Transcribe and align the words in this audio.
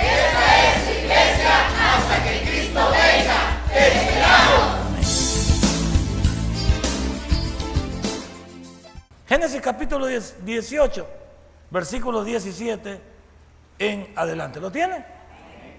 Esta 0.00 0.44
es 0.64 0.98
iglesia 1.02 1.54
hasta 1.80 2.24
que 2.24 2.42
Cristo 2.48 2.80
venga. 2.90 3.38
¡Te! 3.72 4.08
Génesis 9.28 9.60
capítulo 9.60 10.06
10 10.06 10.44
18, 10.44 11.06
versículo 11.70 12.24
17 12.24 13.00
en 13.78 14.12
adelante. 14.16 14.58
¿Lo 14.58 14.72
tiene? 14.72 15.04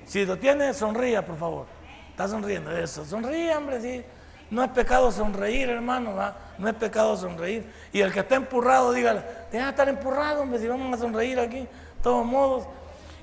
Si 0.05 0.25
lo 0.25 0.38
tiene, 0.38 0.73
sonría, 0.73 1.25
por 1.25 1.38
favor. 1.38 1.66
Está 2.11 2.27
sonriendo, 2.27 2.72
eso. 2.72 3.03
Sonríe, 3.05 3.55
hombre, 3.55 3.81
sí. 3.81 4.03
No 4.52 4.63
es 4.63 4.70
pecado 4.72 5.11
sonreír, 5.11 5.70
hermano, 5.70 6.16
¿va? 6.16 6.36
no 6.59 6.67
es 6.67 6.75
pecado 6.75 7.16
sonreír. 7.17 7.66
Y 7.91 8.02
el 8.02 8.11
que 8.11 8.20
está 8.20 8.36
empurrado, 8.36 8.91
dígale, 8.91 9.23
deja 9.52 9.66
de 9.66 9.70
estar 9.72 9.89
empurrado, 9.89 10.41
hombre, 10.41 10.59
si 10.59 10.67
vamos 10.67 10.94
a 10.94 11.02
sonreír 11.02 11.39
aquí, 11.39 11.59
de 11.59 11.67
todos 12.03 12.25
modos. 12.25 12.67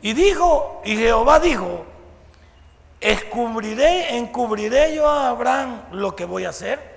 Y 0.03 0.13
dijo, 0.13 0.83
y 0.85 0.97
Jehová 0.97 1.41
dijo, 1.41 1.85
escubriré, 3.01 4.17
encubriré 4.17 4.95
yo 4.95 5.09
a 5.09 5.29
Abraham 5.29 5.83
lo 5.93 6.15
que 6.15 6.25
voy 6.25 6.45
a 6.45 6.51
hacer. 6.51 6.97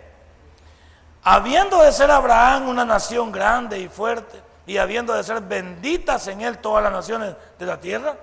Habiendo 1.24 1.82
de 1.82 1.92
ser 1.92 2.12
Abraham 2.12 2.70
una 2.70 2.86
nación 2.86 3.32
grande 3.32 3.80
y 3.80 3.88
fuerte, 3.88 4.42
y 4.66 4.78
habiendo 4.78 5.14
de 5.14 5.24
ser 5.24 5.42
benditas 5.42 6.28
en 6.28 6.42
él 6.42 6.60
todas 6.60 6.84
las 6.84 6.92
naciones 6.92 7.36
de 7.58 7.66
la 7.66 7.80
tierra, 7.80 8.16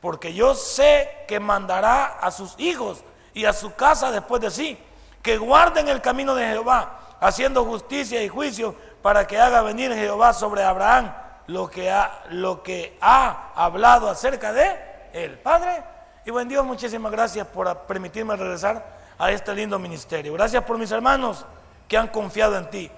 porque 0.00 0.34
yo 0.34 0.54
sé 0.54 1.24
que 1.28 1.40
mandará 1.40 2.18
a 2.18 2.30
sus 2.30 2.54
hijos 2.58 3.04
y 3.32 3.44
a 3.44 3.52
su 3.52 3.74
casa 3.74 4.10
después 4.10 4.42
de 4.42 4.50
sí, 4.50 4.78
que 5.22 5.38
guarden 5.38 5.88
el 5.88 6.00
camino 6.02 6.34
de 6.34 6.46
Jehová, 6.46 7.16
haciendo 7.20 7.64
justicia 7.64 8.22
y 8.22 8.28
juicio, 8.28 8.74
para 9.00 9.26
que 9.26 9.38
haga 9.38 9.62
venir 9.62 9.92
Jehová 9.94 10.32
sobre 10.32 10.62
Abraham 10.62 11.12
lo 11.46 11.68
que 11.68 11.90
ha, 11.90 12.24
lo 12.30 12.62
que 12.62 12.96
ha 13.00 13.52
hablado 13.54 14.08
acerca 14.08 14.52
de 14.52 14.78
él. 15.12 15.38
Padre, 15.38 15.82
y 16.24 16.30
buen 16.30 16.48
Dios, 16.48 16.64
muchísimas 16.64 17.12
gracias 17.12 17.46
por 17.46 17.76
permitirme 17.80 18.36
regresar 18.36 18.84
a 19.18 19.30
este 19.30 19.54
lindo 19.54 19.78
ministerio. 19.78 20.32
Gracias 20.32 20.64
por 20.64 20.78
mis 20.78 20.90
hermanos 20.90 21.44
que 21.86 21.96
han 21.96 22.08
confiado 22.08 22.56
en 22.56 22.70
ti 22.70 22.90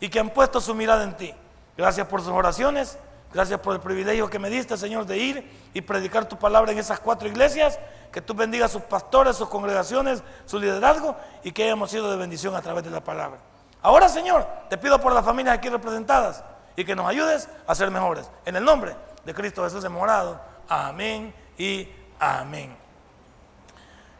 y 0.00 0.08
que 0.08 0.18
han 0.18 0.30
puesto 0.30 0.60
su 0.60 0.74
mirada 0.74 1.04
en 1.04 1.16
ti. 1.16 1.34
Gracias 1.76 2.06
por 2.06 2.20
sus 2.20 2.32
oraciones, 2.32 2.98
gracias 3.32 3.60
por 3.60 3.74
el 3.74 3.80
privilegio 3.80 4.28
que 4.28 4.38
me 4.38 4.50
diste, 4.50 4.76
Señor, 4.76 5.06
de 5.06 5.18
ir 5.18 5.70
y 5.72 5.80
predicar 5.80 6.28
tu 6.28 6.38
palabra 6.38 6.72
en 6.72 6.78
esas 6.78 7.00
cuatro 7.00 7.28
iglesias. 7.28 7.78
Que 8.10 8.20
tú 8.20 8.34
bendigas 8.34 8.70
a 8.70 8.72
sus 8.74 8.82
pastores, 8.82 9.36
sus 9.36 9.48
congregaciones, 9.48 10.22
su 10.44 10.58
liderazgo 10.58 11.16
y 11.42 11.52
que 11.52 11.62
hayamos 11.62 11.90
sido 11.90 12.10
de 12.10 12.18
bendición 12.18 12.54
a 12.54 12.60
través 12.60 12.84
de 12.84 12.90
la 12.90 13.02
palabra. 13.02 13.38
Ahora, 13.80 14.08
Señor, 14.08 14.46
te 14.68 14.76
pido 14.76 15.00
por 15.00 15.14
las 15.14 15.24
familias 15.24 15.56
aquí 15.56 15.70
representadas 15.70 16.44
y 16.76 16.84
que 16.84 16.94
nos 16.94 17.08
ayudes 17.08 17.48
a 17.66 17.74
ser 17.74 17.90
mejores. 17.90 18.30
En 18.44 18.56
el 18.56 18.64
nombre 18.64 18.94
de 19.24 19.34
Cristo 19.34 19.64
Jesús 19.64 19.82
de 19.82 19.88
morado. 19.88 20.40
Amén 20.68 21.34
y 21.58 21.88
amén. 22.18 22.76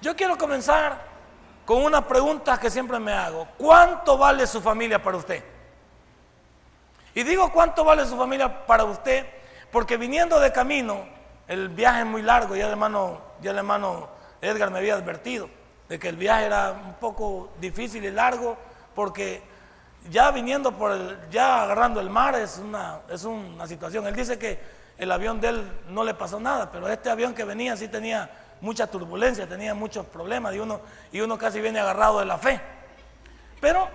Yo 0.00 0.16
quiero 0.16 0.36
comenzar 0.36 1.12
con 1.64 1.84
una 1.84 2.06
pregunta 2.06 2.58
que 2.58 2.70
siempre 2.70 2.98
me 2.98 3.12
hago. 3.12 3.46
¿Cuánto 3.56 4.18
vale 4.18 4.46
su 4.46 4.60
familia 4.60 5.02
para 5.02 5.16
usted? 5.16 5.44
Y 7.14 7.22
digo 7.22 7.52
cuánto 7.52 7.84
vale 7.84 8.06
su 8.06 8.16
familia 8.16 8.66
para 8.66 8.84
usted 8.84 9.26
porque 9.70 9.96
viniendo 9.96 10.38
de 10.38 10.52
camino, 10.52 11.06
el 11.48 11.70
viaje 11.70 12.00
es 12.00 12.06
muy 12.06 12.22
largo, 12.22 12.54
ya 12.54 12.66
el 12.66 12.72
hermano, 12.72 13.20
ya 13.40 13.52
el 13.52 13.58
hermano 13.58 14.08
Edgar 14.40 14.70
me 14.70 14.78
había 14.78 14.94
advertido 14.94 15.48
de 15.88 15.98
que 15.98 16.08
el 16.08 16.16
viaje 16.16 16.46
era 16.46 16.72
un 16.72 16.94
poco 16.94 17.50
difícil 17.60 18.04
y 18.04 18.10
largo 18.10 18.56
porque 18.94 19.42
ya 20.10 20.30
viniendo 20.30 20.72
por 20.72 20.92
el, 20.92 21.18
ya 21.30 21.62
agarrando 21.62 22.00
el 22.00 22.10
mar 22.10 22.34
es 22.34 22.58
una, 22.58 23.00
es 23.08 23.24
una 23.24 23.66
situación. 23.66 24.06
Él 24.06 24.14
dice 24.14 24.38
que 24.38 24.58
el 24.98 25.10
avión 25.10 25.40
de 25.40 25.48
él 25.48 25.80
no 25.88 26.04
le 26.04 26.14
pasó 26.14 26.40
nada, 26.40 26.70
pero 26.70 26.88
este 26.88 27.10
avión 27.10 27.34
que 27.34 27.44
venía 27.44 27.76
sí 27.76 27.88
tenía 27.88 28.30
mucha 28.60 28.86
turbulencia, 28.86 29.48
tenía 29.48 29.74
muchos 29.74 30.06
problemas 30.06 30.54
y 30.54 30.60
uno, 30.60 30.80
y 31.10 31.20
uno 31.20 31.36
casi 31.36 31.60
viene 31.60 31.80
agarrado 31.80 32.20
de 32.20 32.26
la 32.26 32.38
fe. 32.38 32.60
Pero 33.60 33.88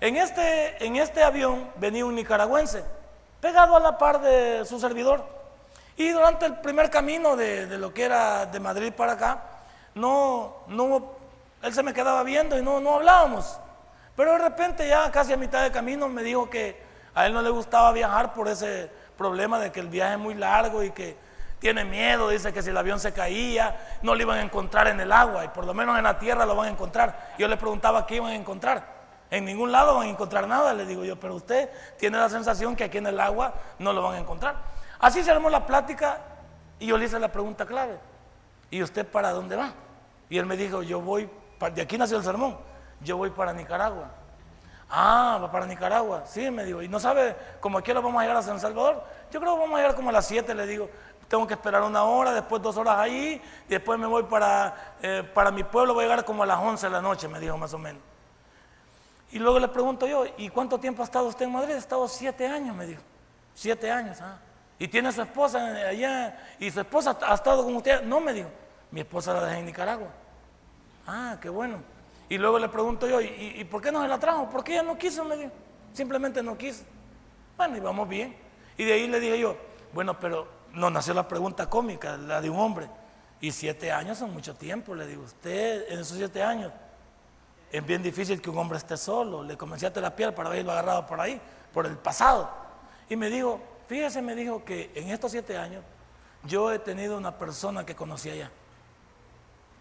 en 0.00 0.16
este, 0.16 0.84
en 0.84 0.96
este 0.96 1.22
avión 1.22 1.70
venía 1.76 2.04
un 2.04 2.14
nicaragüense, 2.14 2.84
pegado 3.40 3.76
a 3.76 3.80
la 3.80 3.98
par 3.98 4.20
de 4.20 4.64
su 4.64 4.78
servidor. 4.78 5.24
Y 5.96 6.08
durante 6.10 6.46
el 6.46 6.58
primer 6.58 6.90
camino 6.90 7.36
de, 7.36 7.66
de 7.66 7.78
lo 7.78 7.92
que 7.92 8.04
era 8.04 8.46
de 8.46 8.60
Madrid 8.60 8.92
para 8.92 9.12
acá, 9.12 9.42
no, 9.94 10.56
no, 10.68 11.12
él 11.62 11.74
se 11.74 11.82
me 11.82 11.92
quedaba 11.92 12.22
viendo 12.22 12.58
y 12.58 12.62
no, 12.62 12.80
no 12.80 12.94
hablábamos. 12.94 13.58
Pero 14.16 14.32
de 14.32 14.38
repente 14.38 14.86
ya 14.86 15.10
casi 15.10 15.32
a 15.32 15.36
mitad 15.36 15.62
de 15.62 15.70
camino 15.70 16.08
me 16.08 16.22
dijo 16.22 16.50
que 16.50 16.82
a 17.14 17.26
él 17.26 17.32
no 17.32 17.42
le 17.42 17.50
gustaba 17.50 17.92
viajar 17.92 18.34
por 18.34 18.48
ese 18.48 18.90
problema 19.16 19.58
de 19.58 19.72
que 19.72 19.80
el 19.80 19.88
viaje 19.88 20.14
es 20.14 20.18
muy 20.18 20.34
largo 20.34 20.82
y 20.82 20.90
que 20.90 21.16
tiene 21.58 21.84
miedo, 21.84 22.28
dice 22.28 22.52
que 22.52 22.60
si 22.62 22.70
el 22.70 22.76
avión 22.76 22.98
se 22.98 23.12
caía 23.12 23.98
no 24.02 24.14
lo 24.14 24.22
iban 24.22 24.38
a 24.38 24.42
encontrar 24.42 24.88
en 24.88 24.98
el 25.00 25.12
agua 25.12 25.44
y 25.44 25.48
por 25.48 25.64
lo 25.64 25.72
menos 25.72 25.96
en 25.96 26.04
la 26.04 26.18
tierra 26.18 26.44
lo 26.44 26.56
van 26.56 26.68
a 26.68 26.70
encontrar. 26.72 27.34
Yo 27.38 27.48
le 27.48 27.56
preguntaba 27.56 28.04
qué 28.06 28.16
iban 28.16 28.32
a 28.32 28.34
encontrar. 28.34 28.84
En 29.30 29.44
ningún 29.46 29.72
lado 29.72 29.94
van 29.94 30.08
a 30.08 30.10
encontrar 30.10 30.46
nada, 30.46 30.74
le 30.74 30.84
digo 30.84 31.04
yo, 31.04 31.18
pero 31.18 31.34
usted 31.34 31.70
tiene 31.98 32.18
la 32.18 32.28
sensación 32.28 32.76
que 32.76 32.84
aquí 32.84 32.98
en 32.98 33.06
el 33.06 33.18
agua 33.18 33.54
no 33.78 33.92
lo 33.92 34.02
van 34.02 34.16
a 34.16 34.18
encontrar. 34.18 34.56
Así 34.98 35.22
se 35.22 35.30
armó 35.30 35.48
la 35.48 35.64
plática 35.64 36.18
y 36.78 36.86
yo 36.86 36.98
le 36.98 37.06
hice 37.06 37.18
la 37.18 37.32
pregunta 37.32 37.64
clave. 37.64 37.98
¿Y 38.70 38.82
usted 38.82 39.06
para 39.06 39.30
dónde 39.30 39.56
va? 39.56 39.72
Y 40.28 40.38
él 40.38 40.46
me 40.46 40.56
dijo, 40.56 40.82
yo 40.82 41.00
voy, 41.00 41.30
de 41.74 41.82
aquí 41.82 41.96
nació 41.96 42.18
el 42.18 42.24
sermón 42.24 42.71
yo 43.02 43.16
voy 43.16 43.30
para 43.30 43.52
Nicaragua. 43.52 44.10
Ah, 44.90 45.38
va 45.42 45.50
para 45.50 45.66
Nicaragua. 45.66 46.24
Sí, 46.26 46.50
me 46.50 46.64
dijo. 46.64 46.82
¿Y 46.82 46.88
no 46.88 47.00
sabe 47.00 47.34
cómo 47.60 47.78
aquí 47.78 47.92
lo 47.92 48.02
vamos 48.02 48.20
a 48.20 48.22
llegar 48.22 48.36
a 48.36 48.42
San 48.42 48.60
Salvador? 48.60 49.02
Yo 49.30 49.40
creo 49.40 49.54
que 49.54 49.60
vamos 49.60 49.74
a 49.74 49.82
llegar 49.82 49.96
como 49.96 50.10
a 50.10 50.12
las 50.12 50.26
7, 50.26 50.54
le 50.54 50.66
digo. 50.66 50.90
Tengo 51.28 51.46
que 51.46 51.54
esperar 51.54 51.82
una 51.82 52.04
hora, 52.04 52.32
después 52.32 52.60
dos 52.60 52.76
horas 52.76 52.98
ahí, 52.98 53.40
y 53.66 53.70
después 53.70 53.98
me 53.98 54.06
voy 54.06 54.24
para, 54.24 54.96
eh, 55.00 55.22
para 55.32 55.50
mi 55.50 55.64
pueblo, 55.64 55.94
voy 55.94 56.04
a 56.04 56.08
llegar 56.08 56.24
como 56.26 56.42
a 56.42 56.46
las 56.46 56.58
11 56.58 56.86
de 56.86 56.92
la 56.92 57.00
noche, 57.00 57.26
me 57.26 57.40
dijo 57.40 57.56
más 57.56 57.72
o 57.72 57.78
menos. 57.78 58.02
Y 59.30 59.38
luego 59.38 59.58
le 59.58 59.68
pregunto 59.68 60.06
yo, 60.06 60.26
¿y 60.36 60.50
cuánto 60.50 60.78
tiempo 60.78 61.00
ha 61.00 61.06
estado 61.06 61.26
usted 61.26 61.46
en 61.46 61.52
Madrid? 61.52 61.74
He 61.74 61.78
estado 61.78 62.06
siete 62.06 62.46
años, 62.46 62.76
me 62.76 62.84
dijo. 62.84 63.00
Siete 63.54 63.90
años, 63.90 64.20
ah. 64.20 64.36
¿Y 64.78 64.88
tiene 64.88 65.10
su 65.10 65.22
esposa 65.22 65.64
allá? 65.88 66.38
¿Y 66.58 66.70
su 66.70 66.80
esposa 66.80 67.16
ha 67.22 67.34
estado 67.34 67.64
con 67.64 67.76
usted? 67.76 68.02
No, 68.02 68.20
me 68.20 68.34
dijo. 68.34 68.50
Mi 68.90 69.00
esposa 69.00 69.32
la 69.32 69.44
dejé 69.44 69.60
en 69.60 69.66
Nicaragua. 69.66 70.08
Ah, 71.06 71.38
qué 71.40 71.48
bueno. 71.48 71.78
Y 72.28 72.38
luego 72.38 72.58
le 72.58 72.68
pregunto 72.68 73.06
yo, 73.06 73.20
¿y, 73.20 73.66
por 73.70 73.82
qué 73.82 73.92
no 73.92 74.02
se 74.02 74.08
la 74.08 74.18
trajo? 74.18 74.48
Porque 74.50 74.72
ella 74.72 74.82
no 74.82 74.96
quiso. 74.96 75.26
Simplemente 75.92 76.42
no 76.42 76.56
quiso. 76.56 76.84
Bueno, 77.56 77.76
y 77.76 77.80
vamos 77.80 78.08
bien. 78.08 78.34
Y 78.76 78.84
de 78.84 78.94
ahí 78.94 79.06
le 79.06 79.20
dije 79.20 79.38
yo, 79.38 79.56
bueno, 79.92 80.18
pero 80.18 80.48
nos 80.72 80.90
nació 80.90 81.14
la 81.14 81.28
pregunta 81.28 81.68
cómica, 81.68 82.16
la 82.16 82.40
de 82.40 82.48
un 82.48 82.58
hombre. 82.58 82.88
Y 83.40 83.52
siete 83.52 83.92
años 83.92 84.18
son 84.18 84.32
mucho 84.32 84.54
tiempo, 84.54 84.94
le 84.94 85.06
digo. 85.06 85.22
Usted 85.24 85.90
en 85.90 85.98
esos 85.98 86.16
siete 86.16 86.42
años 86.42 86.72
es 87.70 87.84
bien 87.84 88.02
difícil 88.02 88.40
que 88.40 88.48
un 88.48 88.58
hombre 88.58 88.78
esté 88.78 88.96
solo. 88.96 89.42
Le 89.42 89.56
comencé 89.56 89.86
a 89.86 89.92
terapiar 89.92 90.34
para 90.34 90.48
haberlo 90.48 90.72
agarrado 90.72 91.06
por 91.06 91.20
ahí, 91.20 91.40
por 91.72 91.86
el 91.86 91.96
pasado. 91.96 92.50
Y 93.08 93.16
me 93.16 93.28
dijo, 93.28 93.60
fíjese, 93.88 94.22
me 94.22 94.34
dijo 94.34 94.64
que 94.64 94.90
en 94.94 95.10
estos 95.10 95.32
siete 95.32 95.58
años 95.58 95.84
yo 96.44 96.72
he 96.72 96.78
tenido 96.78 97.18
una 97.18 97.36
persona 97.36 97.84
que 97.84 97.94
conocí 97.94 98.30
allá. 98.30 98.50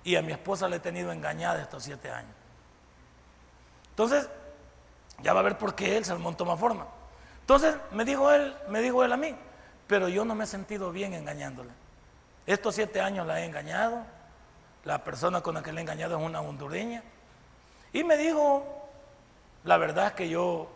Y 0.04 0.16
a 0.16 0.22
mi 0.22 0.32
esposa 0.32 0.68
le 0.68 0.78
he 0.78 0.80
tenido 0.80 1.12
engañada 1.12 1.62
estos 1.62 1.84
siete 1.84 2.10
años. 2.10 2.34
Entonces, 3.90 4.30
ya 5.22 5.34
va 5.34 5.42
a 5.42 5.44
ver 5.44 5.58
por 5.58 5.76
qué 5.76 5.98
el 5.98 6.06
sermón 6.06 6.36
toma 6.36 6.58
forma. 6.58 6.88
Entonces, 7.42 7.76
me 7.92 8.06
dijo 8.06 8.32
él, 8.32 8.56
me 8.70 8.82
dijo 8.82 9.04
él 9.04 9.12
a 9.12 9.18
mí, 9.18 9.36
pero 9.88 10.08
yo 10.08 10.26
no 10.26 10.36
me 10.36 10.46
he 10.46 10.48
sentido 10.48 10.92
bien 10.92 11.14
engañándole. 11.14 11.70
Estos 12.46 12.76
siete 12.76 13.02
años 13.02 13.28
la 13.28 13.42
he 13.42 13.46
engañado, 13.46 14.04
la 14.86 15.04
persona 15.04 15.42
con 15.42 15.56
la 15.56 15.62
que 15.62 15.72
le 15.72 15.80
he 15.80 15.84
engañado 15.84 16.18
es 16.18 16.26
una 16.26 16.42
hondureña. 16.42 17.04
Y 17.94 18.04
me 18.04 18.18
dijo, 18.18 18.66
la 19.64 19.78
verdad 19.78 20.08
es 20.08 20.14
que 20.14 20.30
yo 20.30 20.70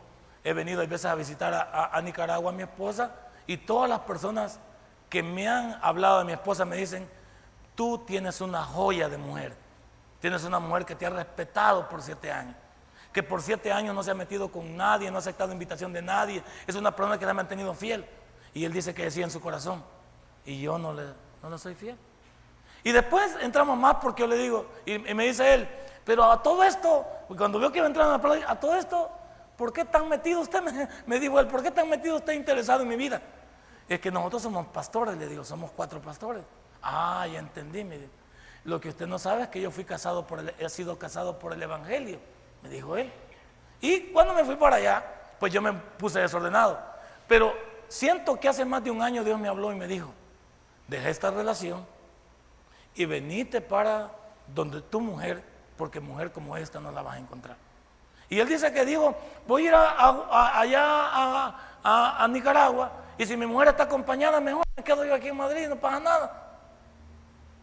he 0.43 0.53
venido 0.53 0.81
a 0.81 0.85
veces 0.85 1.05
a 1.05 1.15
visitar 1.15 1.53
a, 1.53 1.95
a 1.95 2.01
Nicaragua 2.01 2.51
a 2.51 2.53
mi 2.53 2.63
esposa 2.63 3.11
y 3.47 3.57
todas 3.57 3.89
las 3.89 4.01
personas 4.01 4.59
que 5.09 5.23
me 5.23 5.47
han 5.47 5.79
hablado 5.81 6.19
de 6.19 6.25
mi 6.25 6.33
esposa 6.33 6.65
me 6.65 6.75
dicen, 6.75 7.07
tú 7.75 7.99
tienes 7.99 8.41
una 8.41 8.63
joya 8.63 9.09
de 9.09 9.17
mujer, 9.17 9.55
tienes 10.19 10.43
una 10.43 10.59
mujer 10.59 10.85
que 10.85 10.95
te 10.95 11.05
ha 11.05 11.09
respetado 11.09 11.87
por 11.87 12.01
siete 12.01 12.31
años 12.31 12.55
que 13.15 13.23
por 13.23 13.41
siete 13.41 13.71
años 13.71 13.95
no 13.95 14.03
se 14.03 14.11
ha 14.11 14.13
metido 14.13 14.51
con 14.51 14.75
nadie, 14.75 15.09
no 15.09 15.15
ha 15.15 15.19
aceptado 15.19 15.53
invitación 15.53 15.93
de 15.93 16.01
nadie. 16.01 16.43
Es 16.67 16.75
una 16.75 16.93
persona 16.93 17.17
que 17.17 17.23
se 17.23 17.31
ha 17.31 17.33
mantenido 17.33 17.73
fiel. 17.73 18.05
Y 18.53 18.65
él 18.65 18.73
dice 18.73 18.93
que 18.93 19.05
decía 19.05 19.23
en 19.23 19.31
su 19.31 19.39
corazón, 19.39 19.81
y 20.43 20.59
yo 20.59 20.77
no 20.77 20.91
le, 20.91 21.03
no 21.41 21.49
le 21.49 21.57
soy 21.57 21.75
fiel. 21.75 21.97
Y 22.83 22.91
después 22.91 23.37
entramos 23.39 23.77
más 23.77 23.95
porque 24.01 24.23
yo 24.23 24.27
le 24.27 24.35
digo, 24.35 24.65
y, 24.85 24.99
me 24.99 25.27
dice 25.27 25.53
él, 25.53 25.69
pero 26.03 26.29
a 26.29 26.43
todo 26.43 26.61
esto, 26.65 27.05
cuando 27.37 27.57
veo 27.57 27.71
que 27.71 27.77
iba 27.77 27.87
entrando 27.87 28.15
a 28.15 28.51
a 28.51 28.59
todo 28.59 28.75
esto, 28.75 29.09
¿por 29.57 29.71
qué 29.71 29.85
tan 29.85 30.09
metido 30.09 30.41
usted? 30.41 30.61
Me, 30.63 30.89
me 31.05 31.17
dijo 31.17 31.39
él, 31.39 31.47
¿por 31.47 31.63
qué 31.63 31.71
tan 31.71 31.89
metido 31.89 32.17
usted 32.17 32.33
interesado 32.33 32.81
en 32.81 32.89
mi 32.89 32.97
vida? 32.97 33.21
Es 33.87 34.01
que 34.01 34.11
nosotros 34.11 34.41
somos 34.41 34.67
pastores, 34.67 35.15
le 35.15 35.27
digo, 35.27 35.45
somos 35.45 35.71
cuatro 35.71 36.01
pastores. 36.01 36.43
Ah, 36.87 37.25
ya 37.27 37.39
entendí, 37.39 37.83
me 37.83 37.97
dijo. 37.97 38.11
Lo 38.63 38.79
que 38.79 38.89
usted 38.89 39.07
no 39.07 39.17
sabe 39.17 39.43
es 39.43 39.49
que 39.49 39.59
yo 39.59 39.71
fui 39.71 39.83
casado 39.83 40.25
por 40.27 40.39
el, 40.39 40.53
he 40.59 40.69
sido 40.69 40.97
casado 40.99 41.39
por 41.39 41.51
el 41.51 41.61
Evangelio, 41.61 42.19
me 42.61 42.69
dijo 42.69 42.95
él. 42.95 43.11
Y 43.81 44.11
cuando 44.11 44.33
me 44.33 44.43
fui 44.43 44.55
para 44.55 44.77
allá, 44.77 45.03
pues 45.39 45.51
yo 45.51 45.61
me 45.61 45.73
puse 45.73 46.19
desordenado. 46.19 46.79
Pero 47.27 47.53
siento 47.87 48.39
que 48.39 48.47
hace 48.47 48.63
más 48.65 48.83
de 48.83 48.91
un 48.91 49.01
año 49.01 49.23
Dios 49.23 49.39
me 49.39 49.47
habló 49.47 49.71
y 49.73 49.75
me 49.75 49.87
dijo, 49.87 50.11
deja 50.87 51.09
esta 51.09 51.31
relación 51.31 51.85
y 52.93 53.05
venite 53.05 53.61
para 53.61 54.11
donde 54.53 54.81
tu 54.81 55.01
mujer, 55.01 55.43
porque 55.77 55.99
mujer 55.99 56.31
como 56.31 56.55
esta 56.55 56.79
no 56.79 56.91
la 56.91 57.01
vas 57.01 57.15
a 57.15 57.19
encontrar. 57.19 57.57
Y 58.29 58.39
él 58.39 58.47
dice 58.47 58.71
que 58.71 58.85
dijo, 58.85 59.15
voy 59.47 59.63
a 59.63 59.67
ir 59.67 59.73
allá 59.75 61.55
a 61.83 62.27
Nicaragua 62.29 62.91
y 63.17 63.25
si 63.25 63.35
mi 63.37 63.45
mujer 63.45 63.69
está 63.69 63.83
acompañada, 63.83 64.39
mejor 64.39 64.63
me 64.75 64.83
quedo 64.83 65.03
yo 65.05 65.13
aquí 65.15 65.29
en 65.29 65.37
Madrid, 65.37 65.67
no 65.67 65.75
pasa 65.75 65.99
nada. 65.99 66.44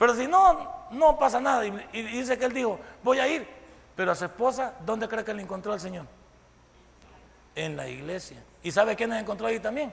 Pero 0.02 0.16
si 0.16 0.26
no, 0.26 0.88
no 0.90 1.16
pasa 1.16 1.40
nada. 1.40 1.64
Y, 1.64 2.02
dice 2.02 2.36
que 2.36 2.46
él 2.46 2.52
dijo, 2.52 2.76
voy 3.04 3.20
a 3.20 3.28
ir. 3.28 3.46
Pero 3.94 4.10
a 4.10 4.16
su 4.16 4.24
esposa, 4.24 4.74
¿dónde 4.84 5.06
cree 5.06 5.24
que 5.24 5.32
le 5.32 5.42
encontró 5.42 5.72
al 5.72 5.78
Señor? 5.78 6.06
En 7.54 7.76
la 7.76 7.86
iglesia. 7.86 8.42
¿Y 8.64 8.72
sabe 8.72 8.96
quién 8.96 9.10
le 9.10 9.20
encontró 9.20 9.46
ahí 9.46 9.60
también? 9.60 9.92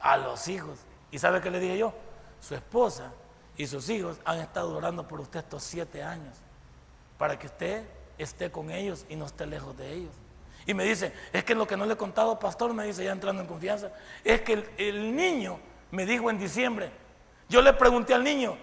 A 0.00 0.16
los 0.16 0.48
hijos. 0.48 0.78
¿Y 1.10 1.18
sabe 1.18 1.42
qué 1.42 1.50
le 1.50 1.60
dije 1.60 1.76
yo? 1.76 1.92
Su 2.40 2.54
esposa 2.54 3.12
y 3.54 3.66
sus 3.66 3.86
hijos 3.90 4.18
han 4.24 4.38
estado 4.38 4.74
orando 4.74 5.06
por 5.06 5.20
usted 5.20 5.40
estos 5.40 5.62
siete 5.62 6.02
años. 6.02 6.38
Para 7.18 7.38
que 7.38 7.48
usted 7.48 7.84
esté 8.16 8.50
con 8.50 8.70
ellos 8.70 9.04
y 9.10 9.16
no 9.16 9.26
esté 9.26 9.44
lejos 9.44 9.76
de 9.76 9.92
ellos. 9.92 10.14
Y 10.64 10.72
me 10.72 10.84
dice, 10.84 11.12
es 11.34 11.44
que 11.44 11.54
lo 11.54 11.66
que 11.66 11.76
no 11.76 11.84
le 11.84 11.92
he 11.92 11.98
contado, 11.98 12.38
pastor, 12.38 12.72
me 12.72 12.86
dice 12.86 13.04
ya 13.04 13.12
entrando 13.12 13.42
en 13.42 13.46
confianza, 13.46 13.92
es 14.24 14.40
que 14.40 14.54
el, 14.54 14.70
el 14.78 15.14
niño 15.14 15.58
me 15.90 16.06
dijo 16.06 16.30
en 16.30 16.38
diciembre, 16.38 17.04
yo 17.48 17.62
le 17.62 17.72
pregunté 17.72 18.14
al 18.14 18.24
niño, 18.24 18.56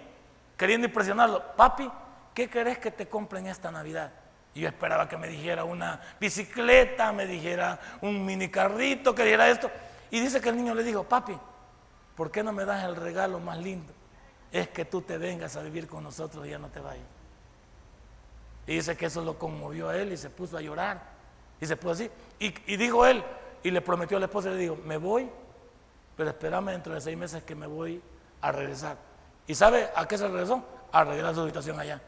queriendo 0.57 0.87
impresionarlo, 0.87 1.43
papi, 1.55 1.89
¿qué 2.33 2.49
querés 2.49 2.77
que 2.77 2.91
te 2.91 3.07
compren 3.07 3.47
esta 3.47 3.71
Navidad? 3.71 4.11
Y 4.53 4.61
yo 4.61 4.67
esperaba 4.67 5.07
que 5.07 5.17
me 5.17 5.27
dijera 5.27 5.63
una 5.63 5.99
bicicleta, 6.19 7.11
me 7.11 7.25
dijera 7.25 7.79
un 8.01 8.25
mini 8.25 8.49
carrito, 8.49 9.15
que 9.15 9.23
dijera 9.23 9.49
esto. 9.49 9.71
Y 10.11 10.19
dice 10.19 10.39
que 10.41 10.49
el 10.49 10.57
niño 10.57 10.75
le 10.75 10.83
dijo, 10.83 11.03
papi, 11.03 11.37
¿por 12.15 12.29
qué 12.29 12.43
no 12.43 12.51
me 12.51 12.65
das 12.65 12.83
el 12.83 12.95
regalo 12.95 13.39
más 13.39 13.57
lindo? 13.57 13.91
Es 14.51 14.67
que 14.67 14.85
tú 14.85 15.01
te 15.01 15.17
vengas 15.17 15.55
a 15.55 15.61
vivir 15.61 15.87
con 15.87 16.03
nosotros 16.03 16.45
y 16.45 16.51
ya 16.51 16.59
no 16.59 16.67
te 16.67 16.79
vayas. 16.79 17.05
Y 18.67 18.75
dice 18.75 18.95
que 18.95 19.07
eso 19.07 19.23
lo 19.23 19.39
conmovió 19.39 19.89
a 19.89 19.97
él 19.97 20.13
y 20.13 20.17
se 20.17 20.29
puso 20.29 20.57
a 20.57 20.61
llorar. 20.61 21.01
Y 21.59 21.65
se 21.65 21.75
puso 21.75 21.93
así. 21.93 22.11
Y, 22.39 22.77
dijo 22.77 23.05
él, 23.05 23.23
y 23.63 23.71
le 23.71 23.81
prometió 23.81 24.17
a 24.17 24.19
la 24.19 24.27
esposa, 24.27 24.49
le 24.49 24.57
dijo, 24.57 24.77
me 24.85 24.97
voy, 24.97 25.29
pero 26.15 26.29
espérame 26.29 26.67
dentro 26.67 26.93
de 26.93 27.01
seis 27.01 27.17
meses 27.17 27.43
que 27.43 27.55
me 27.55 27.65
voy 27.65 28.01
a 28.43 28.51
regresar. 28.51 28.97
¿Y 29.47 29.55
sabe 29.55 29.89
a 29.95 30.05
qué 30.05 30.17
se 30.17 30.27
regresó? 30.27 30.61
A 30.91 30.99
arreglar 30.99 31.33
su 31.33 31.45
situación 31.45 31.79
allá. 31.79 32.01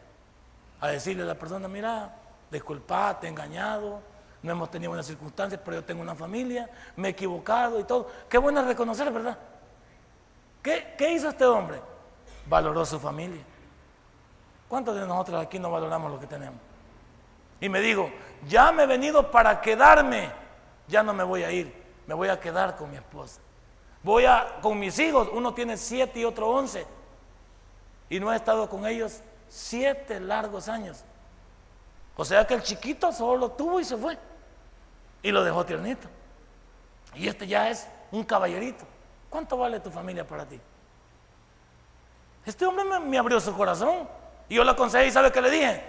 A 0.81 0.89
decirle 0.89 1.23
a 1.23 1.25
la 1.25 1.35
persona, 1.35 1.67
mira, 1.69 2.13
disculpa, 2.51 3.17
te 3.19 3.27
he 3.27 3.29
engañado, 3.29 4.01
no 4.43 4.51
hemos 4.51 4.69
tenido 4.69 4.91
buenas 4.91 5.07
circunstancias, 5.07 5.59
pero 5.63 5.77
yo 5.77 5.83
tengo 5.85 6.01
una 6.01 6.13
familia, 6.13 6.69
me 6.97 7.07
he 7.07 7.11
equivocado 7.11 7.79
y 7.79 7.85
todo. 7.85 8.11
Qué 8.29 8.37
bueno 8.37 8.61
reconocer, 8.63 9.11
¿verdad? 9.11 9.37
¿Qué, 10.61 10.93
¿Qué 10.97 11.13
hizo 11.13 11.29
este 11.29 11.45
hombre? 11.45 11.81
Valoró 12.47 12.85
su 12.85 12.99
familia. 12.99 13.41
¿Cuántos 14.67 14.93
de 14.95 15.07
nosotros 15.07 15.41
aquí 15.41 15.57
no 15.57 15.71
valoramos 15.71 16.11
lo 16.11 16.19
que 16.19 16.27
tenemos? 16.27 16.59
Y 17.61 17.69
me 17.69 17.79
digo, 17.79 18.11
ya 18.45 18.73
me 18.73 18.83
he 18.83 18.87
venido 18.87 19.31
para 19.31 19.61
quedarme, 19.61 20.29
ya 20.89 21.01
no 21.01 21.13
me 21.13 21.23
voy 21.23 21.43
a 21.43 21.51
ir, 21.51 21.73
me 22.05 22.13
voy 22.13 22.27
a 22.27 22.37
quedar 22.41 22.75
con 22.75 22.91
mi 22.91 22.97
esposa. 22.97 23.39
Voy 24.05 24.25
a, 24.25 24.59
con 24.61 24.77
mis 24.77 24.99
hijos, 24.99 25.29
uno 25.33 25.55
tiene 25.55 25.77
siete 25.77 26.19
y 26.19 26.25
otro 26.25 26.47
once. 26.47 26.85
Y 28.07 28.19
no 28.19 28.31
he 28.31 28.35
estado 28.35 28.69
con 28.69 28.85
ellos 28.85 29.21
siete 29.49 30.19
largos 30.19 30.69
años. 30.69 31.03
O 32.15 32.23
sea 32.23 32.45
que 32.45 32.53
el 32.53 32.61
chiquito 32.61 33.11
solo 33.11 33.35
lo 33.37 33.51
tuvo 33.53 33.79
y 33.79 33.83
se 33.83 33.97
fue. 33.97 34.15
Y 35.23 35.31
lo 35.31 35.43
dejó 35.43 35.65
tiernito. 35.65 36.07
Y 37.15 37.27
este 37.27 37.47
ya 37.47 37.67
es 37.71 37.87
un 38.11 38.23
caballerito. 38.23 38.85
¿Cuánto 39.27 39.57
vale 39.57 39.79
tu 39.79 39.89
familia 39.89 40.23
para 40.23 40.45
ti? 40.45 40.61
Este 42.45 42.63
hombre 42.63 42.85
me, 42.99 43.17
abrió 43.17 43.39
su 43.39 43.57
corazón. 43.57 44.07
Y 44.47 44.53
yo 44.53 44.63
le 44.63 44.69
aconsejé 44.69 45.07
y 45.07 45.11
¿sabe 45.11 45.31
qué 45.31 45.41
le 45.41 45.49
dije? 45.49 45.83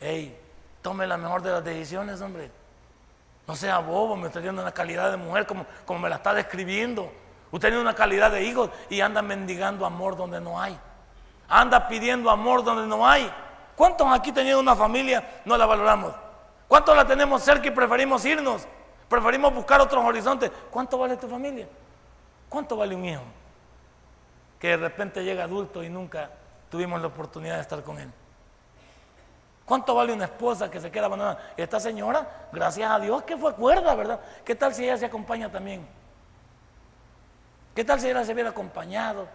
Hey, 0.00 0.40
tome 0.80 1.06
la 1.06 1.18
mejor 1.18 1.42
de 1.42 1.50
las 1.50 1.62
decisiones, 1.62 2.22
hombre. 2.22 2.50
No 3.46 3.54
sea 3.54 3.80
bobo, 3.80 4.16
me 4.16 4.28
está 4.28 4.40
dando 4.40 4.62
una 4.62 4.72
calidad 4.72 5.10
de 5.10 5.18
mujer 5.18 5.44
como, 5.44 5.66
como 5.84 5.98
me 5.98 6.08
la 6.08 6.16
está 6.16 6.32
describiendo. 6.32 7.12
Usted 7.54 7.68
tiene 7.68 7.82
una 7.82 7.94
calidad 7.94 8.32
de 8.32 8.42
hijos 8.42 8.68
y 8.90 9.00
anda 9.00 9.22
mendigando 9.22 9.86
amor 9.86 10.16
donde 10.16 10.40
no 10.40 10.60
hay. 10.60 10.76
Anda 11.48 11.86
pidiendo 11.86 12.28
amor 12.28 12.64
donde 12.64 12.84
no 12.84 13.06
hay. 13.06 13.32
¿Cuántos 13.76 14.08
aquí 14.12 14.32
teniendo 14.32 14.58
una 14.58 14.74
familia 14.74 15.40
no 15.44 15.56
la 15.56 15.64
valoramos? 15.64 16.12
¿Cuántos 16.66 16.96
la 16.96 17.06
tenemos 17.06 17.44
cerca 17.44 17.68
y 17.68 17.70
preferimos 17.70 18.24
irnos? 18.24 18.66
Preferimos 19.08 19.54
buscar 19.54 19.80
otros 19.80 20.04
horizontes. 20.04 20.50
¿Cuánto 20.68 20.98
vale 20.98 21.16
tu 21.16 21.28
familia? 21.28 21.68
¿Cuánto 22.48 22.76
vale 22.76 22.92
un 22.92 23.04
hijo? 23.04 23.22
Que 24.58 24.70
de 24.70 24.76
repente 24.76 25.22
llega 25.22 25.44
adulto 25.44 25.84
y 25.84 25.88
nunca 25.88 26.30
tuvimos 26.68 27.00
la 27.00 27.06
oportunidad 27.06 27.54
de 27.54 27.60
estar 27.60 27.84
con 27.84 28.00
él. 28.00 28.10
¿Cuánto 29.64 29.94
vale 29.94 30.12
una 30.12 30.24
esposa 30.24 30.68
que 30.68 30.80
se 30.80 30.90
queda 30.90 31.06
abandonada? 31.06 31.52
Esta 31.56 31.78
señora, 31.78 32.48
gracias 32.50 32.90
a 32.90 32.98
Dios 32.98 33.22
que 33.22 33.36
fue 33.36 33.54
cuerda, 33.54 33.94
¿verdad? 33.94 34.18
¿Qué 34.44 34.56
tal 34.56 34.74
si 34.74 34.82
ella 34.82 34.96
se 34.96 35.06
acompaña 35.06 35.52
también? 35.52 35.86
¿Qué 37.74 37.84
tal 37.84 38.00
si 38.00 38.08
ella 38.08 38.24
se 38.24 38.32
hubiera 38.32 38.50
acompañado 38.50 39.26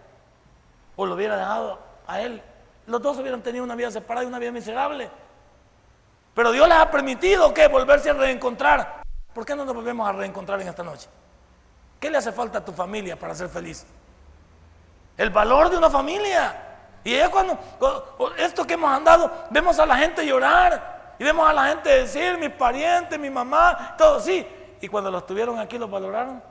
o 0.96 1.04
lo 1.04 1.14
hubiera 1.14 1.36
dejado 1.36 1.78
a 2.06 2.20
él? 2.20 2.42
Los 2.86 3.02
dos 3.02 3.18
hubieran 3.18 3.42
tenido 3.42 3.62
una 3.62 3.74
vida 3.74 3.90
separada 3.90 4.24
y 4.24 4.28
una 4.28 4.38
vida 4.38 4.50
miserable. 4.50 5.10
Pero 6.34 6.50
Dios 6.52 6.66
les 6.66 6.78
ha 6.78 6.90
permitido 6.90 7.52
que 7.52 7.68
volverse 7.68 8.10
a 8.10 8.14
reencontrar. 8.14 9.02
¿Por 9.34 9.44
qué 9.44 9.54
no 9.54 9.64
nos 9.64 9.74
volvemos 9.74 10.08
a 10.08 10.12
reencontrar 10.12 10.60
en 10.60 10.68
esta 10.68 10.82
noche? 10.82 11.08
¿Qué 12.00 12.10
le 12.10 12.16
hace 12.16 12.32
falta 12.32 12.58
a 12.58 12.64
tu 12.64 12.72
familia 12.72 13.18
para 13.18 13.34
ser 13.34 13.48
feliz? 13.50 13.86
El 15.18 15.28
valor 15.28 15.68
de 15.68 15.76
una 15.76 15.90
familia. 15.90 16.68
Y 17.04 17.14
es 17.14 17.28
cuando, 17.28 17.58
esto 18.38 18.66
que 18.66 18.74
hemos 18.74 18.90
andado, 18.90 19.30
vemos 19.50 19.78
a 19.78 19.84
la 19.84 19.96
gente 19.96 20.26
llorar 20.26 21.14
y 21.18 21.24
vemos 21.24 21.46
a 21.46 21.52
la 21.52 21.68
gente 21.68 21.90
decir, 21.90 22.38
mi 22.38 22.48
pariente, 22.48 23.18
mi 23.18 23.28
mamá, 23.28 23.94
todo 23.98 24.18
sí. 24.18 24.46
Y 24.80 24.88
cuando 24.88 25.10
los 25.10 25.26
tuvieron 25.26 25.58
aquí, 25.58 25.76
los 25.76 25.90
valoraron. 25.90 26.42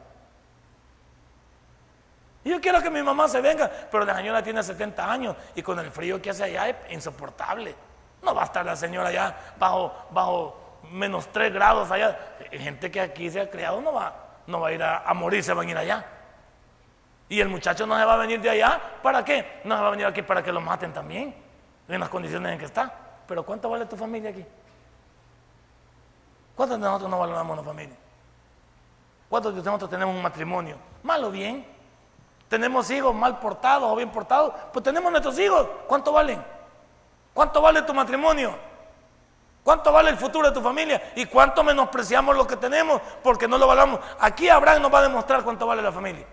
Yo 2.50 2.60
quiero 2.60 2.82
que 2.82 2.89
mi 2.89 3.03
mamá 3.03 3.27
se 3.27 3.41
venga, 3.41 3.70
pero 3.91 4.03
la 4.06 4.15
señora 4.15 4.41
tiene 4.41 4.63
70 4.63 5.12
años 5.12 5.36
y 5.53 5.62
con 5.62 5.77
el 5.77 5.91
frío 5.91 6.20
que 6.20 6.32
hace 6.32 6.46
allá 6.46 6.70
es 6.70 6.75
insoportable. 6.91 7.75
No 8.24 8.34
va 8.34 8.41
a 8.41 8.46
estar 8.46 8.65
la 8.65 8.75
señora 8.75 9.10
allá 9.10 9.36
bajo, 9.60 9.94
bajo 10.10 10.79
menos 10.91 11.32
3 11.32 11.53
grados 11.53 11.91
allá. 11.91 12.18
Gente 12.51 12.89
que 12.89 13.01
aquí 13.01 13.29
se 13.29 13.41
ha 13.41 13.50
criado 13.50 13.79
no 13.82 13.94
va, 13.94 14.15
no 14.48 14.60
va 14.60 14.70
a 14.70 14.72
ir 14.72 14.82
a, 14.82 15.13
morir, 15.13 15.44
se 15.44 15.53
van 15.53 15.68
a 15.68 15.72
ir 15.72 15.77
allá. 15.77 16.06
Y 17.29 17.39
el 17.39 17.50
muchacho 17.50 17.86
no 17.86 17.98
se 18.00 18.03
va 18.03 18.15
a 18.15 18.18
venir 18.18 18.41
de 18.41 18.50
allá, 18.50 18.82
¿para 19.03 19.24
qué? 19.24 19.62
No 19.63 19.75
se 19.75 19.82
va 19.84 19.88
a 19.88 19.91
venir 19.91 20.08
aquí 20.08 20.24
para 20.24 20.41
que 20.41 20.51
lo 20.51 20.60
maten 20.60 20.91
también, 20.91 21.36
en 21.88 22.00
las 22.00 22.10
condiciones 22.10 22.51
en 22.51 22.58
que 22.58 22.65
está. 22.65 22.91
Pero 23.27 23.44
¿cuánto 23.44 23.70
vale 23.70 23.86
tu 23.86 23.96
familia 23.96 24.32
aquí? 24.32 24.44
¿Cuántos 26.56 26.79
de 26.79 26.84
nosotros 26.84 27.12
no 27.12 27.20
valoramos 27.20 27.58
la 27.58 27.63
familia? 27.63 27.96
¿Cuántos 29.29 29.53
de 29.53 29.62
nosotros 29.62 29.91
tenemos 29.91 30.15
un 30.15 30.24
matrimonio? 30.24 30.77
Malo 31.03 31.29
bien 31.29 31.78
tenemos 32.50 32.89
hijos 32.89 33.13
mal 33.15 33.39
portados 33.39 33.89
o 33.89 33.96
bien 33.96 34.12
portados, 34.12 34.53
pues 34.74 34.84
tenemos 34.84 35.12
nuestros 35.12 35.38
hijos. 35.39 35.68
¿Cuánto 35.88 36.12
valen? 36.12 36.44
¿Cuánto 37.34 37.62
vale 37.62 37.84
tu 37.84 37.94
matrimonio? 37.94 38.53
¿Cuánto 39.63 39.91
vale 39.91 40.10
el 40.10 40.18
futuro 40.18 40.48
de 40.48 40.53
tu 40.53 40.62
familia? 40.62 41.12
¿Y 41.15 41.27
cuánto 41.27 41.63
menospreciamos 41.63 42.36
lo 42.36 42.48
que 42.48 42.58
tenemos 42.58 43.01
porque 43.24 43.48
no 43.48 43.58
lo 43.58 43.68
valoramos? 43.68 44.00
Aquí 44.20 44.50
Abraham 44.50 44.82
nos 44.82 44.94
va 44.94 45.00
a 45.00 45.03
demostrar 45.03 45.44
cuánto 45.44 45.68
vale 45.68 45.82
la 45.82 45.91
familia. 45.91 46.25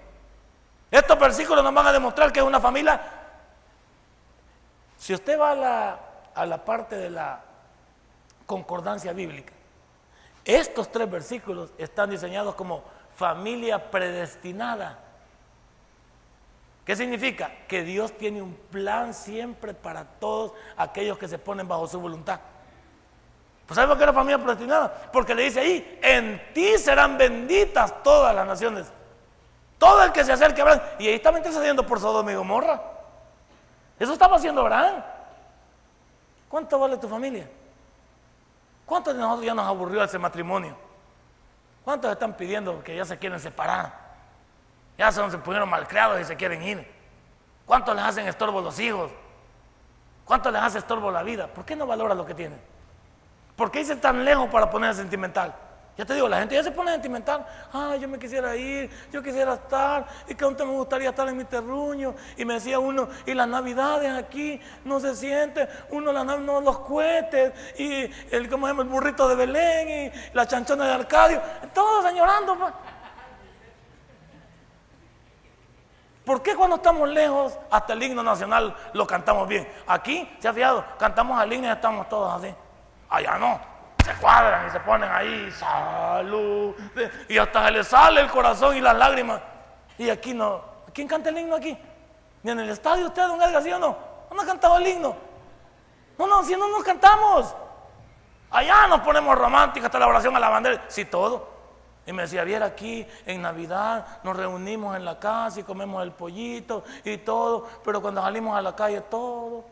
Estos 0.90 1.18
versículos 1.18 1.62
nos 1.62 1.74
van 1.74 1.86
a 1.86 1.92
demostrar 1.92 2.32
que 2.32 2.40
es 2.40 2.46
una 2.46 2.60
familia. 2.60 3.00
Si 4.96 5.12
usted 5.12 5.38
va 5.38 5.50
a 5.50 5.54
la, 5.54 5.98
a 6.34 6.46
la 6.46 6.64
parte 6.64 6.96
de 6.96 7.10
la 7.10 7.40
concordancia 8.46 9.12
bíblica, 9.12 9.52
estos 10.44 10.90
tres 10.90 11.10
versículos 11.10 11.70
están 11.76 12.08
diseñados 12.08 12.54
como 12.54 12.82
familia 13.16 13.90
predestinada. 13.90 14.98
¿Qué 16.86 16.94
significa? 16.94 17.50
Que 17.66 17.82
Dios 17.82 18.16
tiene 18.16 18.40
un 18.40 18.54
plan 18.54 19.12
siempre 19.12 19.74
para 19.74 20.04
todos 20.04 20.52
aquellos 20.76 21.18
que 21.18 21.26
se 21.26 21.36
ponen 21.36 21.66
bajo 21.66 21.88
su 21.88 22.00
voluntad. 22.00 22.38
Pues 23.66 23.74
¿sabes 23.74 23.88
por 23.88 23.98
qué 23.98 24.06
la 24.06 24.12
familia 24.12 24.38
predestinada? 24.38 25.10
Porque 25.12 25.34
le 25.34 25.42
dice 25.42 25.58
ahí, 25.58 25.98
en 26.00 26.40
ti 26.54 26.78
serán 26.78 27.18
benditas 27.18 28.04
todas 28.04 28.32
las 28.32 28.46
naciones. 28.46 28.86
Todo 29.78 30.04
el 30.04 30.12
que 30.12 30.24
se 30.24 30.32
acerque 30.32 30.60
a 30.60 30.62
Abraham. 30.62 30.80
Y 31.00 31.08
ahí 31.08 31.14
está 31.14 31.36
intercediendo 31.36 31.84
por 31.84 31.98
Sodoma 31.98 32.30
y 32.30 32.36
Gomorra. 32.36 32.80
Eso 33.98 34.12
estaba 34.12 34.36
haciendo 34.36 34.60
Abraham. 34.60 35.02
¿Cuánto 36.48 36.78
vale 36.78 36.98
tu 36.98 37.08
familia? 37.08 37.50
¿Cuántos 38.86 39.12
de 39.12 39.20
nosotros 39.20 39.44
ya 39.44 39.54
nos 39.54 39.66
aburrió 39.66 40.04
ese 40.04 40.20
matrimonio? 40.20 40.76
¿Cuántos 41.84 42.12
están 42.12 42.36
pidiendo 42.36 42.80
que 42.84 42.94
ya 42.94 43.04
se 43.04 43.18
quieren 43.18 43.40
separar? 43.40 44.05
Ya 44.98 45.12
se, 45.12 45.30
se 45.30 45.38
pusieron 45.38 45.68
malcriados 45.68 46.20
y 46.20 46.24
se 46.24 46.36
quieren 46.36 46.62
ir. 46.62 46.96
¿Cuántos 47.66 47.94
les 47.94 48.04
hacen 48.04 48.26
estorbo 48.26 48.60
los 48.60 48.78
hijos? 48.78 49.10
¿Cuántos 50.24 50.52
les 50.52 50.62
hace 50.62 50.78
estorbo 50.78 51.10
la 51.10 51.22
vida? 51.22 51.46
¿Por 51.48 51.64
qué 51.64 51.76
no 51.76 51.86
valora 51.86 52.14
lo 52.14 52.24
que 52.24 52.34
tienen? 52.34 52.60
¿Por 53.56 53.70
qué 53.70 53.80
irse 53.80 53.96
tan 53.96 54.24
lejos 54.24 54.48
para 54.50 54.70
ponerse 54.70 55.00
sentimental? 55.00 55.54
Ya 55.96 56.04
te 56.04 56.12
digo, 56.12 56.28
la 56.28 56.38
gente 56.40 56.54
ya 56.54 56.62
se 56.62 56.70
pone 56.70 56.92
sentimental. 56.92 57.46
Ay, 57.72 58.00
yo 58.00 58.08
me 58.08 58.18
quisiera 58.18 58.54
ir, 58.54 58.90
yo 59.10 59.22
quisiera 59.22 59.54
estar, 59.54 60.06
y 60.28 60.34
que 60.34 60.44
aún 60.44 60.54
me 60.58 60.64
gustaría 60.64 61.08
estar 61.08 61.26
en 61.26 61.36
mi 61.38 61.44
terruño. 61.44 62.14
Y 62.36 62.44
me 62.44 62.54
decía 62.54 62.78
uno, 62.78 63.08
y 63.24 63.32
las 63.32 63.48
navidades 63.48 64.12
aquí 64.12 64.60
no 64.84 65.00
se 65.00 65.16
siente, 65.16 65.66
uno 65.88 66.12
las 66.12 66.26
no 66.26 66.60
los 66.60 66.80
cohetes, 66.80 67.54
y 67.80 68.10
el, 68.30 68.50
¿cómo 68.50 68.66
se 68.66 68.78
el 68.78 68.88
burrito 68.88 69.26
de 69.26 69.36
Belén, 69.36 69.88
y 69.88 70.34
la 70.34 70.46
chanchona 70.46 70.84
de 70.84 70.92
Arcadio, 70.92 71.40
todos 71.72 72.04
añorando. 72.04 72.58
Pues. 72.58 72.72
¿Por 76.26 76.42
qué 76.42 76.56
cuando 76.56 76.76
estamos 76.76 77.08
lejos 77.08 77.56
hasta 77.70 77.92
el 77.92 78.02
himno 78.02 78.22
nacional 78.22 78.76
lo 78.92 79.06
cantamos 79.06 79.46
bien? 79.46 79.66
Aquí, 79.86 80.36
se 80.40 80.48
ha 80.48 80.52
fijado, 80.52 80.84
cantamos 80.98 81.40
al 81.40 81.52
himno 81.52 81.68
y 81.68 81.70
estamos 81.70 82.08
todos 82.08 82.34
así. 82.34 82.52
Allá 83.08 83.38
no 83.38 83.76
se 84.06 84.14
cuadran 84.14 84.68
y 84.68 84.70
se 84.70 84.80
ponen 84.80 85.10
ahí, 85.10 85.50
salud, 85.50 86.74
y 87.28 87.38
hasta 87.38 87.64
se 87.64 87.70
les 87.72 87.88
sale 87.88 88.20
el 88.20 88.30
corazón 88.30 88.76
y 88.76 88.80
las 88.80 88.96
lágrimas. 88.96 89.40
Y 89.98 90.08
aquí 90.10 90.32
no, 90.32 90.62
¿quién 90.92 91.08
canta 91.08 91.30
el 91.30 91.38
himno 91.38 91.56
aquí? 91.56 91.76
Ni 92.42 92.50
en 92.52 92.60
el 92.60 92.70
estadio 92.70 93.06
usted, 93.06 93.26
don 93.26 93.42
Edgar, 93.42 93.62
¿sí 93.62 93.72
o 93.72 93.78
no? 93.78 93.96
No 94.32 94.42
ha 94.42 94.46
cantado 94.46 94.78
el 94.78 94.86
himno. 94.86 95.16
No, 96.18 96.26
no, 96.26 96.44
si 96.44 96.56
no 96.56 96.68
nos 96.68 96.84
cantamos. 96.84 97.54
Allá 98.50 98.86
nos 98.86 99.00
ponemos 99.00 99.36
románticos 99.36 99.86
hasta 99.86 99.98
la 99.98 100.06
oración 100.06 100.36
a 100.36 100.40
la 100.40 100.50
bandera, 100.50 100.84
sí, 100.86 101.04
todo. 101.04 101.55
Y 102.06 102.12
me 102.12 102.22
decía, 102.22 102.44
viera 102.44 102.66
aquí 102.66 103.04
en 103.26 103.42
Navidad 103.42 104.20
nos 104.22 104.36
reunimos 104.36 104.96
en 104.96 105.04
la 105.04 105.18
casa 105.18 105.60
y 105.60 105.64
comemos 105.64 106.02
el 106.04 106.12
pollito 106.12 106.84
y 107.04 107.18
todo, 107.18 107.66
pero 107.84 108.00
cuando 108.00 108.22
salimos 108.22 108.56
a 108.56 108.62
la 108.62 108.76
calle 108.76 109.00
todo 109.02 109.64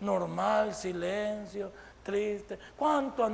normal, 0.00 0.74
silencio, 0.74 1.72
triste. 2.02 2.58
¿Cuánto 2.76 3.24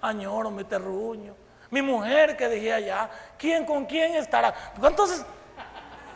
añoro 0.00 0.50
mi 0.50 0.64
terruño? 0.64 1.34
Mi 1.70 1.82
mujer 1.82 2.36
que 2.36 2.48
dejé 2.48 2.72
allá. 2.72 3.10
¿Quién 3.38 3.64
con 3.64 3.84
quién 3.84 4.14
estará? 4.14 4.54
Entonces, 4.82 5.24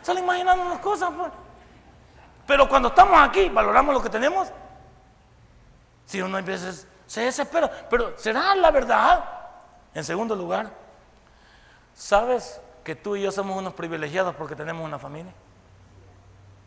solo 0.01 0.19
imaginando 0.19 0.67
las 0.69 0.79
cosas. 0.79 1.11
Pues. 1.15 1.31
Pero 2.45 2.67
cuando 2.67 2.89
estamos 2.89 3.19
aquí, 3.21 3.49
valoramos 3.49 3.93
lo 3.93 4.01
que 4.01 4.09
tenemos. 4.09 4.49
Si 6.05 6.21
uno 6.21 6.37
a 6.37 6.41
veces 6.41 6.87
se 7.05 7.21
desespera, 7.21 7.69
pero 7.89 8.17
¿será 8.17 8.55
la 8.55 8.71
verdad? 8.71 9.23
En 9.93 10.03
segundo 10.03 10.35
lugar, 10.35 10.82
¿sabes 11.93 12.61
que 12.83 12.95
tú 12.95 13.15
y 13.15 13.23
yo 13.23 13.31
somos 13.31 13.57
unos 13.57 13.73
privilegiados 13.73 14.35
porque 14.35 14.55
tenemos 14.55 14.85
una 14.85 14.99
familia? 14.99 15.33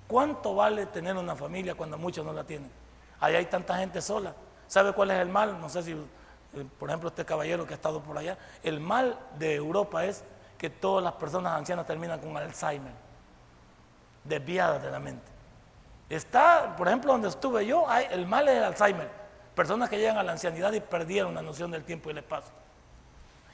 ¿Cuánto 0.07 0.55
vale 0.55 0.87
tener 0.87 1.17
una 1.17 1.35
familia 1.35 1.75
cuando 1.75 1.99
muchos 1.99 2.25
no 2.25 2.33
la 2.33 2.45
tienen? 2.45 2.71
Ahí 3.21 3.35
hay 3.35 3.47
tanta 3.47 3.77
gente 3.77 4.01
sola. 4.01 4.35
¿Sabe 4.69 4.93
cuál 4.93 5.11
es 5.11 5.19
el 5.19 5.29
mal? 5.29 5.61
No 5.61 5.69
sé 5.69 5.83
si, 5.83 5.93
eh, 5.93 6.67
por 6.79 6.89
ejemplo, 6.89 7.09
este 7.09 7.25
caballero 7.25 7.67
que 7.67 7.75
ha 7.75 7.77
estado 7.77 8.01
por 8.01 8.17
allá. 8.17 8.39
El 8.63 8.81
mal 8.81 9.19
de 9.39 9.55
Europa 9.55 10.05
es 10.05 10.25
que 10.59 10.71
todas 10.71 11.03
las 11.03 11.15
personas 11.15 11.53
ancianas 11.53 11.87
terminan 11.87 12.21
con 12.21 12.37
Alzheimer, 12.37 12.93
desviadas 14.25 14.83
de 14.83 14.91
la 14.91 14.99
mente. 14.99 15.37
Está, 16.09 16.75
por 16.77 16.87
ejemplo, 16.87 17.13
donde 17.13 17.29
estuve 17.29 17.67
yo, 17.67 17.89
hay, 17.89 18.07
el 18.11 18.27
mal 18.27 18.49
es 18.49 18.57
el 18.57 18.65
Alzheimer. 18.65 19.11
Personas 19.55 19.89
que 19.89 19.99
llegan 19.99 20.19
a 20.19 20.23
la 20.23 20.33
ancianidad 20.33 20.73
y 20.73 20.81
perdieron 20.81 21.35
la 21.35 21.43
noción 21.43 21.71
del 21.71 21.85
tiempo 21.85 22.11
y 22.11 22.13
el 22.13 22.19
espacio. 22.19 22.53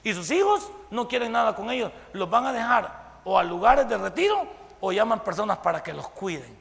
Y 0.02 0.12
sus 0.14 0.30
hijos 0.30 0.70
no 0.90 1.06
quieren 1.08 1.32
nada 1.32 1.54
con 1.54 1.70
ellos. 1.70 1.92
Los 2.12 2.28
van 2.28 2.46
a 2.46 2.52
dejar 2.52 3.20
o 3.24 3.38
a 3.38 3.44
lugares 3.44 3.88
de 3.88 3.96
retiro 3.96 4.46
o 4.80 4.92
llaman 4.92 5.20
personas 5.20 5.58
para 5.58 5.82
que 5.82 5.92
los 5.92 6.08
cuiden. 6.08 6.56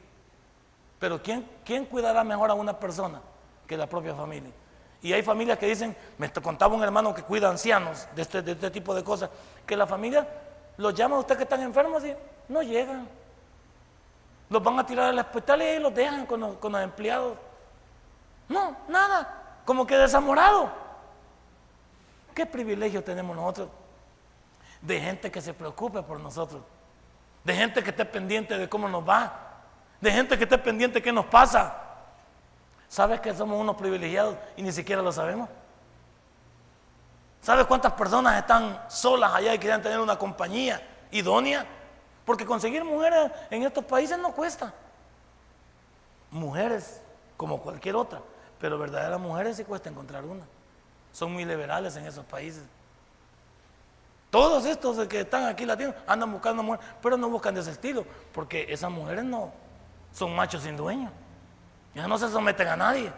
Pero 0.98 1.20
¿quién, 1.22 1.48
quién 1.64 1.84
cuidará 1.84 2.22
mejor 2.22 2.50
a 2.50 2.54
una 2.54 2.78
persona? 2.78 3.20
que 3.66 3.78
la 3.78 3.86
propia 3.86 4.14
familia. 4.14 4.50
Y 5.00 5.14
hay 5.14 5.22
familias 5.22 5.58
que 5.58 5.66
dicen, 5.66 5.96
me 6.18 6.30
contaba 6.30 6.74
un 6.74 6.82
hermano 6.82 7.14
que 7.14 7.22
cuida 7.22 7.48
ancianos 7.48 8.06
de 8.14 8.22
este, 8.22 8.42
de 8.42 8.52
este 8.52 8.70
tipo 8.70 8.94
de 8.94 9.02
cosas, 9.02 9.30
que 9.66 9.76
la 9.76 9.86
familia 9.86 10.28
los 10.76 10.94
llama 10.94 11.16
a 11.16 11.20
usted 11.20 11.38
que 11.38 11.44
están 11.44 11.62
enfermos 11.62 12.04
y 12.04 12.14
no 12.48 12.62
llegan. 12.62 13.08
Los 14.50 14.62
van 14.62 14.78
a 14.78 14.84
tirar 14.86 15.06
al 15.08 15.18
hospital 15.18 15.62
y 15.62 15.78
los 15.78 15.94
dejan 15.94 16.26
con 16.26 16.40
los, 16.40 16.56
con 16.56 16.72
los 16.72 16.82
empleados. 16.82 17.38
No, 18.48 18.76
nada, 18.88 19.60
como 19.64 19.86
que 19.86 19.96
desamorado. 19.96 20.70
¿Qué 22.34 22.46
privilegio 22.46 23.02
tenemos 23.02 23.36
nosotros 23.36 23.68
de 24.80 25.00
gente 25.00 25.30
que 25.30 25.40
se 25.40 25.54
preocupe 25.54 26.02
por 26.02 26.18
nosotros? 26.20 26.62
De 27.44 27.54
gente 27.54 27.82
que 27.82 27.90
esté 27.90 28.04
pendiente 28.04 28.56
de 28.56 28.68
cómo 28.68 28.88
nos 28.88 29.06
va, 29.06 29.34
de 30.00 30.10
gente 30.10 30.36
que 30.36 30.44
esté 30.44 30.58
pendiente 30.58 30.98
de 30.98 31.02
qué 31.02 31.12
nos 31.12 31.26
pasa. 31.26 31.76
¿Sabes 32.88 33.20
que 33.20 33.34
somos 33.34 33.58
unos 33.60 33.76
privilegiados 33.76 34.36
y 34.56 34.62
ni 34.62 34.72
siquiera 34.72 35.02
lo 35.02 35.12
sabemos? 35.12 35.48
¿Sabes 37.40 37.66
cuántas 37.66 37.92
personas 37.94 38.38
están 38.38 38.80
solas 38.88 39.34
allá 39.34 39.54
y 39.54 39.58
quieren 39.58 39.82
tener 39.82 39.98
una 39.98 40.16
compañía 40.16 40.80
idónea? 41.10 41.66
Porque 42.24 42.46
conseguir 42.46 42.84
mujeres 42.84 43.32
en 43.50 43.64
estos 43.64 43.84
países 43.84 44.18
no 44.18 44.32
cuesta. 44.32 44.72
Mujeres 46.30 47.02
como 47.36 47.60
cualquier 47.60 47.96
otra, 47.96 48.20
pero 48.60 48.78
verdaderas 48.78 49.18
mujeres 49.18 49.56
sí 49.56 49.64
cuesta 49.64 49.90
encontrar 49.90 50.24
una. 50.24 50.44
Son 51.12 51.32
muy 51.32 51.44
liberales 51.44 51.94
en 51.96 52.06
esos 52.06 52.24
países. 52.24 52.62
Todos 54.30 54.64
estos 54.64 55.06
que 55.08 55.20
están 55.20 55.44
aquí 55.44 55.66
latinos 55.66 55.94
andan 56.06 56.32
buscando 56.32 56.62
mujeres, 56.62 56.86
pero 57.02 57.18
no 57.18 57.28
buscan 57.28 57.54
de 57.54 57.60
ese 57.60 57.72
estilo, 57.72 58.06
porque 58.32 58.66
esas 58.68 58.90
mujeres 58.90 59.24
no 59.24 59.52
son 60.10 60.34
machos 60.34 60.62
sin 60.62 60.76
dueño. 60.76 61.10
Ya 61.94 62.08
no 62.08 62.16
se 62.16 62.28
someten 62.28 62.68
a 62.68 62.76
nadie. 62.76 63.12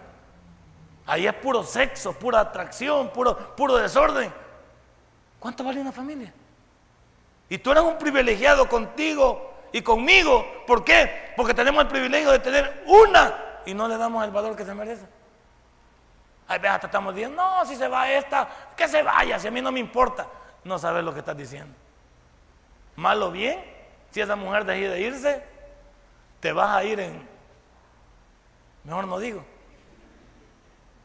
Ahí 1.06 1.26
es 1.26 1.34
puro 1.34 1.62
sexo, 1.62 2.12
pura 2.14 2.40
atracción, 2.40 3.10
puro, 3.10 3.54
puro 3.54 3.76
desorden. 3.76 4.32
¿Cuánto 5.38 5.62
vale 5.62 5.80
una 5.80 5.92
familia? 5.92 6.32
Y 7.48 7.58
tú 7.58 7.70
eres 7.70 7.84
un 7.84 7.98
privilegiado 7.98 8.68
contigo 8.68 9.52
y 9.72 9.82
conmigo. 9.82 10.44
¿Por 10.66 10.82
qué? 10.82 11.32
Porque 11.36 11.54
tenemos 11.54 11.82
el 11.82 11.88
privilegio 11.88 12.32
de 12.32 12.38
tener 12.40 12.82
una 12.86 13.60
y 13.66 13.74
no 13.74 13.86
le 13.86 13.96
damos 13.96 14.24
el 14.24 14.30
valor 14.30 14.56
que 14.56 14.64
se 14.64 14.74
merece. 14.74 15.06
Ahí 16.46 16.58
veas, 16.58 16.80
te 16.80 16.86
estamos 16.86 17.14
diciendo, 17.14 17.42
no, 17.42 17.64
si 17.64 17.76
se 17.76 17.88
va 17.88 18.10
esta, 18.10 18.48
que 18.76 18.86
se 18.86 19.02
vaya, 19.02 19.38
si 19.38 19.48
a 19.48 19.50
mí 19.50 19.62
no 19.62 19.72
me 19.72 19.80
importa. 19.80 20.26
No 20.64 20.78
sabes 20.78 21.04
lo 21.04 21.12
que 21.12 21.20
estás 21.20 21.36
diciendo. 21.36 21.74
Mal 22.96 23.22
o 23.22 23.30
bien, 23.30 23.62
si 24.10 24.20
esa 24.20 24.36
mujer 24.36 24.64
decide 24.64 24.90
de 24.90 25.00
irse, 25.00 25.44
te 26.40 26.52
vas 26.52 26.70
a 26.70 26.84
ir 26.84 27.00
en 27.00 27.34
Mejor 28.84 29.06
no 29.06 29.18
digo. 29.18 29.42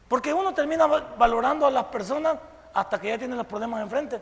Porque 0.08 0.34
uno 0.34 0.52
termina 0.52 0.86
valorando 0.86 1.66
a 1.66 1.70
las 1.70 1.84
personas 1.84 2.36
hasta 2.74 3.00
que 3.00 3.08
ya 3.08 3.18
tienen 3.18 3.38
los 3.38 3.46
problemas 3.46 3.80
enfrente. 3.80 4.20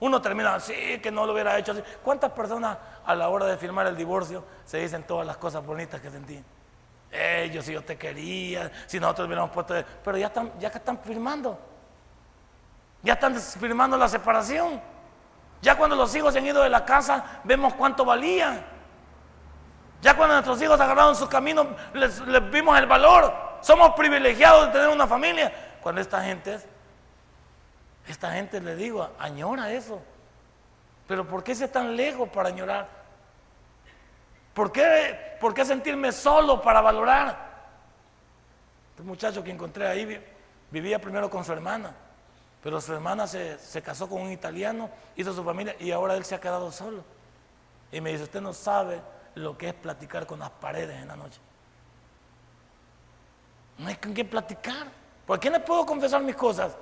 Uno 0.00 0.20
termina 0.20 0.54
así, 0.54 0.98
que 1.02 1.10
no 1.10 1.26
lo 1.26 1.32
hubiera 1.32 1.58
hecho 1.58 1.72
así. 1.72 1.82
¿Cuántas 2.02 2.32
personas 2.32 2.76
a 3.04 3.14
la 3.14 3.28
hora 3.28 3.46
de 3.46 3.56
firmar 3.56 3.86
el 3.86 3.96
divorcio 3.96 4.44
se 4.64 4.78
dicen 4.78 5.04
todas 5.04 5.26
las 5.26 5.36
cosas 5.36 5.64
bonitas 5.64 6.00
que 6.00 6.10
sentí? 6.10 6.42
Ellos, 7.16 7.64
si 7.64 7.72
yo 7.72 7.82
te 7.82 7.96
quería, 7.96 8.70
si 8.86 9.00
nosotros 9.00 9.26
hubiéramos 9.26 9.50
puesto... 9.50 9.74
Pero 10.04 10.18
ya, 10.18 10.26
están, 10.26 10.52
ya 10.58 10.70
que 10.70 10.78
están 10.78 10.98
firmando. 10.98 11.58
Ya 13.02 13.14
están 13.14 13.34
firmando 13.34 13.96
la 13.96 14.08
separación. 14.08 14.80
Ya 15.62 15.76
cuando 15.76 15.96
los 15.96 16.14
hijos 16.14 16.32
se 16.32 16.40
han 16.40 16.46
ido 16.46 16.62
de 16.62 16.68
la 16.68 16.84
casa, 16.84 17.40
vemos 17.44 17.74
cuánto 17.74 18.04
valían. 18.04 18.64
Ya 20.02 20.16
cuando 20.16 20.34
nuestros 20.34 20.60
hijos 20.60 20.78
agarraron 20.78 21.16
su 21.16 21.28
camino, 21.28 21.66
les, 21.94 22.22
vimos 22.50 22.78
el 22.78 22.86
valor. 22.86 23.32
Somos 23.60 23.94
privilegiados 23.94 24.66
de 24.66 24.72
tener 24.72 24.88
una 24.88 25.06
familia. 25.06 25.78
Cuando 25.80 26.00
esta 26.00 26.22
gente, 26.22 26.60
esta 28.06 28.32
gente 28.32 28.60
le 28.60 28.76
digo, 28.76 29.10
añora 29.18 29.70
eso. 29.72 30.02
Pero 31.06 31.26
¿por 31.26 31.42
qué 31.42 31.54
se 31.54 31.68
tan 31.68 31.96
lejos 31.96 32.28
para 32.28 32.48
añorar? 32.48 32.88
¿Por 34.56 34.72
qué, 34.72 35.36
¿Por 35.38 35.52
qué 35.52 35.66
sentirme 35.66 36.10
solo 36.12 36.62
para 36.62 36.80
valorar? 36.80 37.36
Este 38.88 39.02
muchacho 39.02 39.44
que 39.44 39.50
encontré 39.50 39.86
ahí 39.86 40.18
vivía 40.70 40.98
primero 40.98 41.28
con 41.28 41.44
su 41.44 41.52
hermana, 41.52 41.94
pero 42.62 42.80
su 42.80 42.94
hermana 42.94 43.26
se, 43.26 43.58
se 43.58 43.82
casó 43.82 44.08
con 44.08 44.22
un 44.22 44.32
italiano, 44.32 44.88
hizo 45.14 45.34
su 45.34 45.44
familia 45.44 45.76
y 45.78 45.90
ahora 45.90 46.16
él 46.16 46.24
se 46.24 46.34
ha 46.34 46.40
quedado 46.40 46.72
solo. 46.72 47.04
Y 47.92 48.00
me 48.00 48.12
dice, 48.12 48.24
usted 48.24 48.40
no 48.40 48.54
sabe 48.54 49.02
lo 49.34 49.58
que 49.58 49.68
es 49.68 49.74
platicar 49.74 50.26
con 50.26 50.38
las 50.38 50.48
paredes 50.48 51.02
en 51.02 51.08
la 51.08 51.16
noche. 51.16 51.38
No 53.76 53.88
hay 53.88 53.96
con 53.96 54.14
qué 54.14 54.24
platicar. 54.24 54.86
¿Por 55.26 55.38
qué 55.38 55.50
no 55.50 55.62
puedo 55.62 55.84
confesar 55.84 56.22
mis 56.22 56.34
cosas? 56.34 56.74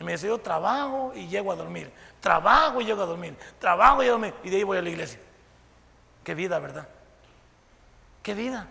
Y 0.00 0.02
me 0.02 0.10
dice, 0.10 0.26
yo 0.26 0.36
trabajo 0.38 1.12
y 1.14 1.28
llego 1.28 1.52
a 1.52 1.54
dormir. 1.54 1.92
Trabajo 2.18 2.80
y 2.80 2.86
llego 2.86 3.04
a 3.04 3.06
dormir. 3.06 3.38
Trabajo 3.60 4.02
y 4.02 4.06
llego 4.06 4.16
a 4.16 4.18
dormir. 4.18 4.34
Y 4.42 4.50
de 4.50 4.56
ahí 4.56 4.62
voy 4.64 4.78
a 4.78 4.82
la 4.82 4.90
iglesia. 4.90 5.20
Qué 6.24 6.34
vida, 6.34 6.58
¿verdad? 6.58 6.86
Qué 8.22 8.34
vida. 8.34 8.66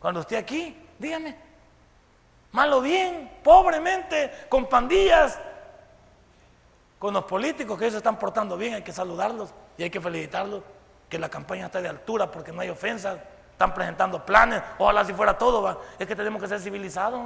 Cuando 0.00 0.20
esté 0.20 0.36
aquí, 0.36 0.76
dígame. 0.98 1.36
Malo 2.52 2.80
bien, 2.80 3.38
pobremente, 3.42 4.46
con 4.48 4.66
pandillas, 4.66 5.38
con 6.98 7.12
los 7.12 7.24
políticos 7.24 7.78
que 7.78 7.84
ellos 7.84 7.92
se 7.92 7.98
están 7.98 8.18
portando 8.18 8.56
bien, 8.56 8.74
hay 8.74 8.82
que 8.82 8.92
saludarlos 8.92 9.50
y 9.76 9.82
hay 9.82 9.90
que 9.90 10.00
felicitarlos, 10.00 10.62
que 11.08 11.18
la 11.18 11.28
campaña 11.28 11.66
está 11.66 11.80
de 11.80 11.88
altura 11.88 12.30
porque 12.30 12.52
no 12.52 12.62
hay 12.62 12.70
ofensas, 12.70 13.18
están 13.52 13.74
presentando 13.74 14.24
planes, 14.24 14.62
ojalá 14.78 15.04
si 15.04 15.12
fuera 15.12 15.36
todo, 15.36 15.82
es 15.98 16.06
que 16.06 16.16
tenemos 16.16 16.40
que 16.40 16.48
ser 16.48 16.60
civilizados. 16.60 17.20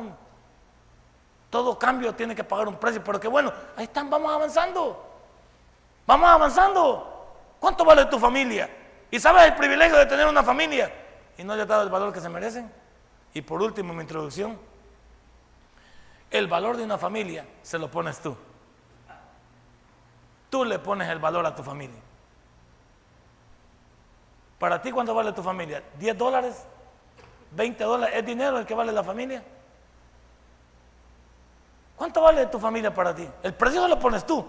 Todo 1.49 1.79
cambio 1.79 2.15
tiene 2.15 2.35
que 2.35 2.45
pagar 2.45 2.69
un 2.69 2.77
precio, 2.77 3.03
pero 3.03 3.19
que 3.19 3.29
bueno, 3.29 3.53
ahí 3.77 3.85
están, 3.85 4.09
vamos 4.09 4.33
avanzando. 4.33 5.07
Vamos 6.07 6.29
avanzando. 6.29 7.37
¿Cuánto 7.59 7.85
vale 7.85 8.05
tu 8.07 8.19
familia? 8.19 8.71
¿Y 9.11 9.19
sabes 9.19 9.45
el 9.45 9.55
privilegio 9.55 9.97
de 9.97 10.07
tener 10.07 10.27
una 10.27 10.43
familia? 10.43 10.93
Y 11.37 11.45
no 11.45 11.57
le 11.57 11.63
has 11.63 11.69
dado 11.69 11.83
el 11.83 11.91
valor 11.91 12.13
que 12.13 12.21
se 12.21 12.29
merecen. 12.29 12.71
Y 13.35 13.43
por 13.43 13.63
último, 13.63 13.93
mi 13.93 14.03
introducción. 14.03 14.59
El 16.31 16.47
valor 16.47 16.77
de 16.77 16.85
una 16.85 16.97
familia 16.97 17.45
se 17.63 17.79
lo 17.79 17.91
pones 17.91 18.21
tú. 18.21 18.37
Tú 20.49 20.65
le 20.65 20.79
pones 20.79 21.09
el 21.09 21.19
valor 21.19 21.45
a 21.47 21.55
tu 21.55 21.63
familia. 21.63 22.01
Para 24.59 24.81
ti, 24.83 24.93
¿cuánto 24.93 25.15
vale 25.15 25.33
tu 25.33 25.43
familia? 25.43 25.83
¿10 25.99 26.15
dólares? 26.15 26.65
¿20 27.57 27.79
dólares? 27.79 28.15
¿Es 28.17 28.27
dinero 28.27 28.59
el 28.59 28.67
que 28.67 28.75
vale 28.75 28.93
la 28.93 29.03
familia? 29.03 29.43
¿Cuánto 31.97 32.21
vale 32.21 32.47
tu 32.47 32.59
familia 32.59 32.93
para 32.93 33.15
ti? 33.15 33.29
El 33.43 33.55
precio 33.55 33.87
lo 33.89 33.99
pones 33.99 34.25
tú. 34.27 34.47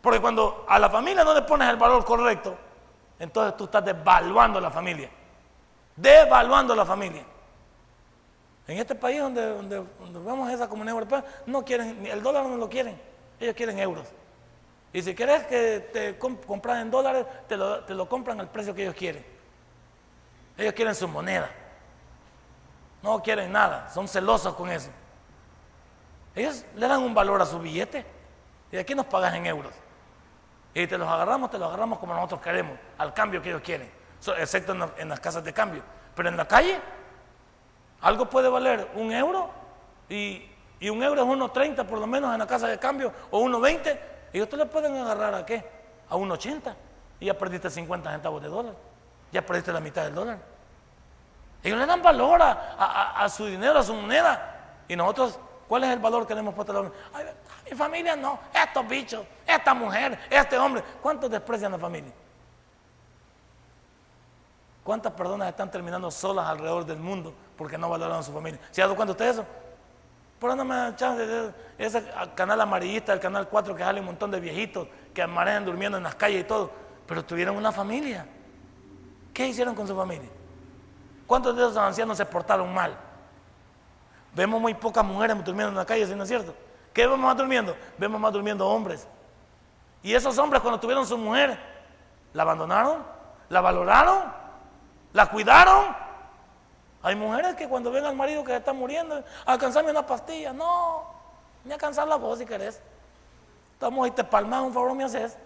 Porque 0.00 0.20
cuando 0.20 0.64
a 0.68 0.78
la 0.78 0.88
familia 0.88 1.24
no 1.24 1.34
le 1.34 1.42
pones 1.42 1.68
el 1.68 1.76
valor 1.76 2.04
correcto, 2.04 2.56
entonces 3.18 3.56
tú 3.56 3.64
estás 3.64 3.84
devaluando 3.84 4.60
la 4.60 4.70
familia. 4.70 5.10
Devaluando 5.96 6.74
la 6.74 6.84
familia. 6.84 7.24
En 8.66 8.78
este 8.78 8.94
país 8.94 9.20
donde, 9.20 9.46
donde, 9.46 9.84
vamos 10.24 10.48
a 10.48 10.52
esa 10.52 10.68
comunidad 10.68 10.94
europea, 10.94 11.24
no 11.46 11.64
quieren, 11.64 12.06
el 12.06 12.22
dólar 12.22 12.44
no 12.44 12.56
lo 12.56 12.68
quieren, 12.68 13.00
ellos 13.40 13.54
quieren 13.54 13.78
euros. 13.78 14.06
Y 14.92 15.02
si 15.02 15.14
quieres 15.14 15.44
que 15.46 15.80
te 15.92 16.18
compras 16.18 16.82
en 16.82 16.90
dólares, 16.90 17.26
te 17.48 17.56
lo, 17.56 17.84
te 17.84 17.94
lo 17.94 18.08
compran 18.08 18.40
al 18.40 18.50
precio 18.50 18.74
que 18.74 18.82
ellos 18.82 18.94
quieren. 18.94 19.24
Ellos 20.56 20.74
quieren 20.74 20.94
su 20.94 21.08
moneda. 21.08 21.50
No 23.02 23.22
quieren 23.22 23.52
nada, 23.52 23.88
son 23.90 24.06
celosos 24.06 24.54
con 24.54 24.70
eso. 24.70 24.90
Ellos 26.34 26.64
le 26.76 26.86
dan 26.86 27.02
un 27.02 27.14
valor 27.14 27.40
a 27.40 27.46
su 27.46 27.58
billete 27.58 28.04
y 28.70 28.76
aquí 28.76 28.94
nos 28.94 29.06
pagas 29.06 29.34
en 29.34 29.46
euros. 29.46 29.72
Y 30.78 30.86
te 30.86 30.96
los 30.96 31.08
agarramos, 31.08 31.50
te 31.50 31.58
los 31.58 31.66
agarramos 31.66 31.98
como 31.98 32.14
nosotros 32.14 32.40
queremos, 32.40 32.78
al 32.98 33.12
cambio 33.12 33.42
que 33.42 33.48
ellos 33.48 33.62
quieren, 33.62 33.90
excepto 34.38 34.76
en, 34.96 35.08
las 35.08 35.18
casas 35.18 35.42
de 35.42 35.52
cambio. 35.52 35.82
Pero 36.14 36.28
en 36.28 36.36
la 36.36 36.46
calle, 36.46 36.80
algo 38.00 38.30
puede 38.30 38.48
valer 38.48 38.88
un 38.94 39.10
euro 39.10 39.50
y, 40.08 40.48
un 40.88 41.02
euro 41.02 41.22
es 41.22 41.28
1.30 41.28 41.84
por 41.84 41.98
lo 41.98 42.06
menos 42.06 42.32
en 42.32 42.38
la 42.38 42.46
casa 42.46 42.68
de 42.68 42.78
cambio 42.78 43.12
o 43.32 43.42
1.20 43.42 43.98
y 44.32 44.40
ustedes 44.40 44.66
le 44.66 44.70
pueden 44.70 44.96
agarrar 44.96 45.34
a 45.34 45.44
qué? 45.44 45.68
A 46.10 46.14
1.80 46.14 46.72
y 47.18 47.26
ya 47.26 47.36
perdiste 47.36 47.68
50 47.68 48.12
centavos 48.12 48.40
de 48.40 48.46
dólar, 48.46 48.74
ya 49.32 49.44
perdiste 49.44 49.72
la 49.72 49.80
mitad 49.80 50.04
del 50.04 50.14
dólar. 50.14 50.38
Ellos 51.60 51.76
le 51.76 51.86
dan 51.86 52.00
valor 52.00 52.40
a 52.40 53.28
su 53.28 53.46
dinero, 53.46 53.80
a 53.80 53.82
su 53.82 53.94
moneda 53.94 54.84
y 54.86 54.94
nosotros 54.94 55.40
¿Cuál 55.68 55.84
es 55.84 55.90
el 55.90 55.98
valor 55.98 56.26
que 56.26 56.34
le 56.34 56.40
hemos 56.40 56.54
puesto 56.54 56.72
a 56.72 56.82
la 56.82 56.90
familia? 57.12 57.34
Mi 57.70 57.76
familia 57.76 58.16
no, 58.16 58.38
estos 58.52 58.88
bichos, 58.88 59.24
esta 59.46 59.74
mujer, 59.74 60.18
este 60.30 60.58
hombre. 60.58 60.82
¿Cuántos 61.02 61.30
desprecian 61.30 61.72
la 61.72 61.78
familia? 61.78 62.12
¿Cuántas 64.84 65.12
personas 65.12 65.48
están 65.48 65.70
terminando 65.70 66.10
solas 66.10 66.46
alrededor 66.46 66.86
del 66.86 66.98
mundo 66.98 67.34
porque 67.56 67.76
no 67.76 67.90
valoran 67.90 68.20
a 68.20 68.22
su 68.22 68.32
familia? 68.32 68.58
¿Se 68.70 68.80
ha 68.80 68.86
dado 68.86 68.96
cuenta 68.96 69.12
usted 69.12 69.28
eso? 69.28 69.44
Por 70.38 70.56
no 70.56 70.64
me 70.64 70.74
dan 70.74 70.96
chance 70.96 71.26
de 71.26 71.52
ese 71.76 72.04
canal 72.34 72.60
amarillista, 72.60 73.12
el 73.12 73.20
canal 73.20 73.48
4 73.48 73.74
que 73.74 73.82
sale 73.82 74.00
un 74.00 74.06
montón 74.06 74.30
de 74.30 74.40
viejitos 74.40 74.86
que 75.12 75.26
manejan 75.26 75.64
durmiendo 75.64 75.98
en 75.98 76.04
las 76.04 76.14
calles 76.14 76.42
y 76.42 76.44
todo, 76.44 76.70
pero 77.06 77.24
tuvieron 77.24 77.56
una 77.56 77.72
familia. 77.72 78.24
¿Qué 79.34 79.48
hicieron 79.48 79.74
con 79.74 79.86
su 79.86 79.94
familia? 79.94 80.30
¿Cuántos 81.26 81.54
de 81.54 81.62
esos 81.62 81.76
ancianos 81.76 82.16
se 82.16 82.24
portaron 82.24 82.72
mal? 82.72 82.96
Vemos 84.34 84.60
muy 84.60 84.74
pocas 84.74 85.04
mujeres 85.04 85.36
durmiendo 85.44 85.70
en 85.70 85.76
la 85.76 85.84
calle, 85.84 86.06
no 86.14 86.22
es 86.22 86.28
cierto? 86.28 86.54
¿Qué 86.98 87.06
vemos 87.06 87.20
más 87.20 87.36
durmiendo? 87.36 87.76
Vemos 87.96 88.20
más 88.20 88.32
durmiendo 88.32 88.66
hombres. 88.66 89.06
Y 90.02 90.14
esos 90.14 90.36
hombres 90.36 90.60
cuando 90.60 90.80
tuvieron 90.80 91.06
su 91.06 91.16
mujer, 91.16 91.56
la 92.32 92.42
abandonaron, 92.42 93.04
la 93.50 93.60
valoraron, 93.60 94.24
la 95.12 95.26
cuidaron. 95.26 95.94
Hay 97.04 97.14
mujeres 97.14 97.54
que 97.54 97.68
cuando 97.68 97.92
ven 97.92 98.04
al 98.04 98.16
marido 98.16 98.42
que 98.42 98.50
se 98.50 98.56
está 98.56 98.72
muriendo, 98.72 99.22
alcanzame 99.46 99.92
una 99.92 100.04
pastilla. 100.04 100.52
No, 100.52 101.04
ni 101.64 101.70
alcanzar 101.70 102.08
la 102.08 102.16
voz 102.16 102.40
si 102.40 102.44
querés. 102.44 102.82
Estamos 103.74 104.04
ahí, 104.04 104.10
te 104.10 104.24
palmas, 104.24 104.62
un 104.62 104.74
favor 104.74 104.92
me 104.92 105.04
haces. 105.04 105.38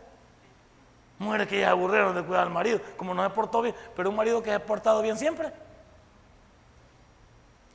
Mujeres 1.18 1.48
que 1.48 1.60
ya 1.60 1.66
se 1.66 1.70
aburrieron 1.72 2.14
de 2.14 2.22
cuidar 2.22 2.44
al 2.44 2.50
marido, 2.50 2.80
como 2.96 3.12
no 3.12 3.22
se 3.24 3.28
portó 3.28 3.60
bien, 3.60 3.74
pero 3.94 4.08
un 4.08 4.16
marido 4.16 4.42
que 4.42 4.48
se 4.48 4.56
ha 4.56 4.64
portado 4.64 5.02
bien 5.02 5.18
siempre. 5.18 5.52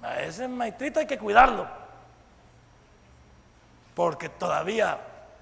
A 0.01 0.19
ese 0.21 0.47
maestrito 0.47 0.99
hay 0.99 1.05
que 1.05 1.19
cuidarlo. 1.19 1.76
Porque 3.97 4.29
todavía 4.29 4.95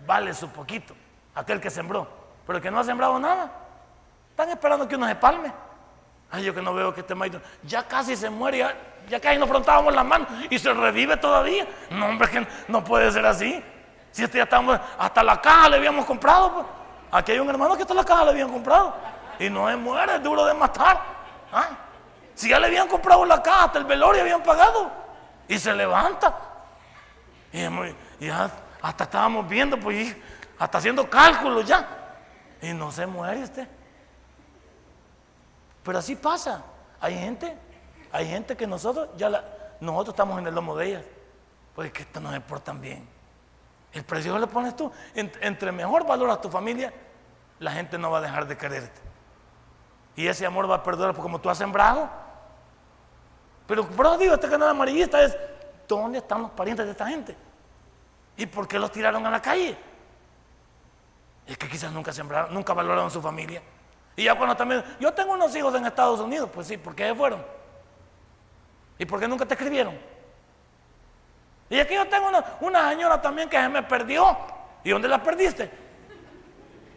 vale 0.07 0.33
su 0.33 0.47
poquito, 0.47 0.95
aquel 1.35 1.59
que 1.59 1.69
sembró. 1.69 2.07
Pero 2.47 2.55
el 2.55 2.63
que 2.63 2.71
no 2.71 2.79
ha 2.79 2.85
sembrado 2.85 3.19
nada, 3.19 3.51
están 4.29 4.47
esperando 4.47 4.87
que 4.87 4.95
uno 4.95 5.05
se 5.09 5.15
palme. 5.15 5.51
Ay, 6.31 6.45
yo 6.45 6.55
que 6.55 6.61
no 6.61 6.73
veo 6.73 6.93
que 6.93 7.01
este 7.01 7.13
maestro 7.13 7.41
ya 7.63 7.83
casi 7.83 8.15
se 8.15 8.29
muere, 8.29 8.65
ya, 9.09 9.19
casi 9.19 9.37
nos 9.37 9.49
frontábamos 9.49 9.93
las 9.93 10.05
manos 10.05 10.29
y 10.49 10.57
se 10.57 10.73
revive 10.73 11.17
todavía. 11.17 11.67
No, 11.89 12.05
hombre, 12.05 12.29
que 12.29 12.47
no 12.69 12.81
puede 12.81 13.11
ser 13.11 13.25
así. 13.25 13.61
Si 14.11 14.23
este 14.23 14.37
ya 14.37 14.45
estamos, 14.45 14.79
hasta 14.97 15.21
la 15.21 15.41
caja 15.41 15.67
le 15.67 15.75
habíamos 15.75 16.05
comprado. 16.05 16.53
Pues. 16.53 16.65
Aquí 17.11 17.33
hay 17.33 17.39
un 17.39 17.49
hermano 17.49 17.75
que 17.75 17.81
hasta 17.81 17.93
la 17.93 18.05
caja 18.05 18.23
le 18.23 18.31
habían 18.31 18.53
comprado. 18.53 18.95
Y 19.37 19.49
no 19.49 19.67
se 19.67 19.75
muere, 19.75 20.15
es 20.15 20.23
duro 20.23 20.45
de 20.45 20.53
matar. 20.53 21.01
¿Ah? 21.51 21.71
Si 22.33 22.47
ya 22.47 22.57
le 22.57 22.67
habían 22.67 22.87
comprado 22.87 23.25
la 23.25 23.43
caja, 23.43 23.65
hasta 23.65 23.79
el 23.79 23.83
velorio 23.83 24.21
habían 24.21 24.43
pagado. 24.43 24.89
Y 25.45 25.59
se 25.59 25.73
levanta. 25.73 26.44
Y, 27.55 28.25
ya 28.25 28.51
hasta 28.81 29.05
estábamos 29.05 29.47
viendo, 29.47 29.79
pues, 29.79 30.15
hasta 30.59 30.77
haciendo 30.77 31.09
cálculos 31.09 31.65
ya. 31.65 31.87
Y 32.61 32.73
no 32.73 32.91
se 32.91 33.05
muere 33.05 33.43
usted. 33.43 33.67
Pero 35.83 35.99
así 35.99 36.15
pasa. 36.15 36.63
Hay 36.99 37.17
gente, 37.17 37.57
hay 38.11 38.27
gente 38.27 38.57
que 38.57 38.67
nosotros 38.67 39.09
ya 39.15 39.29
nosotros 39.79 40.13
estamos 40.13 40.39
en 40.39 40.47
el 40.47 40.55
lomo 40.55 40.75
de 40.75 40.87
ellas. 40.87 41.05
Pues 41.75 41.91
que 41.91 42.03
esto 42.03 42.19
no 42.19 42.31
se 42.31 42.41
portan 42.41 42.81
bien. 42.81 43.07
El 43.93 44.03
precio 44.03 44.37
le 44.37 44.47
pones 44.47 44.75
tú. 44.75 44.91
entre 45.13 45.71
mejor 45.71 46.05
valoras 46.05 46.41
tu 46.41 46.49
familia, 46.49 46.93
la 47.59 47.71
gente 47.71 47.97
no 47.97 48.11
va 48.11 48.17
a 48.17 48.21
dejar 48.21 48.47
de 48.47 48.57
quererte. 48.57 49.01
Y 50.15 50.27
ese 50.27 50.45
amor 50.45 50.69
va 50.69 50.75
a 50.75 50.83
perdurar 50.83 51.15
como 51.15 51.39
tú 51.39 51.49
has 51.49 51.57
sembrado, 51.57 52.09
pero 53.67 53.87
por 53.87 54.05
eso 54.05 54.17
digo, 54.17 54.33
este 54.33 54.49
canal 54.49 54.69
amarillista 54.69 55.21
es, 55.23 55.37
¿dónde 55.87 56.19
están 56.19 56.43
los 56.43 56.51
parientes 56.51 56.85
de 56.85 56.91
esta 56.91 57.07
gente? 57.07 57.35
¿Y 58.37 58.45
por 58.45 58.67
qué 58.67 58.79
los 58.79 58.91
tiraron 58.91 59.25
a 59.25 59.29
la 59.29 59.41
calle? 59.41 59.77
Es 61.47 61.57
que 61.57 61.67
quizás 61.67 61.91
nunca 61.91 62.11
sembraron, 62.11 62.53
nunca 62.53 62.73
valoraron 62.73 63.09
su 63.11 63.21
familia. 63.21 63.61
Y 64.15 64.23
ya 64.23 64.35
cuando 64.35 64.55
también, 64.55 64.83
yo 64.99 65.13
tengo 65.13 65.33
unos 65.33 65.55
hijos 65.55 65.73
en 65.75 65.85
Estados 65.85 66.19
Unidos, 66.19 66.49
pues 66.53 66.67
sí, 66.67 66.77
¿por 66.77 66.95
qué 66.95 67.13
fueron? 67.13 67.45
¿Y 68.97 69.05
por 69.05 69.19
qué 69.19 69.27
nunca 69.27 69.45
te 69.45 69.53
escribieron? 69.53 69.97
Y 71.69 71.79
aquí 71.79 71.93
yo 71.95 72.07
tengo 72.07 72.29
una, 72.61 72.89
señora 72.89 73.21
también 73.21 73.49
que 73.49 73.69
me 73.69 73.83
perdió. 73.83 74.37
¿Y 74.83 74.91
dónde 74.91 75.07
la 75.07 75.21
perdiste? 75.21 75.69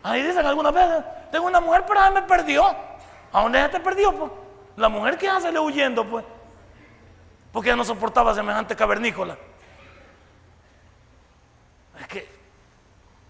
Ahí 0.03 0.23
dicen 0.23 0.47
algunas 0.47 0.73
veces, 0.73 1.05
tengo 1.33 1.47
una 1.47 1.61
mujer 1.61 1.85
pero 1.87 2.11
me 2.13 2.23
perdió. 2.23 2.67
¿A 3.33 3.43
dónde 3.43 3.63
se 3.63 3.69
te 3.71 3.81
perdió? 3.81 4.13
Pues? 4.15 4.31
La 4.77 4.89
mujer 4.89 5.19
que 5.19 5.29
hace 5.29 5.51
le 5.51 5.59
huyendo, 5.59 6.05
pues 6.05 6.25
porque 7.53 7.69
ya 7.69 7.77
no 7.77 7.85
soportaba 7.85 8.35
semejante 8.35 8.77
cavernícola. 8.77 9.37
Es 12.01 12.07
que 12.09 12.29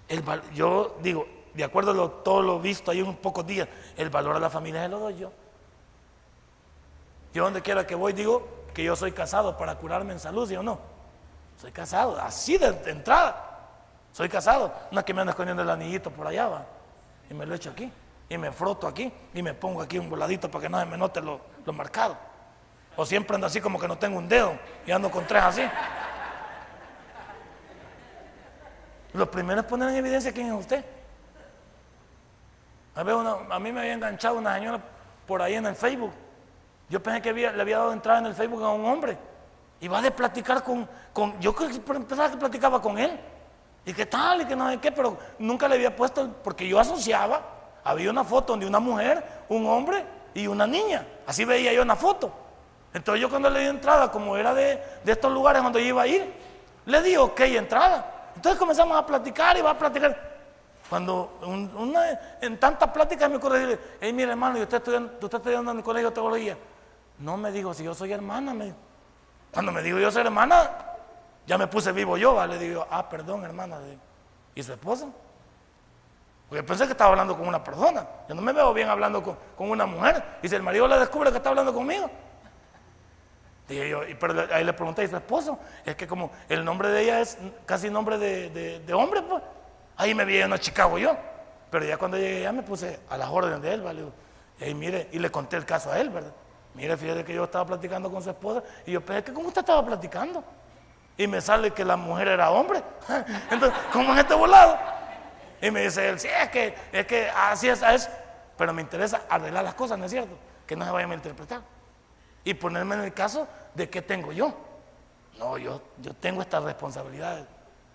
el, 0.09 0.23
yo 0.55 0.97
digo, 1.01 1.27
de 1.55 1.65
acuerdo 1.65 1.91
a 2.05 2.25
todo 2.25 2.43
lo 2.43 2.61
visto 2.61 2.91
ahí 2.91 3.01
en 3.01 3.17
pocos 3.17 3.47
días, 3.47 3.69
el 3.97 4.11
valor 4.11 4.37
a 4.37 4.39
la 4.39 4.51
familia 4.51 4.83
se 4.83 4.89
lo 4.89 4.99
doy 4.99 5.17
yo. 5.17 5.33
Yo 7.35 7.45
donde 7.45 7.63
quiera 7.63 7.87
que 7.87 7.95
voy 7.95 8.13
digo 8.13 8.47
que 8.73 8.85
yo 8.85 8.97
soy 8.97 9.13
casado 9.13 9.57
para 9.57 9.77
curarme 9.77 10.13
en 10.13 10.21
salud, 10.21 10.49
¿sí 10.49 10.57
o 10.57 10.63
no? 10.63 10.79
Soy 11.61 11.73
casado, 11.73 12.19
así 12.21 12.57
de, 12.57 12.69
entrada. 12.87 13.45
Soy 14.13 14.29
casado. 14.29 14.73
No 14.91 15.01
es 15.01 15.05
que 15.05 15.13
me 15.13 15.21
ande 15.21 15.33
escondiendo 15.33 15.63
el 15.63 15.71
anillito 15.71 16.11
por 16.11 16.27
allá, 16.27 16.49
va. 16.49 16.67
Y 17.29 17.35
me 17.35 17.45
lo 17.45 17.55
echo 17.55 17.71
aquí. 17.71 17.91
Y 18.29 18.39
me 18.39 18.53
froto 18.53 18.87
aquí. 18.87 19.13
Y 19.35 19.43
me 19.43 19.55
pongo 19.55 19.83
aquí 19.83 19.99
un 19.99 20.09
voladito 20.09 20.51
para 20.51 20.69
que 20.69 20.75
se 20.75 20.87
me 20.87 20.97
note 20.97 21.21
lo, 21.21 21.41
lo 21.67 21.73
marcado. 21.73 22.17
O 22.97 23.05
siempre 23.05 23.35
ando 23.35 23.47
así 23.47 23.61
como 23.61 23.79
que 23.79 23.89
no 23.89 23.99
tengo 23.99 24.19
un 24.19 24.29
dedo 24.29 24.53
y 24.87 24.91
ando 24.91 25.11
con 25.11 25.27
tres 25.27 25.43
así. 25.43 25.63
Lo 29.19 29.29
primero 29.29 29.61
es 29.61 29.67
poner 29.67 29.89
en 29.89 29.97
evidencia 29.97 30.33
quién 30.33 30.47
es 30.47 30.53
usted. 30.53 30.85
A, 32.95 33.59
mí 33.59 33.73
me 33.73 33.81
había 33.81 33.93
enganchado 33.95 34.39
una 34.39 34.55
señora 34.55 34.81
por 35.27 35.41
ahí 35.41 35.55
en 35.55 35.67
el 35.67 35.77
Facebook 35.77 36.13
Yo 36.89 37.01
pensé 37.03 37.23
que 37.23 37.33
le 37.33 37.61
había 37.61 37.79
dado 37.79 37.93
entrada 37.93 38.21
en 38.21 38.27
el 38.27 38.35
Facebook 38.35 38.63
a 38.63 38.71
un 38.71 38.85
hombre. 38.85 39.19
Y 39.81 39.89
va 39.89 40.01
de 40.01 40.11
platicar 40.11 40.63
con, 40.63 40.89
con 41.13 41.39
yo 41.41 41.55
pensaba 41.55 42.31
que 42.31 42.37
platicaba 42.37 42.81
con 42.81 42.97
él. 42.97 43.19
Y 43.85 43.93
qué 43.93 44.07
tal, 44.07 44.43
y 44.43 44.45
que 44.45 44.55
no 44.55 44.71
sé 44.71 44.79
qué, 44.79 44.93
pero 44.93 45.19
nunca 45.39 45.67
le 45.67 45.75
había 45.75 45.95
puesto, 45.95 46.33
porque 46.45 46.69
yo 46.69 46.79
asociaba, 46.79 47.43
había 47.83 48.11
una 48.11 48.23
foto 48.23 48.53
donde 48.53 48.67
una 48.67 48.81
mujer, 48.81 49.25
un 49.49 49.67
hombre 49.67 50.05
y 50.35 50.47
una 50.47 50.67
niña. 50.67 51.07
Así 51.27 51.45
veía 51.45 51.73
yo 51.73 51.83
una 51.83 51.97
foto. 51.97 52.33
Entonces 52.95 53.21
yo 53.21 53.29
cuando 53.29 53.51
le 53.51 53.61
di 53.61 53.67
entrada, 53.67 54.13
como 54.13 54.37
era 54.37 54.55
de, 54.55 54.81
estos 55.07 55.33
lugares 55.33 55.63
donde 55.63 55.81
yo 55.81 55.89
iba 55.89 56.03
a 56.03 56.07
ir, 56.07 56.33
le 56.87 57.03
di 57.03 57.17
ok 57.17 57.41
entrada. 57.41 58.18
Entonces 58.39 58.57
comenzamos 58.57 58.97
a 58.97 59.05
platicar 59.05 59.57
y 59.57 59.63
va 59.63 59.71
a 59.71 59.79
platicar. 59.79 60.17
Cuando 60.89 61.41
en 62.41 62.61
tantas 62.61 62.89
pláticas 62.91 63.29
me 63.29 63.37
ocurre 63.37 63.59
decirle, 63.59 63.81
hey, 64.01 64.13
mire 64.13 64.31
hermano, 64.31 64.59
¿y 64.59 64.63
usted, 64.63 64.77
estudiando, 64.77 65.19
estudiando 65.21 65.73
en 65.73 65.79
el 65.79 65.83
colegio 65.83 66.11
de 66.11 66.15
teología? 66.15 66.57
No 67.19 67.37
me 67.37 67.51
dijo, 67.51 67.75
si 67.75 67.83
yo 67.83 67.95
soy 67.95 68.13
hermana, 68.13 68.55
Cuando 69.53 69.73
me 69.73 69.83
dijo 69.83 69.99
yo 69.99 70.13
soy 70.13 70.23
hermana, 70.23 70.71
ya 71.49 71.59
me 71.59 71.67
puse 71.67 71.91
vivo 71.91 72.17
yo, 72.17 72.47
le 72.47 72.59
digo, 72.61 72.87
ah, 72.89 73.09
perdón 73.09 73.43
hermana. 73.43 73.79
¿Y 74.55 74.63
su 74.63 74.73
esposa? 74.73 75.09
Porque 76.49 76.63
pensé 76.63 76.85
que 76.85 76.93
estaba 76.93 77.11
hablando 77.11 77.37
con 77.37 77.49
una 77.49 77.65
persona. 77.65 78.07
Yo 78.29 78.37
no 78.37 78.41
me 78.41 78.53
veo 78.53 78.73
bien 78.73 78.89
hablando 78.89 79.21
con, 79.21 79.37
con 79.57 79.69
una 79.69 79.85
mujer. 79.85 80.39
Y 80.45 80.49
si 80.49 80.55
el 80.55 80.63
marido 80.63 80.87
le 80.87 80.97
descubre 80.97 81.33
que 81.33 81.39
está 81.39 81.49
hablando 81.49 81.75
conmigo, 81.75 82.09
Dije 83.69 83.91
yo, 83.91 84.01
pero 84.19 84.47
ahí 84.51 84.65
le 84.65 84.73
pregunté 84.73 85.03
a 85.03 85.09
su 85.09 85.17
esposo, 85.17 85.59
es 85.85 85.95
que 85.95 86.07
como 86.07 86.31
el 86.49 86.65
nombre 86.65 86.89
de 86.89 87.03
ella 87.03 87.21
es 87.21 87.37
casi 87.67 87.91
nombre 87.91 88.17
de, 88.17 88.95
hombre, 88.95 89.23
pues. 89.23 89.43
Ahí 89.97 90.15
me 90.15 90.25
vi 90.25 90.39
en 90.41 90.57
Chicago 90.59 90.97
yo. 90.97 91.17
Pero 91.71 91.85
ya 91.85 91.99
cuando 91.99 92.17
llegué 92.17 92.43
ya 92.43 92.53
me 92.53 92.63
puse 92.63 93.01
a 93.11 93.19
las 93.19 93.29
órdenes 93.29 93.61
de 93.61 93.75
él, 93.75 93.83
¿vale? 93.83 94.05
Y 94.59 94.65
ahí 94.65 94.75
mire, 94.75 95.09
y 95.13 95.19
le 95.19 95.31
conté 95.31 95.57
el 95.57 95.67
caso 95.67 95.93
a 95.93 96.01
él, 96.01 96.09
¿verdad? 96.09 96.33
Mire, 96.75 96.97
fíjate 96.97 97.25
que 97.25 97.35
yo 97.35 97.45
estaba 97.45 97.67
platicando 97.67 98.11
con 98.11 98.23
su 98.23 98.31
esposa 98.31 98.63
y 98.87 98.93
yo 98.93 99.05
pensé 99.05 99.25
que 99.25 99.33
cómo 99.35 99.49
usted 99.49 99.61
estaba 99.61 99.85
platicando. 99.85 100.43
Y 101.19 101.27
me 101.27 101.41
sale 101.41 101.73
que 101.73 101.85
la 101.85 101.97
mujer 101.97 102.29
era 102.29 102.51
hombre. 102.51 102.83
Entonces, 103.51 103.79
¿cómo 103.93 104.15
es 104.15 104.21
este 104.21 104.35
volado? 104.35 104.79
Y 105.61 105.71
me 105.71 105.83
dice 105.83 106.09
él, 106.09 106.19
sí, 106.19 106.29
es 106.29 106.49
que, 106.49 106.75
es 106.93 107.07
que 107.07 107.29
así 107.29 107.69
es, 107.69 107.83
es. 107.83 108.09
Pero 108.57 108.73
me 108.73 108.81
interesa 108.81 109.23
arreglar 109.29 109.65
las 109.65 109.75
cosas, 109.75 109.99
¿no 109.99 110.07
es 110.07 110.11
cierto? 110.11 110.39
Que 110.67 110.75
no 110.75 110.87
se 110.87 110.91
vayan 110.91 111.11
a 111.11 111.15
interpretar 111.15 111.61
y 112.49 112.55
ponerme 112.55 112.95
en 112.95 113.03
el 113.03 113.13
caso 113.13 113.47
de 113.75 113.91
qué 113.91 114.01
tengo 114.01 114.33
yo. 114.33 114.55
No, 115.39 115.59
yo, 115.59 115.83
yo 116.01 116.15
tengo 116.15 116.41
estas 116.41 116.65
responsabilidades. 116.65 117.45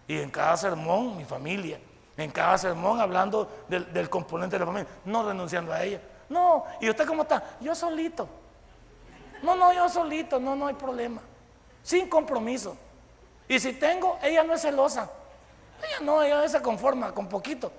Y 0.08 0.20
en 0.20 0.30
cada 0.30 0.56
sermón, 0.56 1.18
mi 1.18 1.26
familia. 1.26 1.80
En 2.16 2.30
cada 2.30 2.56
sermón 2.60 3.02
hablando 3.02 3.50
del, 3.68 4.10
componente 4.12 4.56
de 4.56 4.60
la 4.60 4.66
familia. 4.68 4.88
No 5.06 5.24
renunciando 5.24 5.74
a 5.74 5.84
ella. 5.84 6.00
No, 6.30 6.66
¿y 6.80 6.88
usted 6.88 7.08
cómo 7.08 7.24
está? 7.24 7.58
Yo 7.62 7.74
solito. 7.74 8.30
No, 9.42 9.56
no, 9.56 9.74
yo 9.74 9.89
solito. 9.89 10.39
No, 10.39 10.56
no 10.56 10.68
hay 10.68 10.76
problema. 10.76 11.22
Sin 11.82 12.08
compromiso. 12.08 12.78
Y 13.48 13.60
si 13.60 13.74
tengo, 13.74 14.20
ella 14.22 14.44
no 14.44 14.54
es 14.54 14.62
celosa. 14.62 15.10
Ella 15.80 16.00
no, 16.02 16.22
ella 16.22 16.48
se 16.48 16.62
conforma 16.62 17.12
con 17.12 17.28
poquito. 17.28 17.72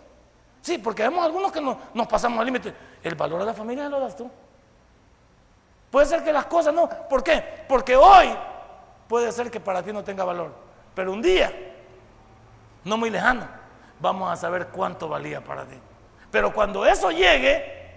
Sí, 0.61 0.79
porque 0.79 1.05
vemos 1.05 1.25
algunos 1.25 1.53
que 1.53 1.61
nos, 1.61 1.77
nos 1.95 2.09
pasamos 2.09 2.41
al 2.41 2.47
límite. 2.47 2.75
El 3.01 3.15
valor 3.15 3.39
de 3.39 3.47
la 3.47 3.55
familia 3.55 3.89
lo 3.89 4.01
das 4.01 4.17
tú. 4.17 4.29
Puede 5.95 6.07
ser 6.07 6.25
que 6.25 6.33
las 6.33 6.47
cosas 6.47 6.75
no. 6.75 6.89
¿Por 6.89 7.23
qué? 7.23 7.63
Porque 7.69 7.95
hoy 7.95 8.37
puede 9.07 9.31
ser 9.31 9.49
que 9.49 9.61
para 9.61 9.81
ti 9.81 9.93
no 9.93 10.03
tenga 10.03 10.25
valor. 10.25 10.53
Pero 10.93 11.13
un 11.13 11.23
día, 11.23 11.53
no 12.83 12.97
muy 12.97 13.11
lejano, 13.11 13.47
vamos 14.01 14.29
a 14.29 14.35
saber 14.35 14.67
cuánto 14.71 15.09
valía 15.09 15.41
para 15.41 15.65
ti. 15.65 15.77
Pero 16.33 16.53
cuando 16.53 16.85
eso 16.85 17.13
llegue, 17.13 17.95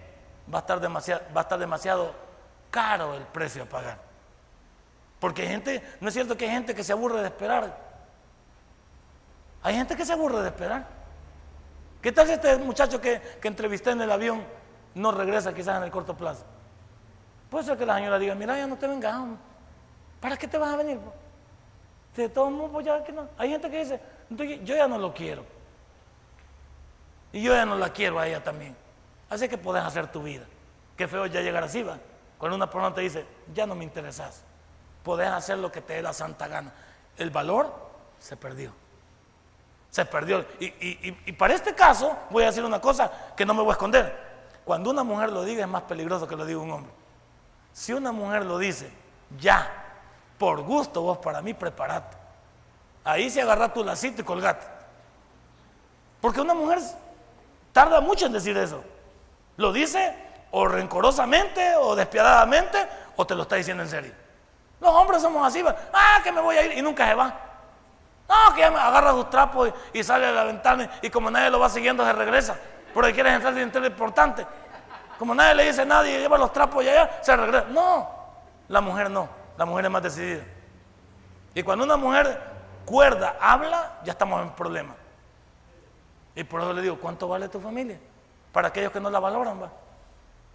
va 0.54 0.60
a 0.60 0.62
estar 0.62 0.80
demasiado, 0.80 1.24
va 1.36 1.42
a 1.42 1.44
estar 1.46 1.58
demasiado 1.58 2.14
caro 2.70 3.16
el 3.16 3.24
precio 3.24 3.64
a 3.64 3.66
pagar. 3.66 3.98
Porque 5.20 5.42
hay 5.42 5.48
gente, 5.48 5.84
no 6.00 6.10
es 6.10 6.14
cierto 6.14 6.38
que 6.38 6.46
hay 6.46 6.52
gente 6.52 6.76
que 6.76 6.84
se 6.84 6.94
aburre 6.94 7.22
de 7.22 7.30
esperar. 7.30 7.76
Hay 9.64 9.74
gente 9.74 9.96
que 9.96 10.06
se 10.06 10.14
aburre 10.14 10.44
de 10.44 10.50
esperar. 10.50 10.86
¿Qué 12.00 12.12
tal 12.12 12.28
si 12.28 12.34
este 12.34 12.58
muchacho 12.58 13.02
que, 13.02 13.20
que 13.42 13.48
entrevisté 13.48 13.90
en 13.90 14.02
el 14.02 14.12
avión 14.12 14.46
no 14.94 15.12
regresa 15.12 15.52
quizás 15.52 15.78
en 15.78 15.84
el 15.86 15.90
corto 15.90 16.16
plazo? 16.16 16.46
Puede 17.50 17.66
ser 17.66 17.78
que 17.78 17.86
la 17.86 17.96
señora 17.96 18.20
diga, 18.20 18.36
mira, 18.36 18.58
ya 18.58 18.68
no 18.68 18.78
te 18.78 18.88
vengas, 18.88 19.16
¿para 20.20 20.38
qué 20.38 20.48
te 20.48 20.58
vas 20.58 20.74
a 20.74 20.78
venir? 20.78 21.00
De 22.16 22.30
todos 22.30 22.52
modos, 22.52 22.72
pues 22.72 22.86
ya 22.86 23.04
que 23.04 23.12
no. 23.12 23.28
Hay 23.38 23.50
gente 23.50 23.70
que 23.70 23.80
dice, 23.80 24.02
yo 24.30 24.76
ya 24.76 24.88
no 24.88 24.98
lo 24.98 25.14
quiero. 25.14 25.46
Y 27.32 27.44
yo 27.44 27.54
ya 27.54 27.66
no 27.66 27.78
la 27.78 27.94
quiero 27.94 28.20
a 28.20 28.28
ella 28.28 28.44
también. 28.44 28.76
Así 29.30 29.48
que 29.48 29.58
puedes 29.58 29.84
hacer 29.84 30.12
tu 30.12 30.24
vida. 30.24 30.46
Qué 30.96 31.08
feo 31.08 31.26
ya 31.28 31.42
llegar 31.42 31.64
así, 31.64 31.84
va. 31.84 31.98
Cuando 32.38 32.56
una 32.56 32.70
persona 32.70 32.94
te 32.94 33.02
dice, 33.02 33.26
ya 33.54 33.66
no 33.66 33.76
me 33.76 33.84
interesas. 33.84 34.44
Puedes 35.04 35.28
hacer 35.28 35.60
lo 35.60 35.72
que 35.72 35.82
te 35.82 35.94
dé 35.94 36.02
la 36.02 36.14
santa 36.14 36.48
gana. 36.48 36.74
El 37.18 37.30
valor 37.30 37.72
se 38.20 38.36
perdió. 38.36 38.72
Se 39.92 40.06
perdió. 40.06 40.46
Y, 40.60 41.16
y 41.26 41.32
para 41.34 41.54
este 41.54 41.76
caso, 41.76 42.18
voy 42.30 42.44
a 42.44 42.48
decir 42.48 42.64
una 42.64 42.82
cosa 42.82 43.12
que 43.36 43.46
no 43.46 43.54
me 43.54 43.62
voy 43.62 43.70
a 43.70 43.74
esconder. 43.74 44.28
Cuando 44.66 44.90
una 44.90 45.04
mujer 45.04 45.32
lo 45.32 45.44
diga 45.44 45.62
es 45.62 45.70
más 45.70 45.84
peligroso 45.84 46.28
que 46.28 46.36
lo 46.36 46.46
diga 46.46 46.60
un 46.60 46.72
hombre. 46.72 46.92
Si 47.78 47.94
una 47.94 48.12
mujer 48.12 48.44
lo 48.44 48.58
dice, 48.58 48.92
ya, 49.40 49.72
por 50.40 50.63
gusto 50.63 51.04
vos 51.04 51.20
para 51.20 51.44
mí 51.44 51.54
preparate. 51.54 52.18
Ahí 53.04 53.30
se 53.30 53.40
agarra 53.40 53.72
tu 53.72 53.84
lacito 53.84 54.24
y 54.24 54.26
colgate. 54.26 54.66
Porque 56.20 56.42
una 56.42 56.56
mujer 56.56 56.80
tarda 57.74 58.02
mucho 58.02 58.26
en 58.26 58.34
decir 58.34 58.58
eso. 58.58 58.84
Lo 59.58 59.72
dice 59.72 60.12
o 60.50 60.68
rencorosamente 60.68 61.76
o 61.76 61.96
despiadadamente 61.96 62.80
o 63.16 63.28
te 63.28 63.36
lo 63.36 63.44
está 63.44 63.58
diciendo 63.58 63.84
en 63.84 63.90
serio. 63.90 64.13
Los 64.82 64.90
hombres 64.90 65.22
somos 65.22 65.46
así, 65.46 65.63
ah, 65.94 66.20
que 66.24 66.32
me 66.32 66.42
voy 66.42 66.58
a 66.58 66.66
ir 66.66 66.80
y 66.80 66.82
nunca 66.82 67.08
se 67.08 67.13
va. 67.13 67.32
No, 68.28 68.56
que 68.56 68.62
ya 68.62 68.72
me 68.72 68.80
agarra 68.80 69.12
sus 69.12 69.30
trapos 69.30 69.72
y, 69.94 70.04
sale 70.04 70.26
a 70.26 70.32
la 70.32 70.46
ventana 70.46 70.90
y 71.00 71.12
como 71.12 71.30
nadie 71.30 71.52
lo 71.52 71.60
va 71.60 71.70
siguiendo 71.70 72.04
se 72.04 72.12
regresa. 72.12 72.58
Porque 72.92 73.13
quiere 73.13 73.36
entrar 73.36 73.56
en 73.56 73.72
lo 73.72 73.86
importante. 73.86 74.48
Como 75.18 75.34
nadie 75.34 75.56
le 75.56 75.66
dice 75.66 75.82
a 75.82 75.86
nadie, 75.86 76.20
lleva 76.20 76.38
los 76.38 76.54
trapos 76.54 76.84
y 76.84 76.90
allá, 76.90 77.20
se 77.22 77.36
regresa. 77.36 77.66
No, 77.70 78.10
la 78.68 78.82
mujer 78.82 79.10
no, 79.10 79.28
la 79.58 79.66
mujer 79.66 79.86
es 79.86 79.92
más 79.92 80.04
decidida. 80.04 80.44
Y 81.54 81.64
cuando 81.64 81.86
una 81.86 81.98
mujer 81.98 82.40
cuerda 82.86 83.36
habla, 83.40 84.00
ya 84.04 84.12
estamos 84.12 84.42
en 84.42 84.52
problema. 84.52 84.96
Y 86.36 86.44
por 86.44 86.62
eso 86.62 86.72
le 86.74 86.82
digo, 86.82 87.00
¿cuánto 87.00 87.28
vale 87.28 87.50
tu 87.50 87.60
familia? 87.60 88.00
Para 88.52 88.68
aquellos 88.68 88.92
que 88.92 89.00
no 89.00 89.10
la 89.10 89.20
valoran, 89.20 89.62
va. 89.62 89.72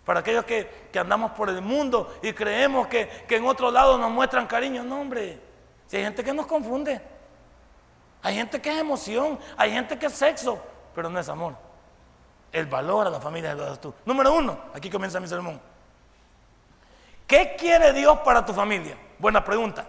Para 0.04 0.20
aquellos 0.20 0.44
que, 0.44 0.88
andamos 0.98 1.32
por 1.32 1.48
el 1.48 1.60
mundo 1.60 2.14
y 2.22 2.32
creemos 2.32 2.86
que, 2.86 3.08
que 3.28 3.36
en 3.36 3.46
otro 3.46 3.70
lado 3.70 3.98
nos 3.98 4.10
muestran 4.10 4.46
cariño. 4.46 4.84
No, 4.84 5.00
hombre, 5.00 5.40
si 5.86 5.96
hay 5.96 6.04
gente 6.04 6.22
que 6.22 6.32
nos 6.32 6.46
confunde. 6.46 7.00
Hay 8.22 8.36
gente 8.36 8.60
que 8.62 8.70
es 8.70 8.78
emoción, 8.78 9.38
hay 9.56 9.72
gente 9.72 9.98
que 9.98 10.06
es 10.06 10.12
sexo, 10.12 10.60
pero 10.94 11.10
no 11.10 11.18
es 11.18 11.28
amor. 11.28 11.54
El 12.52 12.66
valor 12.66 13.06
a 13.06 13.10
la 13.10 13.18
familia 13.20 13.54
das 13.54 13.80
tú. 13.80 13.94
Número 14.04 14.34
uno, 14.34 14.58
aquí 14.74 14.90
comienza 14.90 15.18
mi 15.18 15.26
sermón. 15.26 15.58
¿Qué 17.26 17.56
quiere 17.58 17.94
Dios 17.94 18.18
para 18.18 18.44
tu 18.44 18.52
familia? 18.52 18.96
Buena 19.18 19.42
pregunta. 19.42 19.86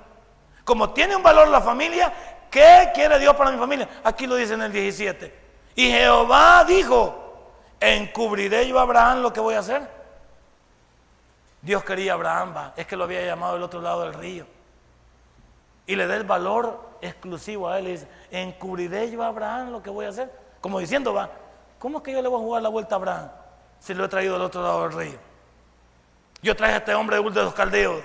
Como 0.63 0.91
tiene 0.91 1.15
un 1.15 1.21
valor 1.21 1.49
la 1.49 1.59
familia, 1.59 2.13
¿qué 2.49 2.91
quiere 2.93 3.19
Dios 3.19 3.35
para 3.35 3.51
mi 3.51 3.57
familia? 3.57 3.89
Aquí 4.03 4.25
lo 4.25 4.35
dice 4.35 4.53
en 4.53 4.61
el 4.61 4.71
17. 4.71 5.41
Y 5.75 5.89
Jehová 5.89 6.63
dijo, 6.63 7.51
encubriré 7.81 8.65
yo 8.67 8.79
a 8.79 8.83
Abraham 8.83 9.21
lo 9.21 9.33
que 9.33 9.41
voy 9.41 9.55
a 9.55 9.59
hacer. 9.59 9.85
Dios 11.61 11.83
quería 11.83 12.13
a 12.13 12.15
Abraham, 12.15 12.53
va, 12.55 12.73
es 12.77 12.87
que 12.87 12.95
lo 12.95 13.03
había 13.03 13.25
llamado 13.25 13.53
del 13.53 13.63
otro 13.63 13.81
lado 13.81 14.03
del 14.03 14.13
río. 14.13 14.45
Y 15.85 15.95
le 15.95 16.07
da 16.07 16.15
el 16.15 16.23
valor 16.23 16.97
exclusivo 17.01 17.67
a 17.67 17.79
él. 17.79 17.87
Y 17.87 17.91
dice, 17.91 18.07
encubriré 18.31 19.11
yo 19.11 19.21
a 19.21 19.27
Abraham 19.27 19.71
lo 19.71 19.83
que 19.83 19.89
voy 19.89 20.05
a 20.05 20.09
hacer. 20.09 20.31
Como 20.61 20.79
diciendo, 20.79 21.13
va, 21.13 21.29
¿Cómo 21.83 21.97
es 21.97 22.03
que 22.05 22.13
yo 22.13 22.21
le 22.21 22.29
voy 22.29 22.39
a 22.39 22.41
jugar 22.41 22.61
la 22.61 22.69
vuelta 22.69 22.95
a 22.95 22.97
Abraham 22.97 23.29
si 23.77 23.93
lo 23.93 24.05
he 24.05 24.07
traído 24.07 24.35
del 24.35 24.43
otro 24.43 24.61
lado 24.63 24.83
del 24.83 24.93
río? 24.93 25.19
Yo 26.41 26.55
traje 26.55 26.75
a 26.75 26.77
este 26.77 26.95
hombre 26.95 27.17
de 27.17 27.43
los 27.43 27.53
caldeos 27.53 28.01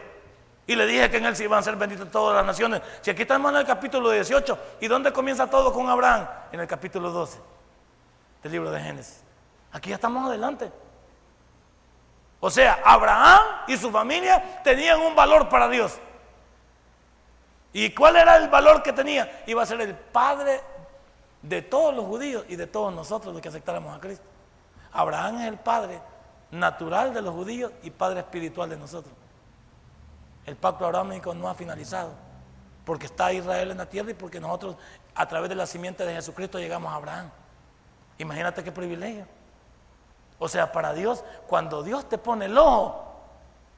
y 0.67 0.75
le 0.75 0.85
dije 0.85 1.09
que 1.09 1.19
en 1.19 1.27
él 1.27 1.37
se 1.37 1.45
iban 1.45 1.61
a 1.61 1.63
ser 1.63 1.77
benditas 1.77 2.11
todas 2.11 2.35
las 2.35 2.45
naciones. 2.45 2.83
Si 3.03 3.13
aquí 3.13 3.23
estamos 3.23 3.53
en 3.53 3.59
el 3.59 3.65
capítulo 3.65 4.11
18, 4.11 4.59
¿y 4.81 4.89
dónde 4.89 5.13
comienza 5.13 5.49
todo 5.49 5.73
con 5.73 5.89
Abraham? 5.89 6.27
En 6.51 6.59
el 6.59 6.67
capítulo 6.67 7.13
12 7.13 7.39
del 8.43 8.51
libro 8.51 8.73
de 8.73 8.81
Génesis. 8.81 9.23
Aquí 9.71 9.91
ya 9.91 9.95
estamos 9.95 10.27
adelante. 10.27 10.73
O 12.41 12.51
sea, 12.51 12.81
Abraham 12.85 13.43
y 13.69 13.77
su 13.77 13.93
familia 13.93 14.61
tenían 14.65 14.99
un 14.99 15.15
valor 15.15 15.49
para 15.49 15.69
Dios. 15.69 16.01
¿Y 17.73 17.95
cuál 17.95 18.17
era 18.17 18.39
el 18.39 18.49
valor 18.49 18.83
que 18.83 18.93
tenía? 18.93 19.45
Iba 19.47 19.63
a 19.63 19.67
ser 19.67 19.81
el 19.81 19.95
padre 19.95 20.63
de 21.43 21.63
todos 21.63 21.95
los 21.95 22.05
judíos 22.07 22.45
y 22.49 22.57
de 22.57 22.67
todos 22.67 22.93
nosotros 22.93 23.33
los 23.33 23.43
que 23.43 23.49
aceptáramos 23.49 23.97
a 23.97 24.01
Cristo. 24.01 24.25
Abraham 24.93 25.41
es 25.41 25.49
el 25.49 25.59
padre 25.59 26.01
natural 26.51 27.13
de 27.13 27.23
los 27.23 27.35
judíos 27.35 27.73
y 27.83 27.91
padre 27.91 28.21
espiritual 28.21 28.71
de 28.71 28.77
nosotros. 28.77 29.15
El 30.47 30.57
pacto 30.57 30.87
abrahámico 30.87 31.35
no 31.35 31.49
ha 31.49 31.55
finalizado, 31.55 32.11
porque 32.85 33.07
está 33.07 33.33
Israel 33.33 33.71
en 33.71 33.79
la 33.79 33.87
tierra 33.87 34.11
y 34.11 34.15
porque 34.15 34.41
nosotros 34.41 34.77
a 35.15 35.27
través 35.27 35.49
de 35.51 35.55
la 35.55 35.67
simiente 35.67 36.07
de 36.07 36.15
Jesucristo 36.15 36.59
llegamos 36.59 36.93
a 36.93 36.97
Abraham. 36.97 37.31
Imagínate 38.19 38.65
qué 38.65 38.73
privilegio. 38.73 39.27
O 40.39 40.49
sea, 40.49 40.71
para 40.73 40.93
Dios, 40.93 41.25
cuando 41.47 41.83
Dios 41.83 42.09
te 42.09 42.19
pone 42.19 42.47
el 42.47 42.57
ojo, 42.57 43.09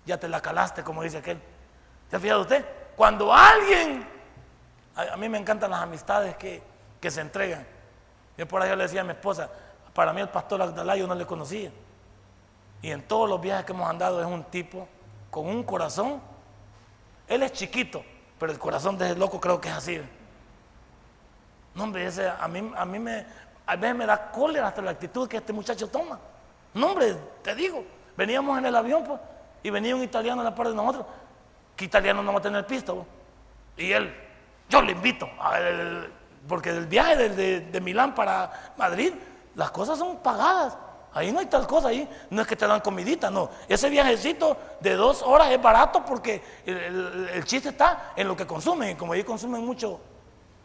ya 0.06 0.18
te 0.18 0.28
la 0.28 0.40
calaste, 0.40 0.82
como 0.82 1.02
dice 1.02 1.18
aquel. 1.18 1.40
¿Se 2.10 2.16
ha 2.16 2.20
fijado 2.20 2.42
usted? 2.42 2.64
Cuando 2.96 3.32
alguien, 3.32 4.06
a, 4.94 5.16
mí 5.16 5.28
me 5.28 5.38
encantan 5.38 5.70
las 5.70 5.80
amistades 5.80 6.36
que, 6.36 6.62
que 7.00 7.10
se 7.10 7.20
entregan. 7.20 7.66
Yo 8.36 8.46
por 8.46 8.62
allá 8.62 8.76
le 8.76 8.84
decía 8.84 9.00
a 9.00 9.04
mi 9.04 9.10
esposa, 9.10 9.50
para 9.94 10.12
mí 10.12 10.20
el 10.20 10.28
pastor 10.28 10.62
Agdalá 10.62 10.96
yo 10.96 11.06
no 11.06 11.14
le 11.14 11.26
conocía. 11.26 11.70
Y 12.82 12.90
en 12.90 13.02
todos 13.02 13.28
los 13.28 13.40
viajes 13.40 13.64
que 13.64 13.72
hemos 13.72 13.88
andado 13.88 14.20
es 14.20 14.26
un 14.26 14.44
tipo 14.44 14.88
con 15.30 15.46
un 15.46 15.62
corazón. 15.62 16.20
Él 17.28 17.42
es 17.42 17.52
chiquito, 17.52 18.02
pero 18.38 18.52
el 18.52 18.58
corazón 18.58 18.96
de 18.96 19.06
ese 19.06 19.16
loco 19.16 19.40
creo 19.40 19.60
que 19.60 19.68
es 19.68 19.74
así. 19.74 20.00
No, 21.74 21.84
hombre, 21.84 22.06
ese, 22.06 22.28
a, 22.28 22.48
mí, 22.48 22.72
a 22.76 22.84
mí 22.84 22.98
me, 22.98 23.26
a 23.66 23.76
veces 23.76 23.96
me 23.96 24.06
da 24.06 24.30
cólera 24.30 24.68
hasta 24.68 24.82
la 24.82 24.90
actitud 24.92 25.28
que 25.28 25.36
este 25.36 25.52
muchacho 25.52 25.88
toma. 25.88 26.18
No, 26.74 26.88
hombre, 26.88 27.16
te 27.42 27.54
digo, 27.54 27.84
veníamos 28.16 28.58
en 28.58 28.66
el 28.66 28.74
avión 28.74 29.04
pues, 29.04 29.20
y 29.62 29.70
venía 29.70 29.94
un 29.94 30.02
italiano 30.02 30.40
a 30.40 30.44
la 30.44 30.54
par 30.54 30.68
de 30.68 30.74
nosotros. 30.74 31.06
¿Qué 31.76 31.84
italiano 31.84 32.22
no 32.22 32.32
va 32.32 32.38
a 32.38 32.42
tener 32.42 32.66
pisto? 32.66 33.06
Y 33.76 33.92
él, 33.92 34.14
yo 34.68 34.82
le 34.82 34.92
invito, 34.92 35.28
a 35.38 35.58
porque 36.48 36.70
el 36.70 36.87
viaje 36.87 37.29
de, 37.29 37.81
Milán 37.81 38.14
para 38.14 38.72
Madrid, 38.76 39.12
las 39.55 39.70
cosas 39.70 39.98
son 39.98 40.18
pagadas. 40.18 40.76
Ahí 41.12 41.33
no 41.33 41.40
hay 41.40 41.46
tal 41.46 41.66
cosa, 41.66 41.88
ahí 41.88 42.09
no 42.31 42.42
es 42.42 42.46
que 42.46 42.55
te 42.55 42.66
dan 42.66 42.81
comidita, 42.81 43.31
no. 43.31 43.50
Ese 43.68 43.90
viajecito 43.90 44.57
de 44.81 44.94
dos 44.94 45.22
horas 45.22 45.50
es 45.50 45.61
barato 45.61 46.05
porque 46.05 46.42
el, 46.64 47.44
chiste 47.44 47.70
está 47.70 48.12
en 48.14 48.29
lo 48.29 48.37
que 48.37 48.46
consumen. 48.46 48.90
Y 48.90 48.94
como 48.94 49.12
ahí 49.12 49.24
consumen 49.24 49.64
mucho, 49.64 50.00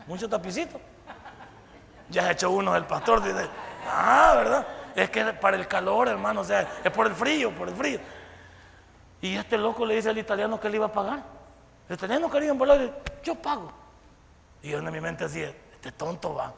mucho 0.07 0.29
tapicito. 0.29 0.79
Ya 2.09 2.27
ha 2.27 2.31
hecho 2.31 2.51
uno 2.51 2.73
del 2.73 2.85
pastor, 2.85 3.23
dice, 3.23 3.47
ah, 3.89 4.33
¿verdad? 4.35 4.67
Es 4.95 5.09
que 5.09 5.25
para 5.33 5.57
el 5.57 5.67
calor, 5.67 6.07
hermano, 6.07 6.41
o 6.41 6.45
sea, 6.45 6.67
es 6.83 6.91
por 6.91 7.07
el 7.07 7.15
frío, 7.15 7.51
por 7.51 7.67
el 7.67 7.75
frío. 7.75 7.99
Y 9.21 9.35
este 9.35 9.57
loco 9.57 9.85
le 9.85 9.95
dice 9.95 10.09
al 10.09 10.17
italiano 10.17 10.59
que 10.59 10.69
le 10.69 10.75
iba 10.75 10.85
a 10.85 10.91
pagar. 10.91 11.23
El 11.89 11.95
italiano 11.95 12.29
quería 12.29 12.51
en 12.51 12.93
yo 13.23 13.35
pago. 13.35 13.71
Y 14.61 14.69
yo 14.69 14.79
en 14.79 14.91
mi 14.91 15.01
mente 15.01 15.25
decía, 15.25 15.53
este 15.85 15.91
tonto 15.91 16.33
va. 16.33 16.51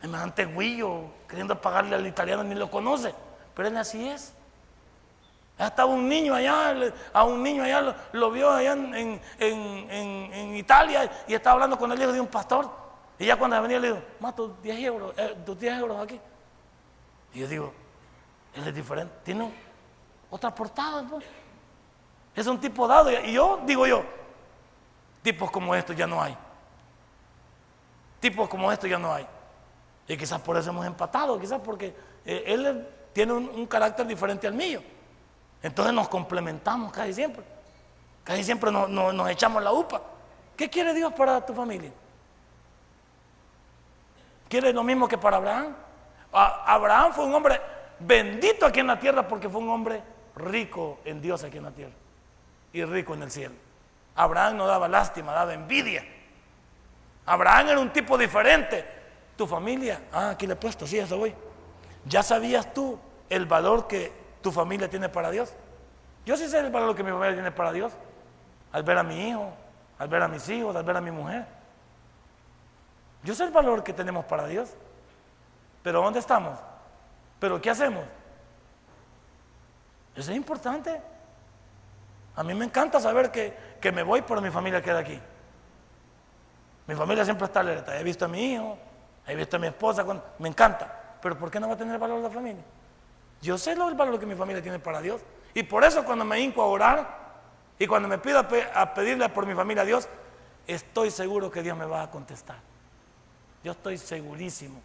Semejante 0.00 0.46
guillo, 0.46 1.06
queriendo 1.28 1.60
pagarle 1.60 1.96
al 1.96 2.06
italiano, 2.06 2.44
ni 2.44 2.54
lo 2.54 2.70
conoce. 2.70 3.12
Pero 3.52 3.66
él 3.66 3.76
así 3.76 4.08
es. 4.08 4.32
Estaba 5.58 5.90
un 5.90 6.08
niño 6.08 6.34
allá, 6.34 6.92
a 7.12 7.24
un 7.24 7.42
niño 7.42 7.64
allá 7.64 7.96
lo, 8.12 8.30
vio 8.30 8.50
allá 8.50 8.72
en, 8.74 10.56
Italia 10.56 11.10
y 11.26 11.34
estaba 11.34 11.54
hablando 11.54 11.76
con 11.76 11.90
el 11.90 12.00
hijo 12.00 12.12
de 12.12 12.20
un 12.20 12.28
pastor. 12.28 12.70
Y 13.18 13.26
ya 13.26 13.36
cuando 13.36 13.60
venía 13.60 13.80
le 13.80 13.88
dijo, 13.88 14.02
mato 14.20 14.56
10 14.62 14.78
euros, 14.80 15.14
eh, 15.16 15.36
10 15.44 15.78
euros 15.78 16.00
aquí. 16.00 16.20
Y 17.32 17.40
yo 17.40 17.48
digo, 17.48 17.72
él 18.54 18.68
es 18.68 18.74
diferente, 18.74 19.14
tiene 19.24 19.52
otra 20.30 20.54
portada. 20.54 21.04
Pues. 21.08 21.24
Es 22.36 22.46
un 22.46 22.60
tipo 22.60 22.86
dado. 22.86 23.10
Y 23.10 23.32
yo 23.32 23.60
digo 23.64 23.84
yo, 23.84 24.04
tipos 25.22 25.50
como 25.50 25.74
estos 25.74 25.96
ya 25.96 26.06
no 26.06 26.22
hay. 26.22 26.36
Tipos 28.24 28.48
como 28.48 28.72
estos 28.72 28.88
ya 28.88 28.98
no 28.98 29.12
hay. 29.12 29.26
Y 30.08 30.16
quizás 30.16 30.40
por 30.40 30.56
eso 30.56 30.70
hemos 30.70 30.86
empatado, 30.86 31.38
quizás 31.38 31.60
porque 31.62 31.94
eh, 32.24 32.42
él 32.46 32.88
tiene 33.12 33.34
un, 33.34 33.66
carácter 33.66 34.06
diferente 34.06 34.46
al 34.46 34.54
mío. 34.54 34.80
Entonces 35.62 35.92
nos 35.92 36.08
complementamos 36.08 36.90
casi 36.90 37.12
siempre. 37.12 37.44
Casi 38.24 38.42
siempre 38.42 38.72
nos, 38.72 39.30
echamos 39.30 39.62
la 39.62 39.72
upa. 39.74 40.00
¿Qué 40.56 40.70
quiere 40.70 40.94
Dios 40.94 41.12
para 41.12 41.44
tu 41.44 41.52
familia? 41.52 41.92
¿Quiere 44.48 44.72
lo 44.72 44.82
mismo 44.82 45.06
que 45.06 45.18
para 45.18 45.36
Abraham? 45.36 45.76
Abraham 46.32 47.12
fue 47.12 47.26
un 47.26 47.34
hombre 47.34 47.60
bendito 47.98 48.64
aquí 48.64 48.80
en 48.80 48.86
la 48.86 48.98
tierra 48.98 49.28
porque 49.28 49.50
fue 49.50 49.60
un 49.60 49.68
hombre 49.68 50.02
rico 50.36 51.00
en 51.04 51.20
Dios 51.20 51.44
aquí 51.44 51.58
en 51.58 51.64
la 51.64 51.72
tierra 51.72 51.92
y 52.72 52.86
rico 52.86 53.12
en 53.12 53.24
el 53.24 53.30
cielo. 53.30 53.54
Abraham 54.16 54.56
no 54.56 54.66
daba 54.66 54.88
lástima, 54.88 55.34
daba 55.34 55.52
envidia. 55.52 56.13
Abraham 57.26 57.68
era 57.68 57.80
un 57.80 57.90
tipo 57.90 58.18
diferente. 58.18 58.84
Tu 59.36 59.46
familia, 59.46 60.02
ah, 60.12 60.30
aquí 60.30 60.46
le 60.46 60.52
he 60.52 60.56
puesto, 60.56 60.86
sí, 60.86 60.98
eso 60.98 61.18
voy. 61.18 61.34
¿Ya 62.04 62.22
sabías 62.22 62.72
tú 62.72 62.98
el 63.28 63.46
valor 63.46 63.86
que 63.86 64.12
tu 64.42 64.52
familia 64.52 64.88
tiene 64.88 65.08
para 65.08 65.30
Dios? 65.30 65.52
Yo 66.24 66.36
sí 66.36 66.48
sé 66.48 66.60
el 66.60 66.70
valor 66.70 66.94
que 66.94 67.02
mi 67.02 67.10
familia 67.10 67.34
tiene 67.34 67.50
para 67.50 67.72
Dios. 67.72 67.92
Al 68.72 68.82
ver 68.82 68.98
a 68.98 69.02
mi 69.02 69.28
hijo, 69.28 69.52
al 69.98 70.08
ver 70.08 70.22
a 70.22 70.28
mis 70.28 70.48
hijos, 70.48 70.74
al 70.76 70.84
ver 70.84 70.96
a 70.96 71.00
mi 71.00 71.10
mujer. 71.10 71.46
Yo 73.24 73.34
sé 73.34 73.44
el 73.44 73.50
valor 73.50 73.82
que 73.82 73.92
tenemos 73.92 74.24
para 74.26 74.46
Dios. 74.46 74.70
Pero 75.82 76.02
¿dónde 76.02 76.18
estamos? 76.18 76.58
¿Pero 77.40 77.60
qué 77.60 77.70
hacemos? 77.70 78.04
Eso 80.14 80.30
es 80.30 80.36
importante. 80.36 81.00
A 82.36 82.42
mí 82.42 82.54
me 82.54 82.64
encanta 82.64 83.00
saber 83.00 83.30
que, 83.30 83.56
que 83.80 83.92
me 83.92 84.02
voy, 84.02 84.22
pero 84.22 84.40
mi 84.40 84.50
familia 84.50 84.82
queda 84.82 85.00
aquí. 85.00 85.20
Mi 86.86 86.94
familia 86.94 87.24
siempre 87.24 87.46
está 87.46 87.60
alerta. 87.60 87.98
He 87.98 88.04
visto 88.04 88.24
a 88.24 88.28
mi 88.28 88.52
hijo, 88.52 88.78
he 89.26 89.34
visto 89.34 89.56
a 89.56 89.58
mi 89.58 89.66
esposa, 89.66 90.04
me 90.38 90.48
encanta. 90.48 91.16
Pero 91.20 91.38
¿por 91.38 91.50
qué 91.50 91.58
no 91.58 91.68
va 91.68 91.74
a 91.74 91.78
tener 91.78 91.98
valor 91.98 92.20
la 92.20 92.30
familia? 92.30 92.62
Yo 93.40 93.58
sé 93.58 93.72
el 93.72 93.78
valor 93.78 94.18
que 94.18 94.26
mi 94.26 94.34
familia 94.34 94.62
tiene 94.62 94.78
para 94.78 95.00
Dios. 95.00 95.22
Y 95.54 95.62
por 95.62 95.84
eso 95.84 96.04
cuando 96.04 96.24
me 96.24 96.40
hinco 96.40 96.62
a 96.62 96.66
orar 96.66 97.24
y 97.78 97.86
cuando 97.86 98.08
me 98.08 98.18
pido 98.18 98.38
a, 98.38 98.94
pedirle 98.94 99.28
por 99.28 99.46
mi 99.46 99.54
familia 99.54 99.82
a 99.82 99.86
Dios, 99.86 100.08
estoy 100.66 101.10
seguro 101.10 101.50
que 101.50 101.62
Dios 101.62 101.76
me 101.76 101.84
va 101.84 102.02
a 102.02 102.10
contestar. 102.10 102.56
Yo 103.62 103.72
estoy 103.72 103.98
segurísimo. 103.98 104.80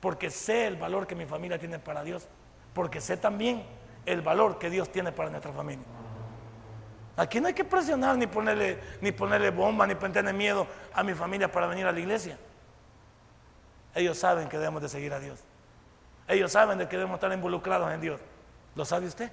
Porque 0.00 0.30
sé 0.30 0.66
el 0.66 0.76
valor 0.76 1.06
que 1.06 1.14
mi 1.14 1.26
familia 1.26 1.58
tiene 1.58 1.78
para 1.78 2.02
Dios. 2.02 2.26
Porque 2.72 3.00
sé 3.00 3.16
también 3.16 3.64
el 4.06 4.22
valor 4.22 4.58
que 4.58 4.70
Dios 4.70 4.90
tiene 4.90 5.12
para 5.12 5.30
nuestra 5.30 5.52
familia. 5.52 5.84
Aquí 7.18 7.40
no 7.40 7.48
hay 7.48 7.52
que 7.52 7.64
presionar 7.64 8.16
ni 8.16 8.28
ponerle, 8.28 8.78
ni 9.00 9.10
ponerle 9.10 9.50
bomba, 9.50 9.88
ni 9.88 9.96
ponerle 9.96 10.32
miedo 10.32 10.68
a 10.94 11.02
mi 11.02 11.14
familia 11.14 11.50
para 11.50 11.66
venir 11.66 11.84
a 11.84 11.90
la 11.90 11.98
iglesia. 11.98 12.38
Ellos 13.92 14.16
saben 14.16 14.48
que 14.48 14.56
debemos 14.56 14.80
de 14.80 14.88
seguir 14.88 15.12
a 15.12 15.18
Dios. 15.18 15.40
Ellos 16.28 16.52
saben 16.52 16.78
de 16.78 16.86
que 16.86 16.96
debemos 16.96 17.16
estar 17.16 17.32
involucrados 17.32 17.90
en 17.92 18.00
Dios. 18.00 18.20
¿Lo 18.76 18.84
sabe 18.84 19.08
usted? 19.08 19.32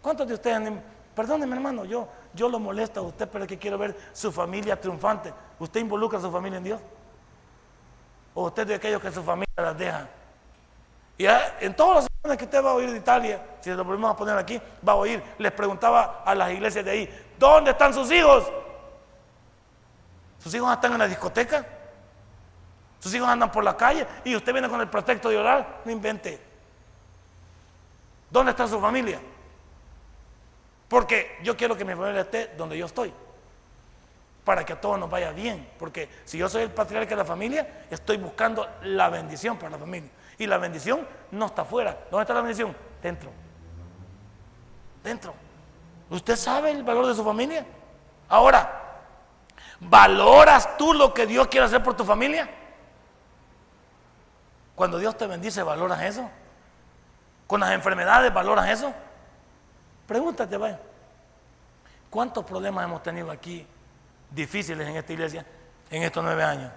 ¿Cuántos 0.00 0.28
de 0.28 0.34
ustedes, 0.34 0.72
perdóneme 1.16 1.56
hermano, 1.56 1.84
yo, 1.84 2.08
yo 2.32 2.48
lo 2.48 2.60
molesto 2.60 3.00
a 3.00 3.02
usted, 3.02 3.28
pero 3.28 3.42
es 3.42 3.48
que 3.48 3.58
quiero 3.58 3.76
ver 3.76 3.96
su 4.12 4.30
familia 4.30 4.80
triunfante. 4.80 5.34
¿Usted 5.58 5.80
involucra 5.80 6.20
a 6.20 6.22
su 6.22 6.30
familia 6.30 6.58
en 6.58 6.64
Dios? 6.64 6.80
¿O 8.34 8.46
usted 8.46 8.68
de 8.68 8.76
aquellos 8.76 9.02
que 9.02 9.10
su 9.10 9.24
familia 9.24 9.52
las 9.56 9.76
deja? 9.76 10.08
Y 11.18 11.26
en 11.26 11.74
todas 11.74 12.06
semanas 12.26 12.38
que 12.38 12.44
usted 12.44 12.64
va 12.64 12.70
a 12.70 12.74
oír 12.74 12.90
de 12.90 12.98
Italia, 12.98 13.40
si 13.60 13.70
lo 13.70 13.84
volvemos 13.84 14.10
a 14.10 14.16
poner 14.16 14.36
aquí, 14.36 14.60
va 14.86 14.92
a 14.92 14.96
oír, 14.96 15.22
les 15.38 15.52
preguntaba 15.52 16.22
a 16.24 16.34
las 16.34 16.50
iglesias 16.50 16.84
de 16.84 16.90
ahí, 16.90 17.26
¿dónde 17.38 17.70
están 17.70 17.94
sus 17.94 18.10
hijos? 18.10 18.50
¿Sus 20.40 20.52
hijos 20.54 20.72
están 20.72 20.92
en 20.92 20.98
la 20.98 21.08
discoteca? 21.08 21.64
¿Sus 22.98 23.14
hijos 23.14 23.28
andan 23.28 23.52
por 23.52 23.62
la 23.62 23.76
calle? 23.76 24.06
Y 24.24 24.34
usted 24.34 24.52
viene 24.52 24.68
con 24.68 24.80
el 24.80 24.88
pretexto 24.88 25.28
de 25.28 25.38
orar, 25.38 25.82
no 25.84 25.92
invente. 25.92 26.40
¿Dónde 28.28 28.50
está 28.50 28.66
su 28.66 28.80
familia? 28.80 29.20
Porque 30.88 31.38
yo 31.42 31.56
quiero 31.56 31.76
que 31.76 31.84
mi 31.84 31.94
familia 31.94 32.22
esté 32.22 32.54
donde 32.56 32.76
yo 32.76 32.86
estoy. 32.86 33.12
Para 34.44 34.64
que 34.64 34.72
a 34.72 34.80
todos 34.80 34.98
nos 34.98 35.10
vaya 35.10 35.30
bien. 35.30 35.68
Porque 35.78 36.08
si 36.24 36.38
yo 36.38 36.48
soy 36.48 36.62
el 36.62 36.70
patriarca 36.70 37.10
de 37.10 37.16
la 37.16 37.24
familia, 37.24 37.84
estoy 37.90 38.16
buscando 38.16 38.66
la 38.82 39.08
bendición 39.10 39.56
para 39.56 39.70
la 39.70 39.78
familia. 39.78 40.10
Y 40.38 40.46
la 40.46 40.58
bendición 40.58 41.06
no 41.30 41.46
está 41.46 41.62
afuera. 41.62 41.98
¿Dónde 42.10 42.22
está 42.22 42.34
la 42.34 42.40
bendición? 42.40 42.76
Dentro. 43.02 43.30
Dentro. 45.02 45.34
¿Usted 46.10 46.36
sabe 46.36 46.70
el 46.70 46.82
valor 46.82 47.06
de 47.06 47.14
su 47.14 47.24
familia? 47.24 47.66
Ahora, 48.28 49.00
¿valoras 49.80 50.76
tú 50.76 50.92
lo 50.92 51.12
que 51.14 51.26
Dios 51.26 51.48
quiere 51.48 51.66
hacer 51.66 51.82
por 51.82 51.96
tu 51.96 52.04
familia? 52.04 52.48
Cuando 54.74 54.98
Dios 54.98 55.16
te 55.16 55.26
bendice, 55.26 55.62
¿valoras 55.62 56.02
eso? 56.02 56.30
Con 57.46 57.60
las 57.60 57.72
enfermedades, 57.72 58.32
¿valoras 58.32 58.68
eso? 58.68 58.92
Pregúntate, 60.06 60.56
vaya. 60.56 60.78
¿Cuántos 62.10 62.44
problemas 62.44 62.84
hemos 62.84 63.02
tenido 63.02 63.30
aquí 63.30 63.66
difíciles 64.30 64.86
en 64.86 64.96
esta 64.96 65.12
iglesia 65.12 65.46
en 65.90 66.02
estos 66.02 66.22
nueve 66.22 66.42
años? 66.44 66.70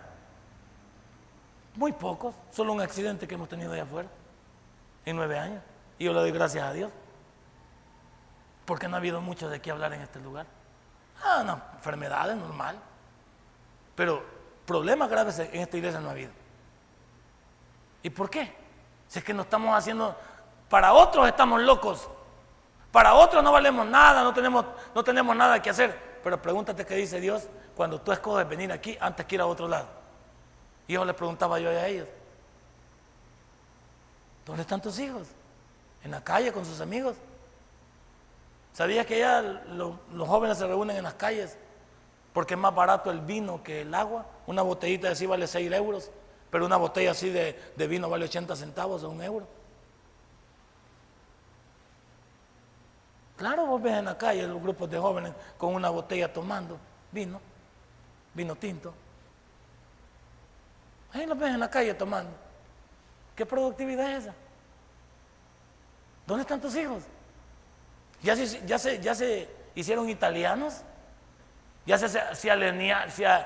Muy 1.76 1.92
pocos, 1.92 2.36
solo 2.52 2.74
un 2.74 2.82
accidente 2.82 3.28
que 3.28 3.36
hemos 3.36 3.50
tenido 3.50 3.74
allá 3.74 3.84
afuera 3.84 4.10
en 5.06 5.16
nueve 5.16 5.38
años. 5.38 5.62
Y 5.98 6.06
yo 6.06 6.14
le 6.14 6.20
doy 6.20 6.32
gracias 6.32 6.66
a 6.66 6.74
Dios. 6.74 6.92
Porque 8.66 8.88
no 8.88 8.96
ha 8.96 9.00
habido 9.00 9.22
mucho 9.22 9.50
de 9.50 9.62
qué 9.62 9.72
hablar 9.72 9.94
en 9.94 10.02
este 10.02 10.20
lugar. 10.20 10.46
Ah, 11.24 11.44
no, 11.46 11.62
enfermedades, 11.76 12.36
normal. 12.38 12.78
Pero 13.96 14.24
problemas 14.66 15.10
graves 15.10 15.40
en 15.40 15.62
esta 15.62 15.78
iglesia 15.78 16.00
no 16.00 16.10
ha 16.10 16.12
habido. 16.12 16.32
¿Y 18.04 18.10
por 18.10 18.30
qué? 18.30 18.56
Si 19.08 19.20
es 19.20 19.26
que 19.26 19.34
no 19.34 19.42
estamos 19.42 19.76
haciendo, 19.76 20.16
para 20.70 20.94
otros 20.94 21.28
estamos 21.28 21.62
locos, 21.62 22.08
para 22.92 23.14
otros 23.14 23.44
no 23.44 23.52
valemos 23.52 23.86
nada, 23.86 24.24
no 24.24 24.34
tenemos, 24.34 24.66
no 24.96 25.04
tenemos 25.04 25.36
nada 25.36 25.62
que 25.62 25.70
hacer. 25.70 26.20
Pero 26.24 26.42
pregúntate 26.42 26.86
qué 26.86 26.96
dice 26.96 27.20
Dios 27.20 27.48
cuando 27.76 28.00
tú 28.00 28.12
escoges 28.12 28.48
venir 28.48 28.72
aquí 28.72 28.98
antes 29.00 29.26
que 29.26 29.36
ir 29.36 29.42
a 29.42 29.48
otro 29.48 29.68
lado. 29.68 29.88
Y 30.90 30.94
yo 30.94 31.06
le 31.06 31.14
preguntaba 31.14 31.60
yo 31.60 31.70
a 31.70 31.86
ellos, 31.86 32.08
¿dónde 34.44 34.64
están 34.64 34.82
tus 34.82 34.98
hijos? 34.98 35.28
En 36.04 36.10
la 36.10 36.24
calle 36.24 36.52
con 36.52 36.66
sus 36.66 36.82
amigos. 36.82 37.16
¿Sabías 38.74 39.06
que 39.06 39.20
ya 39.20 39.40
los 39.40 40.28
jóvenes 40.28 40.58
se 40.58 40.66
reúnen 40.66 40.98
en 40.98 41.04
las 41.04 41.14
calles 41.14 41.60
porque 42.34 42.56
es 42.56 42.60
más 42.60 42.74
barato 42.74 43.12
el 43.12 43.20
vino 43.20 43.62
que 43.62 43.82
el 43.82 43.94
agua? 43.94 44.26
Una 44.48 44.64
botellita 44.64 45.12
así 45.12 45.28
vale 45.28 45.46
6 45.46 45.72
euros, 45.74 46.10
pero 46.50 46.66
una 46.66 46.78
botella 46.78 47.12
así 47.12 47.30
de, 47.30 47.72
de 47.76 47.88
vino 47.88 48.10
vale 48.10 48.26
80 48.26 48.56
centavos 48.56 49.04
o 49.04 49.12
un 49.12 49.22
euro. 49.22 49.48
Claro, 53.38 53.68
vos 53.68 53.80
ves 53.80 53.94
en 53.94 54.06
la 54.06 54.18
calle 54.18 54.48
los 54.48 54.60
grupos 54.60 54.90
de 54.90 54.98
jóvenes 54.98 55.34
con 55.56 55.76
una 55.76 55.92
botella 55.92 56.34
tomando 56.34 56.80
vino, 57.12 57.40
vino 58.34 58.56
tinto. 58.56 58.92
Ahí 61.14 61.26
los 61.26 61.38
ves 61.38 61.50
en 61.50 61.60
la 61.60 61.70
calle 61.70 61.94
tomando. 61.94 62.32
¿Qué 63.36 63.46
productividad 63.46 64.12
es 64.12 64.24
esa? 64.24 64.34
¿Dónde 66.28 66.42
están 66.42 66.62
tus 66.62 66.76
hijos? 66.76 67.04
¿Ya 68.22 68.36
se, 68.36 69.50
hicieron 69.76 70.10
italianos? 70.10 70.82
¿Ya 71.86 71.98
se, 71.98 72.52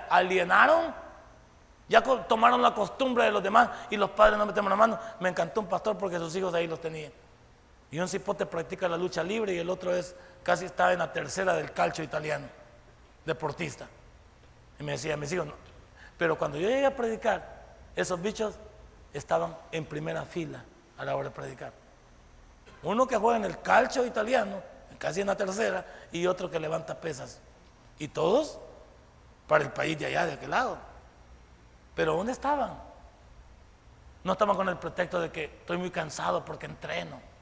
alienaron? 0.10 0.94
¿Ya 1.88 2.02
tomaron 2.02 2.62
la 2.62 2.74
costumbre 2.74 3.26
de 3.26 3.32
los 3.32 3.44
demás 3.44 3.70
y 3.90 3.98
los 3.98 4.10
padres 4.10 4.38
no 4.38 4.46
metemos 4.46 4.70
la 4.70 4.76
mano? 4.76 5.00
Me 5.20 5.30
encantó 5.30 5.62
un 5.62 5.68
pastor 5.68 5.98
porque 5.98 6.18
sus 6.18 6.36
hijos 6.36 6.54
ahí 6.54 6.68
los 6.68 6.82
tenían. 6.82 7.12
Y 7.92 8.00
un 8.00 8.08
cipote 8.08 8.46
practica 8.46 8.88
la 8.88 8.98
lucha 8.98 9.24
libre 9.24 9.54
y 9.54 9.60
el 9.60 9.70
otro 9.70 9.96
es 9.96 10.16
casi 10.42 10.66
estaba 10.66 10.92
en 10.92 11.00
la 11.00 11.14
tercera 11.14 11.54
del 11.54 11.72
calcio 11.72 12.04
italiano, 12.04 12.48
deportista. 13.26 13.88
Y 14.80 14.84
me 14.84 14.94
decía, 14.94 15.16
mis 15.16 15.32
hijos, 15.32 15.46
no. 15.46 15.73
Pero 16.18 16.38
cuando 16.38 16.58
yo 16.58 16.70
llegué 16.70 16.86
a 16.86 16.96
predicar, 16.96 17.64
esos 17.96 18.22
bichos 18.22 18.56
estaban 19.14 19.56
en 19.72 19.86
primera 19.86 20.24
fila 20.26 20.64
a 20.98 21.06
la 21.06 21.16
hora 21.16 21.30
de 21.30 21.36
predicar. 21.36 21.74
Uno 22.82 23.08
que 23.08 23.18
juega 23.18 23.38
en 23.38 23.46
el 23.46 23.62
calcio 23.62 24.06
italiano, 24.06 24.62
casi 24.98 25.22
en 25.22 25.28
la 25.28 25.38
tercera, 25.38 25.86
y 26.12 26.26
otro 26.28 26.50
que 26.50 26.60
levanta 26.60 27.00
pesas. 27.00 27.40
Y 28.00 28.08
todos 28.08 28.60
para 29.48 29.64
el 29.64 29.72
país 29.72 29.98
de 29.98 30.08
allá, 30.08 30.26
de 30.26 30.34
aquel 30.34 30.50
lado. 30.50 30.78
Pero 31.96 32.16
¿dónde 32.16 32.32
estaban? 32.32 32.78
No 34.24 34.34
estaban 34.34 34.56
con 34.56 34.70
el 34.70 34.78
pretexto 34.78 35.20
de 35.20 35.32
que 35.32 35.46
estoy 35.46 35.78
muy 35.78 35.92
cansado 35.92 36.44
porque 36.44 36.66
entreno 36.66 37.34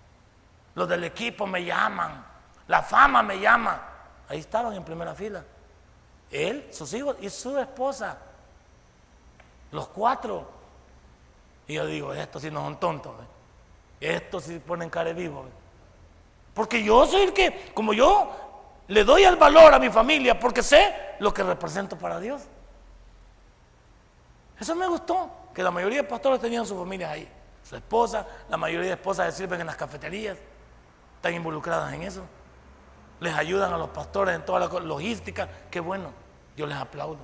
los 0.75 0.87
del 0.87 1.03
equipo 1.03 1.45
me 1.45 1.63
llaman, 1.63 2.23
la 2.67 2.81
fama 2.81 3.21
me 3.21 3.39
llama. 3.39 3.81
Ahí 4.29 4.39
estaban 4.39 4.73
en 4.73 4.83
primera 4.83 5.13
fila. 5.13 5.43
Él, 6.29 6.69
sus 6.71 6.93
hijos 6.93 7.17
y 7.19 7.29
su 7.29 7.57
esposa. 7.57 8.17
Los 9.71 9.87
cuatro. 9.87 10.47
Y 11.67 11.75
yo 11.75 11.85
digo, 11.85 12.13
estos 12.13 12.41
sí 12.41 12.51
no 12.51 12.61
son 12.61 12.79
tontos. 12.79 13.13
Estos 13.99 14.43
sí 14.43 14.59
ponen 14.59 14.89
cara 14.89 15.13
vivo. 15.13 15.45
Porque 16.53 16.83
yo 16.83 17.05
soy 17.05 17.21
el 17.21 17.33
que, 17.33 17.71
como 17.73 17.93
yo 17.93 18.29
le 18.87 19.03
doy 19.03 19.23
el 19.23 19.37
valor 19.37 19.73
a 19.73 19.79
mi 19.79 19.89
familia, 19.89 20.39
porque 20.39 20.61
sé 20.61 21.15
lo 21.19 21.33
que 21.33 21.43
represento 21.43 21.97
para 21.97 22.19
Dios. 22.19 22.41
Eso 24.59 24.75
me 24.75 24.87
gustó, 24.87 25.29
que 25.53 25.63
la 25.63 25.71
mayoría 25.71 26.01
de 26.01 26.07
pastores 26.07 26.39
tenían 26.41 26.65
sus 26.65 26.77
familias 26.77 27.11
ahí. 27.11 27.31
Su 27.63 27.75
esposa, 27.75 28.27
la 28.49 28.57
mayoría 28.57 28.89
de 28.89 28.95
esposas 28.95 29.35
sirven 29.35 29.61
en 29.61 29.67
las 29.67 29.77
cafeterías 29.77 30.37
están 31.21 31.35
involucradas 31.35 31.93
en 31.93 32.01
eso. 32.01 32.23
Les 33.19 33.31
ayudan 33.35 33.71
a 33.71 33.77
los 33.77 33.89
pastores 33.89 34.35
en 34.35 34.43
toda 34.43 34.59
la 34.59 34.79
logística. 34.79 35.47
Qué 35.69 35.79
bueno, 35.79 36.11
yo 36.57 36.65
les 36.65 36.75
aplaudo. 36.75 37.19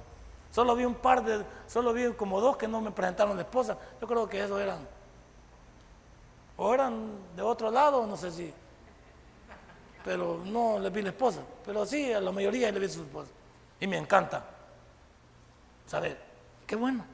Solo 0.57 0.75
vi 0.75 0.85
un 0.85 0.95
par 0.95 1.23
de, 1.23 1.45
solo 1.67 1.93
vi 1.93 2.13
como 2.13 2.41
dos 2.41 2.57
que 2.57 2.67
no 2.67 2.81
me 2.81 2.89
presentaron 2.89 3.37
de 3.37 3.43
esposa. 3.43 3.77
Yo 4.01 4.07
creo 4.07 4.27
que 4.27 4.43
esos 4.43 4.59
eran, 4.59 4.79
o 6.57 6.73
eran 6.73 7.11
de 7.35 7.43
otro 7.43 7.69
lado, 7.69 8.07
no 8.07 8.17
sé 8.17 8.31
si. 8.31 8.51
Pero 10.03 10.41
no 10.43 10.79
les 10.79 10.91
vi 10.91 11.03
la 11.03 11.09
esposa. 11.09 11.41
Pero 11.63 11.85
sí, 11.85 12.11
a 12.11 12.19
la 12.19 12.31
mayoría 12.31 12.71
les 12.71 12.81
vi 12.81 12.89
su 12.89 13.03
esposa. 13.03 13.29
Y 13.79 13.85
me 13.85 13.97
encanta. 13.97 14.43
¿Sabes? 15.85 16.15
Qué 16.65 16.75
bueno. 16.75 17.05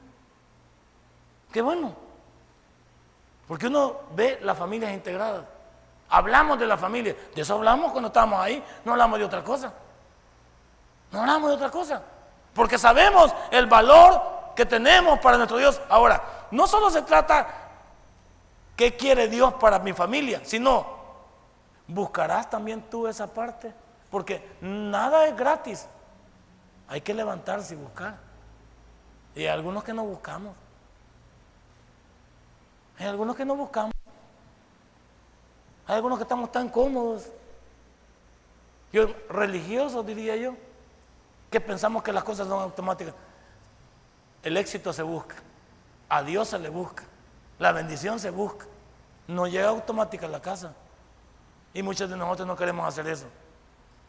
Qué 1.52 1.60
bueno. 1.60 1.94
Porque 3.46 3.66
uno 3.66 3.94
ve 4.14 4.38
las 4.40 4.56
familias 4.56 4.90
integradas. 4.94 5.44
Hablamos 6.08 6.58
de 6.58 6.66
la 6.66 6.78
familia. 6.78 7.14
De 7.34 7.42
eso 7.42 7.56
hablamos 7.56 7.92
cuando 7.92 8.06
estamos 8.06 8.40
ahí. 8.40 8.64
No 8.86 8.92
hablamos 8.92 9.18
de 9.18 9.26
otra 9.26 9.44
cosa. 9.44 9.70
No 11.12 11.20
hablamos 11.20 11.50
de 11.50 11.56
otra 11.56 11.70
cosa. 11.70 12.02
Porque 12.54 12.78
sabemos 12.78 13.34
el 13.50 13.66
valor 13.66 14.20
que 14.54 14.64
tenemos 14.64 15.18
para 15.18 15.36
nuestro 15.36 15.58
Dios. 15.58 15.80
Ahora, 15.88 16.22
no 16.50 16.66
solo 16.66 16.90
se 16.90 17.02
trata 17.02 17.48
qué 18.76 18.96
quiere 18.96 19.28
Dios 19.28 19.54
para 19.54 19.78
mi 19.78 19.92
familia, 19.92 20.40
sino 20.44 20.86
buscarás 21.86 22.48
también 22.48 22.82
tú 22.82 23.06
esa 23.06 23.26
parte. 23.26 23.74
Porque 24.10 24.56
nada 24.60 25.26
es 25.26 25.36
gratis. 25.36 25.88
Hay 26.88 27.00
que 27.00 27.14
levantarse 27.14 27.74
y 27.74 27.76
buscar. 27.76 28.16
Y 29.34 29.40
hay 29.40 29.48
algunos 29.48 29.82
que 29.82 29.92
no 29.92 30.04
buscamos. 30.04 30.54
Hay 32.98 33.06
algunos 33.06 33.34
que 33.34 33.44
no 33.44 33.56
buscamos. 33.56 33.92
Hay 35.86 35.96
algunos 35.96 36.18
que 36.18 36.22
estamos 36.22 36.50
tan 36.50 36.68
cómodos, 36.68 37.28
yo, 38.92 39.08
religiosos 39.28 40.06
diría 40.06 40.34
yo, 40.36 40.54
que 41.54 41.60
pensamos 41.60 42.02
que 42.02 42.12
las 42.12 42.24
cosas 42.24 42.48
son 42.48 42.60
automáticas. 42.60 43.14
El 44.42 44.56
éxito 44.56 44.92
se 44.92 45.04
busca, 45.04 45.36
a 46.08 46.20
Dios 46.24 46.48
se 46.48 46.58
le 46.58 46.68
busca, 46.68 47.04
la 47.60 47.70
bendición 47.70 48.18
se 48.18 48.30
busca, 48.30 48.66
no 49.28 49.46
llega 49.46 49.68
automática 49.68 50.26
a 50.26 50.28
la 50.28 50.40
casa. 50.40 50.74
Y 51.72 51.80
muchos 51.84 52.10
de 52.10 52.16
nosotros 52.16 52.48
no 52.48 52.56
queremos 52.56 52.88
hacer 52.88 53.06
eso. 53.06 53.26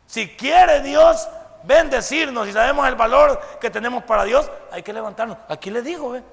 Si 0.08 0.28
quiere 0.36 0.82
Dios 0.82 1.30
bendecirnos 1.64 2.48
y 2.48 2.54
sabemos 2.54 2.88
el 2.88 2.96
valor 2.96 3.40
que 3.62 3.70
tenemos 3.70 4.04
para 4.06 4.24
Dios, 4.24 4.50
hay 4.72 4.82
que 4.82 4.92
levantarnos. 4.92 5.38
Aquí 5.48 5.70
le 5.70 5.84
digo, 5.84 6.16
¿eh? 6.16 6.24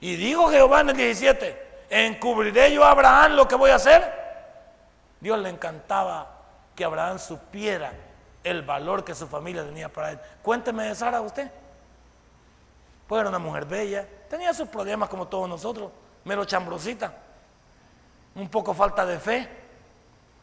Y 0.00 0.16
digo 0.16 0.50
Jehová 0.50 0.80
en 0.80 0.88
el 0.88 0.96
17, 0.96 1.84
encubriré 1.90 2.72
yo 2.72 2.82
a 2.82 2.92
Abraham 2.92 3.32
lo 3.32 3.46
que 3.46 3.56
voy 3.56 3.70
a 3.70 3.74
hacer 3.74 4.24
Dios 5.20 5.38
le 5.38 5.50
encantaba 5.50 6.30
que 6.74 6.82
Abraham 6.82 7.18
supiera 7.18 7.92
el 8.44 8.62
valor 8.62 9.02
que 9.02 9.14
su 9.14 9.26
familia 9.26 9.64
tenía 9.64 9.92
para 9.92 10.12
él. 10.12 10.20
Cuénteme 10.42 10.84
de 10.84 10.94
Sara 10.94 11.20
usted. 11.20 11.50
Pues 13.08 13.20
era 13.20 13.28
una 13.28 13.38
mujer 13.38 13.64
bella, 13.64 14.06
tenía 14.30 14.54
sus 14.54 14.68
problemas 14.68 15.08
como 15.08 15.26
todos 15.26 15.48
nosotros, 15.48 15.90
mero 16.24 16.44
chambrosita, 16.44 17.12
un 18.34 18.48
poco 18.48 18.72
falta 18.72 19.04
de 19.04 19.18
fe. 19.18 19.48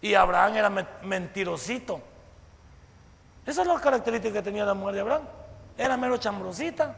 Y 0.01 0.13
Abraham 0.13 0.55
era 0.55 0.69
mentirosito. 1.03 2.01
Esa 3.45 3.61
es 3.61 3.67
la 3.67 3.79
característica 3.79 4.33
que 4.33 4.41
tenía 4.41 4.65
la 4.65 4.73
mujer 4.73 4.95
de 4.95 5.01
Abraham. 5.01 5.23
Era 5.77 5.95
mero 5.95 6.17
chambrosita, 6.17 6.95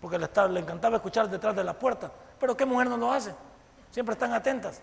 porque 0.00 0.18
le, 0.18 0.26
encantaba 0.60 0.96
escuchar 0.96 1.28
detrás 1.28 1.54
de 1.54 1.64
la 1.64 1.72
puerta. 1.72 2.10
Pero 2.38 2.56
¿qué 2.56 2.66
mujer 2.66 2.88
no 2.88 2.96
lo 2.96 3.10
hace? 3.10 3.34
Siempre 3.90 4.12
están 4.12 4.32
atentas 4.32 4.82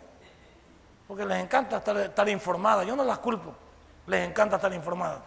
porque 1.08 1.26
les 1.26 1.44
encanta 1.44 1.78
estar, 1.78 2.30
informadas. 2.30 2.86
Yo 2.86 2.96
no 2.96 3.04
las 3.04 3.20
culpo, 3.20 3.54
les 4.08 4.28
encanta 4.28 4.58
estar 4.58 4.74
informadas. 4.74 5.20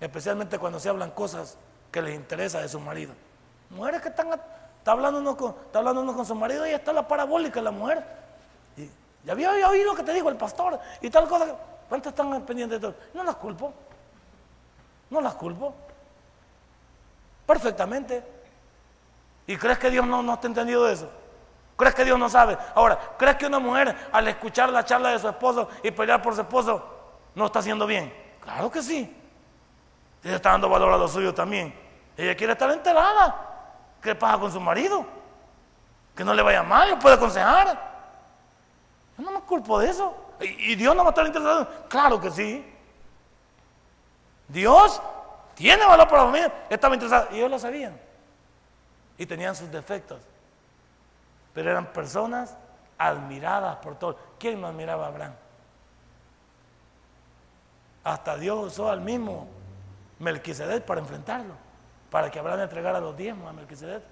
Especialmente 0.00 0.58
cuando 0.58 0.80
se 0.80 0.88
hablan 0.88 1.10
cosas 1.12 1.56
que 1.90 2.02
les 2.02 2.14
interesa 2.14 2.60
de 2.60 2.68
su 2.68 2.80
marido. 2.80 3.12
Mujeres 3.70 4.02
que 4.02 4.08
están, 4.08 4.28
está 4.78 4.92
hablando 4.92 5.20
uno 5.20 5.36
con, 5.36 5.54
está 5.66 5.78
hablando 5.78 6.14
con 6.14 6.26
su 6.26 6.34
marido 6.34 6.66
y 6.66 6.70
está 6.70 6.92
la 6.92 7.06
parabólica 7.06 7.60
la 7.62 7.70
mujer. 7.70 8.04
Y, 8.76 8.90
ya 9.24 9.32
había 9.32 9.68
oído 9.68 9.92
lo 9.92 9.94
que 9.94 10.02
te 10.02 10.12
dijo 10.12 10.28
el 10.28 10.36
pastor 10.36 10.78
y 11.00 11.08
tal 11.08 11.28
cosa. 11.28 11.54
¿Cuántas 11.88 12.12
están 12.12 12.42
pendientes 12.42 12.80
de 12.80 12.88
todo? 12.88 12.98
No 13.14 13.22
las 13.22 13.36
culpo. 13.36 13.72
No 15.10 15.20
las 15.20 15.34
culpo. 15.34 15.74
Perfectamente. 17.46 18.24
¿Y 19.46 19.56
crees 19.56 19.78
que 19.78 19.90
Dios 19.90 20.06
no, 20.06 20.22
no 20.22 20.34
está 20.34 20.46
entendido 20.46 20.88
eso? 20.88 21.08
¿Crees 21.76 21.94
que 21.94 22.04
Dios 22.04 22.18
no 22.18 22.28
sabe? 22.28 22.56
Ahora, 22.74 22.98
¿crees 23.18 23.36
que 23.36 23.46
una 23.46 23.58
mujer 23.58 23.94
al 24.12 24.28
escuchar 24.28 24.70
la 24.70 24.84
charla 24.84 25.10
de 25.10 25.18
su 25.18 25.28
esposo 25.28 25.68
y 25.82 25.90
pelear 25.90 26.22
por 26.22 26.34
su 26.34 26.42
esposo 26.42 27.01
no 27.34 27.46
está 27.46 27.60
haciendo 27.60 27.86
bien? 27.86 28.12
Claro 28.40 28.70
que 28.70 28.82
sí. 28.82 29.16
Ella 30.22 30.36
está 30.36 30.50
dando 30.50 30.68
valor 30.68 30.92
a 30.92 30.96
lo 30.96 31.08
suyo 31.08 31.34
también. 31.34 31.74
Ella 32.16 32.36
quiere 32.36 32.52
estar 32.52 32.70
enterada. 32.70 33.34
¿Qué 34.00 34.14
pasa 34.14 34.38
con 34.38 34.52
su 34.52 34.60
marido? 34.60 35.04
Que 36.14 36.24
no 36.24 36.34
le 36.34 36.42
vaya 36.42 36.62
mal, 36.62 36.90
lo 36.90 36.98
puede 36.98 37.16
aconsejar. 37.16 37.66
Yo 39.16 39.24
no 39.24 39.30
me 39.30 39.40
culpo 39.40 39.78
de 39.78 39.90
eso. 39.90 40.14
¿Y, 40.40 40.74
Dios 40.74 40.94
no 40.94 41.02
va 41.02 41.08
a 41.08 41.12
estar 41.12 41.26
interesado? 41.26 41.68
Claro 41.88 42.20
que 42.20 42.30
sí. 42.30 42.74
Dios 44.48 45.00
tiene 45.54 45.84
valor 45.84 46.08
para 46.08 46.22
la 46.22 46.28
familia. 46.28 46.52
Estaba 46.68 46.94
interesado. 46.94 47.28
Y 47.32 47.36
ellos 47.36 47.50
lo 47.50 47.58
sabían. 47.58 47.98
Y 49.16 49.26
tenían 49.26 49.54
sus 49.54 49.70
defectos 49.70 50.20
pero 51.52 51.70
eran 51.70 51.86
personas 51.86 52.56
admiradas 52.98 53.76
por 53.76 53.96
todos. 53.96 54.16
¿Quién 54.38 54.60
no 54.60 54.68
admiraba 54.68 55.06
a 55.06 55.08
Abraham? 55.08 55.34
Hasta 58.04 58.36
Dios 58.36 58.66
usó 58.66 58.90
al 58.90 59.00
mismo 59.00 59.48
Melquisedec 60.18 60.84
para 60.84 61.00
enfrentarlo, 61.00 61.54
para 62.10 62.30
que 62.30 62.38
Abraham 62.38 62.60
entregara 62.60 63.00
los 63.00 63.16
diezmos 63.16 63.48
a 63.48 63.52
Melquisedec, 63.52 64.02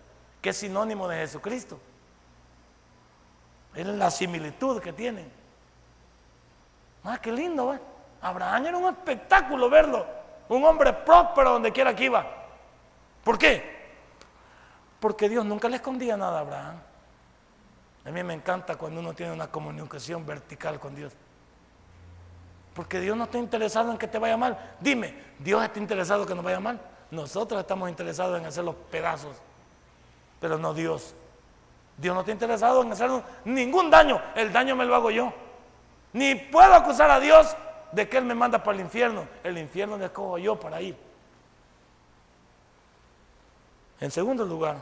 que 0.41 0.51
es 0.51 0.57
sinónimo 0.57 1.09
de 1.09 1.16
Jesucristo. 1.18 1.80
Es 3.74 3.86
la 3.86 4.11
similitud 4.11 4.80
que 4.80 4.93
tienen. 4.93 5.30
Ah, 7.05 7.18
qué 7.20 7.32
lindo. 7.32 7.78
Abraham 8.20 8.66
era 8.66 8.76
un 8.76 8.88
espectáculo 8.88 9.70
verlo. 9.70 10.07
Un 10.49 10.64
hombre 10.64 10.93
próspero 10.93 11.53
donde 11.53 11.72
quiera 11.72 11.95
que 11.95 12.05
iba. 12.05 12.26
¿Por 13.22 13.38
qué? 13.38 13.78
Porque 14.99 15.28
Dios 15.28 15.45
nunca 15.45 15.68
le 15.68 15.76
escondía 15.76 16.16
nada 16.16 16.38
a 16.38 16.41
Abraham. 16.41 16.76
A 18.05 18.11
mí 18.11 18.22
me 18.22 18.34
encanta 18.34 18.76
cuando 18.76 19.01
uno 19.01 19.12
tiene 19.12 19.32
una 19.32 19.49
comunicación 19.49 20.26
vertical 20.26 20.80
con 20.80 20.95
Dios. 20.95 21.12
Porque 22.74 23.00
Dios 23.00 23.16
no 23.16 23.24
está 23.24 23.38
interesado 23.38 23.90
en 23.90 23.98
que 23.98 24.06
te 24.06 24.18
vaya 24.18 24.36
mal. 24.36 24.76
Dime, 24.80 25.14
Dios 25.38 25.62
está 25.62 25.78
interesado 25.78 26.22
en 26.22 26.28
que 26.28 26.34
nos 26.34 26.44
vaya 26.44 26.60
mal. 26.60 26.80
Nosotros 27.10 27.60
estamos 27.60 27.88
interesados 27.88 28.38
en 28.38 28.46
hacer 28.46 28.64
los 28.64 28.74
pedazos, 28.74 29.36
pero 30.40 30.58
no 30.58 30.72
Dios. 30.72 31.14
Dios 31.96 32.14
no 32.14 32.20
está 32.20 32.32
interesado 32.32 32.82
en 32.82 32.92
hacer 32.92 33.10
ningún 33.44 33.90
daño. 33.90 34.20
El 34.34 34.52
daño 34.52 34.76
me 34.76 34.84
lo 34.84 34.94
hago 34.94 35.10
yo. 35.10 35.32
Ni 36.12 36.34
puedo 36.34 36.72
acusar 36.74 37.10
a 37.10 37.20
Dios 37.20 37.56
de 37.92 38.08
que 38.08 38.18
Él 38.18 38.24
me 38.24 38.34
manda 38.34 38.62
para 38.62 38.76
el 38.76 38.84
infierno. 38.84 39.26
El 39.42 39.58
infierno 39.58 39.98
le 39.98 40.06
escojo 40.06 40.38
yo 40.38 40.58
para 40.58 40.80
ir. 40.80 40.96
En 44.00 44.10
segundo 44.10 44.46
lugar, 44.46 44.78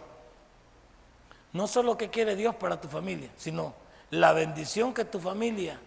no 1.53 1.67
solo 1.67 1.97
que 1.97 2.09
quiere 2.09 2.37
Dios 2.37 2.55
para 2.55 2.81
tu 2.81 2.89
familia, 2.89 3.31
sino 3.37 3.75
la 4.11 4.33
bendición 4.33 4.95
que 4.95 5.05
tu 5.05 5.19
familia 5.19 5.79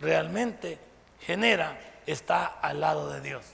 realmente 0.00 0.78
genera 1.20 1.78
está 2.06 2.58
al 2.60 2.80
lado 2.80 3.10
de 3.10 3.20
Dios. 3.20 3.44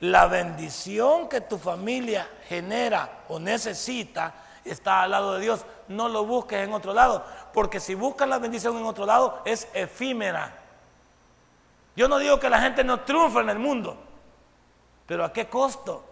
La 0.00 0.26
bendición 0.26 1.28
que 1.28 1.40
tu 1.40 1.58
familia 1.58 2.28
genera 2.48 3.24
o 3.28 3.38
necesita 3.38 4.34
está 4.64 5.02
al 5.02 5.10
lado 5.10 5.34
de 5.34 5.40
Dios. 5.40 5.64
No 5.88 6.08
lo 6.08 6.24
busques 6.24 6.58
en 6.60 6.72
otro 6.72 6.92
lado, 6.92 7.24
porque 7.52 7.80
si 7.80 7.94
buscas 7.94 8.28
la 8.28 8.38
bendición 8.38 8.76
en 8.76 8.84
otro 8.84 9.06
lado 9.06 9.42
es 9.44 9.68
efímera. 9.74 10.54
Yo 11.96 12.08
no 12.08 12.18
digo 12.18 12.38
que 12.38 12.48
la 12.48 12.60
gente 12.60 12.84
no 12.84 13.00
triunfe 13.00 13.40
en 13.40 13.50
el 13.50 13.58
mundo, 13.58 13.96
pero 15.06 15.24
¿a 15.24 15.32
qué 15.32 15.48
costo? 15.48 16.04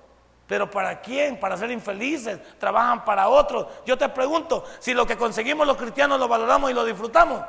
¿Pero 0.47 0.71
para 0.71 1.01
quién? 1.01 1.39
Para 1.39 1.57
ser 1.57 1.71
infelices, 1.71 2.41
trabajan 2.59 3.05
para 3.05 3.29
otros. 3.29 3.67
Yo 3.85 3.97
te 3.99 4.09
pregunto, 4.09 4.65
si 4.79 4.95
lo 4.95 5.07
que 5.07 5.17
conseguimos 5.17 5.67
los 5.67 5.77
cristianos 5.77 6.19
lo 6.19 6.29
valoramos 6.29 6.71
y 6.71 6.75
lo 6.75 6.85
disfrutamos. 6.85 7.41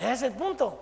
Ese 0.00 0.12
es 0.12 0.22
el 0.22 0.32
punto. 0.32 0.80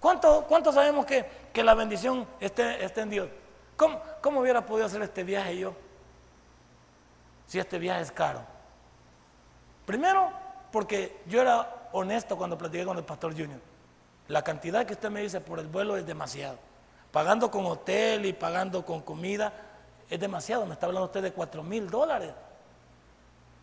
¿Cuánto, 0.00 0.72
sabemos 0.72 1.06
que, 1.06 1.62
la 1.62 1.72
bendición 1.74 2.26
esté, 2.40 2.84
en 3.00 3.08
Dios? 3.08 3.28
¿Cómo, 3.76 4.02
¿Cómo 4.20 4.40
hubiera 4.40 4.66
podido 4.66 4.86
hacer 4.86 5.00
este 5.00 5.24
viaje 5.24 5.56
yo? 5.56 5.72
Si 7.46 7.58
este 7.58 7.78
viaje 7.78 8.02
es 8.02 8.12
caro. 8.12 8.40
Primero, 9.86 10.30
porque 10.70 11.22
yo 11.26 11.40
era 11.40 11.88
honesto 11.92 12.36
cuando 12.36 12.58
platiqué 12.58 12.84
con 12.84 12.98
el 12.98 13.04
pastor 13.04 13.32
Junior. 13.32 13.60
La 14.28 14.42
cantidad 14.42 14.84
que 14.84 14.94
usted 14.94 15.10
me 15.10 15.22
dice 15.22 15.40
por 15.40 15.58
el 15.58 15.68
vuelo 15.68 15.96
es 15.96 16.04
demasiado. 16.04 16.58
Pagando 17.12 17.50
con 17.50 17.64
hotel 17.66 18.26
y 18.26 18.32
pagando 18.32 18.84
con 18.84 19.00
comida 19.00 19.52
es 20.10 20.18
demasiado. 20.18 20.66
Me 20.66 20.74
está 20.74 20.86
hablando 20.86 21.06
usted 21.06 21.22
de 21.22 21.32
cuatro 21.32 21.62
mil 21.62 21.88
dólares. 21.88 22.32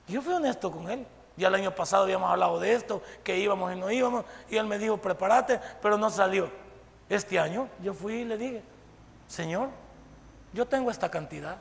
Yo 0.07 0.21
fui 0.21 0.33
honesto 0.33 0.71
con 0.71 0.89
él. 0.89 1.05
Ya 1.37 1.47
el 1.47 1.55
año 1.55 1.73
pasado 1.73 2.03
habíamos 2.03 2.29
hablado 2.29 2.59
de 2.59 2.73
esto, 2.73 3.01
que 3.23 3.37
íbamos 3.37 3.73
y 3.73 3.75
no 3.75 3.89
íbamos, 3.89 4.25
y 4.49 4.57
él 4.57 4.65
me 4.65 4.77
dijo, 4.77 4.97
prepárate, 4.97 5.59
pero 5.81 5.97
no 5.97 6.09
salió. 6.09 6.49
Este 7.09 7.39
año 7.39 7.67
yo 7.81 7.93
fui 7.93 8.15
y 8.15 8.25
le 8.25 8.37
dije, 8.37 8.63
Señor, 9.27 9.69
yo 10.53 10.67
tengo 10.67 10.91
esta 10.91 11.09
cantidad. 11.09 11.57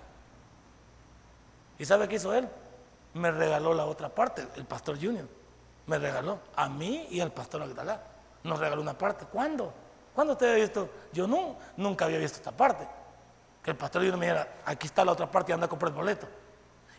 ¿Y 1.79 1.85
sabe 1.85 2.09
qué 2.09 2.17
hizo 2.17 2.35
él? 2.35 2.49
Me 3.15 3.31
regaló 3.31 3.75
la 3.75 3.87
otra 3.87 4.09
parte, 4.09 4.47
el 4.57 4.65
pastor 4.65 4.97
Junior. 5.01 5.27
Me 5.87 5.99
regaló 5.99 6.39
a 6.55 6.69
mí 6.69 7.07
y 7.11 7.21
al 7.21 7.33
pastor 7.33 7.63
Agdalá. 7.63 8.01
Nos 8.45 8.59
regaló 8.59 8.83
una 8.83 8.97
parte. 8.97 9.25
¿Cuándo? 9.27 9.73
¿Cuándo 10.15 10.35
usted 10.35 10.53
ha 10.53 10.55
visto? 10.57 10.89
Yo 11.13 11.27
no, 11.27 11.57
nunca 11.77 12.05
había 12.05 12.19
visto 12.19 12.37
esta 12.37 12.53
parte. 12.53 12.87
Que 13.63 13.71
el 13.71 13.77
pastor 13.77 14.03
Junior 14.03 14.19
me 14.19 14.27
dijera, 14.27 14.49
aquí 14.65 14.87
está 14.87 15.05
la 15.05 15.13
otra 15.13 15.31
parte 15.31 15.53
y 15.53 15.55
anda 15.55 15.67
a 15.67 15.69
comprar 15.69 15.91
el 15.91 15.97
boleto. 15.97 16.29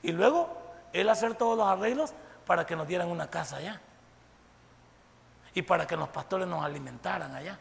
Y 0.03 0.11
luego 0.11 0.49
él 0.93 1.09
hacer 1.09 1.35
todos 1.35 1.57
los 1.57 1.67
arreglos 1.67 2.13
para 2.51 2.65
que 2.65 2.75
nos 2.75 2.85
dieran 2.85 3.07
una 3.07 3.29
casa 3.29 3.55
allá. 3.55 3.79
Y 5.53 5.61
para 5.61 5.87
que 5.87 5.95
los 5.95 6.09
pastores 6.09 6.45
nos 6.45 6.61
alimentaran 6.61 7.33
allá. 7.33 7.57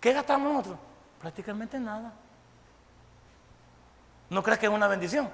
¿Qué 0.00 0.12
gastamos 0.12 0.52
nosotros? 0.52 0.78
Prácticamente 1.18 1.80
nada. 1.80 2.12
¿No 4.30 4.40
crees 4.40 4.60
que 4.60 4.66
es 4.66 4.72
una 4.72 4.86
bendición? 4.86 5.28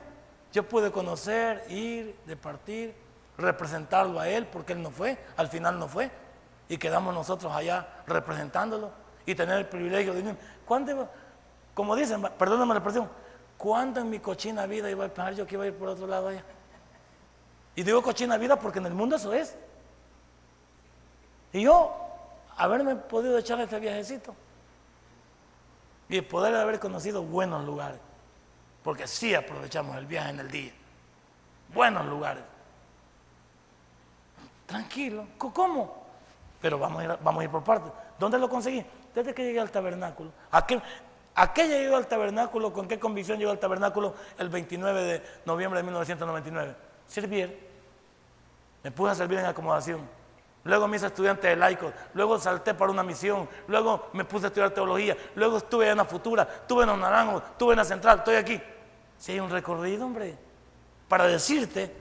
Yo 0.50 0.66
pude 0.66 0.90
conocer, 0.90 1.62
ir, 1.68 2.18
departir, 2.24 2.96
representarlo 3.36 4.18
a 4.18 4.26
él, 4.30 4.46
porque 4.46 4.72
él 4.72 4.82
no 4.82 4.90
fue, 4.90 5.22
al 5.36 5.48
final 5.48 5.78
no 5.78 5.86
fue, 5.86 6.10
y 6.70 6.78
quedamos 6.78 7.12
nosotros 7.12 7.52
allá 7.52 7.86
representándolo 8.06 8.92
y 9.26 9.34
tener 9.34 9.58
el 9.58 9.66
privilegio 9.66 10.14
de 10.14 10.34
¿Cuándo, 10.64 11.06
como 11.74 11.94
dicen, 11.94 12.22
perdóname 12.38 12.72
la 12.72 12.78
expresión, 12.78 13.10
¿cuándo 13.58 14.00
en 14.00 14.08
mi 14.08 14.20
cochina 14.20 14.64
vida 14.64 14.90
iba 14.90 15.04
a 15.04 15.08
pensar 15.08 15.34
yo 15.34 15.46
que 15.46 15.56
iba 15.56 15.64
a 15.64 15.66
ir 15.66 15.74
por 15.74 15.88
otro 15.88 16.06
lado 16.06 16.28
allá? 16.28 16.42
Y 17.78 17.84
digo 17.84 18.02
cochina 18.02 18.36
vida 18.38 18.58
porque 18.58 18.80
en 18.80 18.86
el 18.86 18.92
mundo 18.92 19.14
eso 19.14 19.32
es. 19.32 19.54
Y 21.52 21.62
yo, 21.62 21.94
haberme 22.56 22.96
podido 22.96 23.38
echar 23.38 23.60
este 23.60 23.78
viajecito 23.78 24.34
y 26.08 26.20
poder 26.22 26.56
haber 26.56 26.80
conocido 26.80 27.22
buenos 27.22 27.64
lugares, 27.64 28.00
porque 28.82 29.06
sí 29.06 29.32
aprovechamos 29.32 29.96
el 29.96 30.06
viaje 30.06 30.30
en 30.30 30.40
el 30.40 30.50
día. 30.50 30.72
Buenos 31.72 32.04
lugares. 32.06 32.42
Tranquilo. 34.66 35.28
¿Cómo? 35.38 36.04
Pero 36.60 36.80
vamos 36.80 37.00
a 37.00 37.04
ir, 37.04 37.18
vamos 37.22 37.42
a 37.42 37.44
ir 37.44 37.50
por 37.50 37.62
partes. 37.62 37.92
¿Dónde 38.18 38.40
lo 38.40 38.48
conseguí? 38.48 38.84
Desde 39.14 39.32
que 39.32 39.44
llegué 39.44 39.60
al 39.60 39.70
tabernáculo. 39.70 40.32
¿A 40.50 40.66
qué, 40.66 40.82
¿A 41.36 41.54
llegué 41.54 41.94
al 41.94 42.08
tabernáculo? 42.08 42.72
¿Con 42.72 42.88
qué 42.88 42.98
convicción 42.98 43.38
llegó 43.38 43.52
al 43.52 43.60
tabernáculo 43.60 44.16
el 44.36 44.48
29 44.48 45.02
de 45.04 45.22
noviembre 45.44 45.78
de 45.78 45.84
1999? 45.84 46.87
Servir 47.08 47.68
me 48.82 48.90
puse 48.92 49.12
a 49.12 49.14
servir 49.14 49.38
en 49.38 49.46
acomodación. 49.46 50.00
Luego 50.64 50.86
me 50.86 50.96
hice 50.96 51.06
estudiante 51.06 51.48
de 51.48 51.56
laico. 51.56 51.92
Luego 52.14 52.38
salté 52.38 52.74
para 52.74 52.90
una 52.90 53.02
misión. 53.02 53.48
Luego 53.66 54.08
me 54.12 54.24
puse 54.24 54.46
a 54.46 54.48
estudiar 54.48 54.70
teología. 54.70 55.16
Luego 55.34 55.58
estuve 55.58 55.88
en 55.88 55.96
la 55.96 56.04
futura. 56.04 56.42
Estuve 56.42 56.82
en 56.82 56.90
los 56.90 56.98
naranjos. 56.98 57.42
Estuve 57.42 57.72
en 57.72 57.78
la 57.78 57.84
central. 57.84 58.18
Estoy 58.18 58.36
aquí. 58.36 58.60
Si 59.16 59.32
hay 59.32 59.40
un 59.40 59.50
recorrido, 59.50 60.04
hombre. 60.04 60.36
Para 61.08 61.26
decirte 61.26 61.92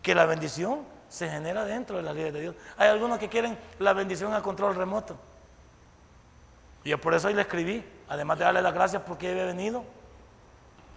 que 0.00 0.14
la 0.14 0.26
bendición 0.26 0.80
se 1.08 1.28
genera 1.28 1.64
dentro 1.64 1.96
de 1.96 2.02
la 2.02 2.12
ley 2.12 2.30
de 2.30 2.40
Dios. 2.40 2.54
Hay 2.76 2.88
algunos 2.88 3.18
que 3.18 3.28
quieren 3.28 3.58
la 3.78 3.92
bendición 3.92 4.32
a 4.32 4.42
control 4.42 4.74
remoto. 4.74 5.16
Y 6.84 6.90
yo 6.90 7.00
por 7.00 7.14
eso 7.14 7.28
hoy 7.28 7.34
le 7.34 7.42
escribí. 7.42 7.84
Además 8.08 8.38
de 8.38 8.44
darle 8.44 8.62
las 8.62 8.74
gracias 8.74 9.02
porque 9.02 9.30
he 9.30 9.44
venido. 9.44 9.84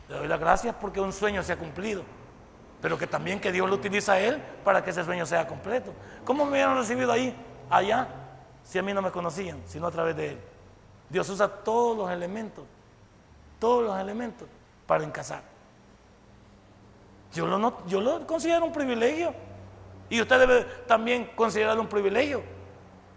Le 0.09 0.17
doy 0.17 0.27
las 0.27 0.39
gracias 0.39 0.75
porque 0.79 1.01
un 1.01 1.11
sueño 1.11 1.41
se 1.41 1.53
ha 1.53 1.57
cumplido 1.57 2.03
pero 2.81 2.97
que 2.97 3.07
también 3.07 3.39
que 3.39 3.51
Dios 3.51 3.69
lo 3.69 3.75
utiliza 3.75 4.13
a 4.13 4.19
él 4.19 4.41
para 4.63 4.83
que 4.83 4.91
ese 4.91 5.03
sueño 5.03 5.25
sea 5.25 5.47
completo. 5.47 5.93
¿Cómo 6.23 6.45
me 6.45 6.51
hubieran 6.51 6.77
recibido 6.77 7.11
ahí, 7.11 7.35
allá, 7.69 8.07
si 8.63 8.77
a 8.77 8.83
mí 8.83 8.93
no 8.93 9.01
me 9.01 9.11
conocían, 9.11 9.61
sino 9.65 9.87
a 9.87 9.91
través 9.91 10.15
de 10.15 10.29
él? 10.29 10.37
Dios 11.09 11.29
usa 11.29 11.47
todos 11.47 11.97
los 11.97 12.11
elementos, 12.11 12.65
todos 13.59 13.83
los 13.83 13.99
elementos 13.99 14.47
para 14.85 15.03
encasar. 15.03 15.41
Yo 17.33 17.45
lo, 17.45 17.85
yo 17.87 18.01
lo 18.01 18.25
considero 18.25 18.65
un 18.65 18.71
privilegio. 18.71 19.33
Y 20.09 20.21
usted 20.21 20.39
debe 20.39 20.63
también 20.85 21.31
considerarlo 21.35 21.81
un 21.81 21.89
privilegio. 21.89 22.41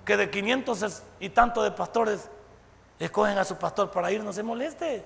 Que 0.05 0.17
de 0.17 0.31
500 0.31 1.03
y 1.21 1.29
tanto 1.29 1.63
de 1.63 1.71
pastores 1.71 2.29
escogen 2.99 3.39
a 3.39 3.45
su 3.45 3.57
pastor 3.57 3.91
para 3.91 4.11
ir, 4.11 4.23
no 4.23 4.33
se 4.33 4.43
moleste. 4.43 5.05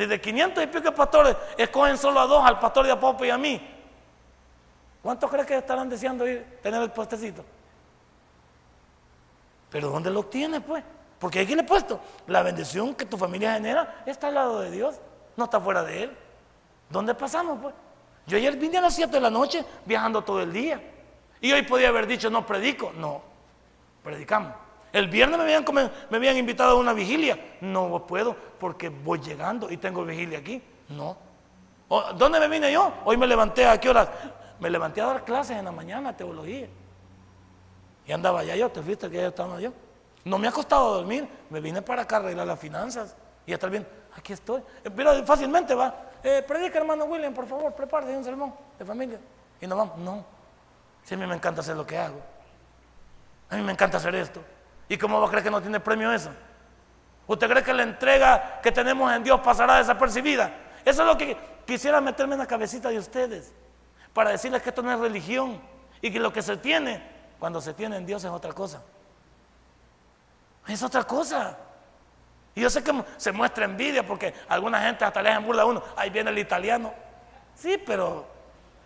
Si 0.00 0.06
de 0.06 0.18
500 0.18 0.64
y 0.64 0.66
pico 0.68 0.94
pastores 0.94 1.36
escogen 1.58 1.98
solo 1.98 2.20
a 2.20 2.26
dos, 2.26 2.42
al 2.42 2.58
pastor 2.58 2.86
de 2.86 2.92
Apopo 2.92 3.22
y 3.22 3.28
a 3.28 3.36
mí, 3.36 3.60
¿cuántos 5.02 5.30
crees 5.30 5.46
que 5.46 5.58
estarán 5.58 5.90
deseando 5.90 6.26
ir, 6.26 6.58
tener 6.62 6.80
el 6.80 6.90
puestecito? 6.90 7.44
Pero 9.68 9.90
¿dónde 9.90 10.10
lo 10.10 10.20
obtienes, 10.20 10.62
pues? 10.66 10.82
Porque 11.18 11.40
aquí 11.40 11.54
le 11.54 11.60
he 11.60 11.64
puesto, 11.66 12.00
la 12.28 12.42
bendición 12.42 12.94
que 12.94 13.04
tu 13.04 13.18
familia 13.18 13.52
genera 13.52 14.02
está 14.06 14.28
al 14.28 14.34
lado 14.36 14.60
de 14.60 14.70
Dios, 14.70 14.98
no 15.36 15.44
está 15.44 15.60
fuera 15.60 15.82
de 15.84 16.04
Él. 16.04 16.16
¿Dónde 16.88 17.14
pasamos, 17.14 17.58
pues? 17.60 17.74
Yo 18.26 18.38
ayer 18.38 18.56
vine 18.56 18.78
a 18.78 18.80
las 18.80 18.94
7 18.94 19.12
de 19.12 19.20
la 19.20 19.28
noche 19.28 19.62
viajando 19.84 20.22
todo 20.22 20.40
el 20.40 20.50
día. 20.50 20.80
Y 21.42 21.52
hoy 21.52 21.60
podía 21.60 21.90
haber 21.90 22.06
dicho, 22.06 22.30
no 22.30 22.46
predico. 22.46 22.90
No, 22.96 23.20
predicamos. 24.02 24.54
El 24.92 25.08
viernes 25.08 25.38
me 25.38 25.44
habían, 25.44 25.64
me 26.10 26.16
habían 26.16 26.36
invitado 26.36 26.72
a 26.72 26.74
una 26.74 26.92
vigilia. 26.92 27.38
No 27.60 28.06
puedo 28.06 28.34
porque 28.58 28.88
voy 28.88 29.20
llegando 29.20 29.70
y 29.70 29.76
tengo 29.76 30.04
vigilia 30.04 30.38
aquí. 30.38 30.62
No. 30.88 31.16
¿Dónde 32.16 32.38
me 32.40 32.48
vine 32.48 32.72
yo? 32.72 32.92
Hoy 33.04 33.16
me 33.16 33.26
levanté 33.26 33.66
a 33.66 33.78
qué 33.78 33.90
horas? 33.90 34.08
Me 34.58 34.70
levanté 34.70 35.00
a 35.00 35.06
dar 35.06 35.24
clases 35.24 35.56
en 35.56 35.64
la 35.64 35.72
mañana, 35.72 36.16
teología. 36.16 36.68
Y 38.06 38.12
andaba 38.12 38.40
allá 38.40 38.56
yo, 38.56 38.70
te 38.70 38.82
fuiste 38.82 39.10
que 39.10 39.16
ya 39.16 39.28
estaba 39.28 39.60
yo. 39.60 39.72
No 40.24 40.38
me 40.38 40.48
ha 40.48 40.52
costado 40.52 40.94
dormir, 40.94 41.28
me 41.48 41.60
vine 41.60 41.82
para 41.82 42.02
acá 42.02 42.16
a 42.16 42.18
arreglar 42.20 42.46
las 42.46 42.58
finanzas 42.58 43.16
y 43.46 43.52
estar 43.52 43.70
bien. 43.70 43.86
Aquí 44.16 44.32
estoy. 44.32 44.62
Eh, 44.84 45.22
fácilmente 45.24 45.74
va. 45.74 46.10
Eh, 46.22 46.44
predica, 46.46 46.78
hermano 46.78 47.04
William, 47.04 47.32
por 47.32 47.46
favor, 47.46 47.72
prepárate 47.72 48.16
un 48.16 48.24
sermón 48.24 48.54
de 48.78 48.84
familia. 48.84 49.18
Y 49.60 49.66
no 49.66 49.76
vamos. 49.76 49.98
No. 49.98 50.24
Si 51.04 51.14
a 51.14 51.16
mí 51.16 51.26
me 51.26 51.34
encanta 51.34 51.60
hacer 51.60 51.76
lo 51.76 51.86
que 51.86 51.96
hago. 51.96 52.20
A 53.48 53.56
mí 53.56 53.62
me 53.62 53.72
encanta 53.72 53.96
hacer 53.96 54.14
esto. 54.14 54.40
¿Y 54.90 54.98
cómo 54.98 55.20
va 55.20 55.28
a 55.28 55.30
creer 55.30 55.44
que 55.44 55.50
no 55.52 55.62
tiene 55.62 55.78
premio 55.78 56.12
eso? 56.12 56.30
¿Usted 57.28 57.48
cree 57.48 57.62
que 57.62 57.72
la 57.72 57.84
entrega 57.84 58.60
que 58.60 58.72
tenemos 58.72 59.10
en 59.12 59.22
Dios 59.22 59.40
pasará 59.40 59.76
desapercibida? 59.76 60.52
Eso 60.84 61.02
es 61.02 61.06
lo 61.06 61.16
que 61.16 61.36
quisiera 61.64 62.00
meterme 62.00 62.34
en 62.34 62.40
la 62.40 62.46
cabecita 62.46 62.88
de 62.88 62.98
ustedes. 62.98 63.52
Para 64.12 64.30
decirles 64.30 64.60
que 64.62 64.70
esto 64.70 64.82
no 64.82 64.92
es 64.92 64.98
religión. 64.98 65.60
Y 66.02 66.10
que 66.10 66.18
lo 66.18 66.32
que 66.32 66.42
se 66.42 66.56
tiene, 66.56 67.00
cuando 67.38 67.60
se 67.60 67.72
tiene 67.72 67.98
en 67.98 68.04
Dios 68.04 68.24
es 68.24 68.30
otra 68.32 68.52
cosa. 68.52 68.82
Es 70.66 70.82
otra 70.82 71.04
cosa. 71.04 71.56
Y 72.56 72.62
yo 72.62 72.68
sé 72.68 72.82
que 72.82 72.92
se 73.16 73.30
muestra 73.30 73.66
envidia 73.66 74.04
porque 74.04 74.34
alguna 74.48 74.80
gente 74.80 75.04
hasta 75.04 75.22
le 75.22 75.38
burla 75.38 75.62
a 75.62 75.66
uno. 75.66 75.84
Ahí 75.94 76.10
viene 76.10 76.30
el 76.30 76.38
italiano. 76.40 76.92
Sí, 77.54 77.80
pero 77.86 78.26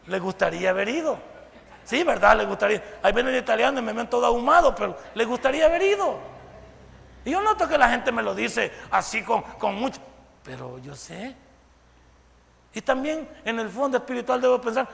le 0.07 0.18
gustaría 0.18 0.68
haber 0.68 0.90
ido. 0.90 1.18
Sí, 1.85 2.03
¿verdad? 2.03 2.37
Le 2.37 2.47
gustaría. 2.47 2.82
Ahí 3.03 3.12
viene 3.12 3.30
el 3.30 3.37
italiano 3.37 3.78
y 3.78 3.82
me 3.82 3.93
ven 3.93 4.09
todo 4.09 4.24
ahumado, 4.26 4.74
pero 4.74 4.97
le 5.14 5.24
gustaría 5.24 5.66
haber 5.66 5.82
ido. 5.82 6.18
Y 7.24 7.30
yo 7.30 7.41
noto 7.41 7.68
que 7.68 7.78
la 7.78 7.89
gente 7.89 8.11
me 8.11 8.22
lo 8.22 8.35
dice 8.35 8.72
así 8.91 9.22
con, 9.22 9.43
con 9.43 9.74
mucho. 9.74 10.01
Pero 10.43 10.78
yo 10.78 10.95
sé. 10.95 11.35
Y 12.72 12.80
también 12.80 13.28
en 13.45 13.61
el 13.61 13.68
fondo 13.68 13.99
espiritual 13.99 14.41
debo 14.41 14.61
pensar, 14.61 14.89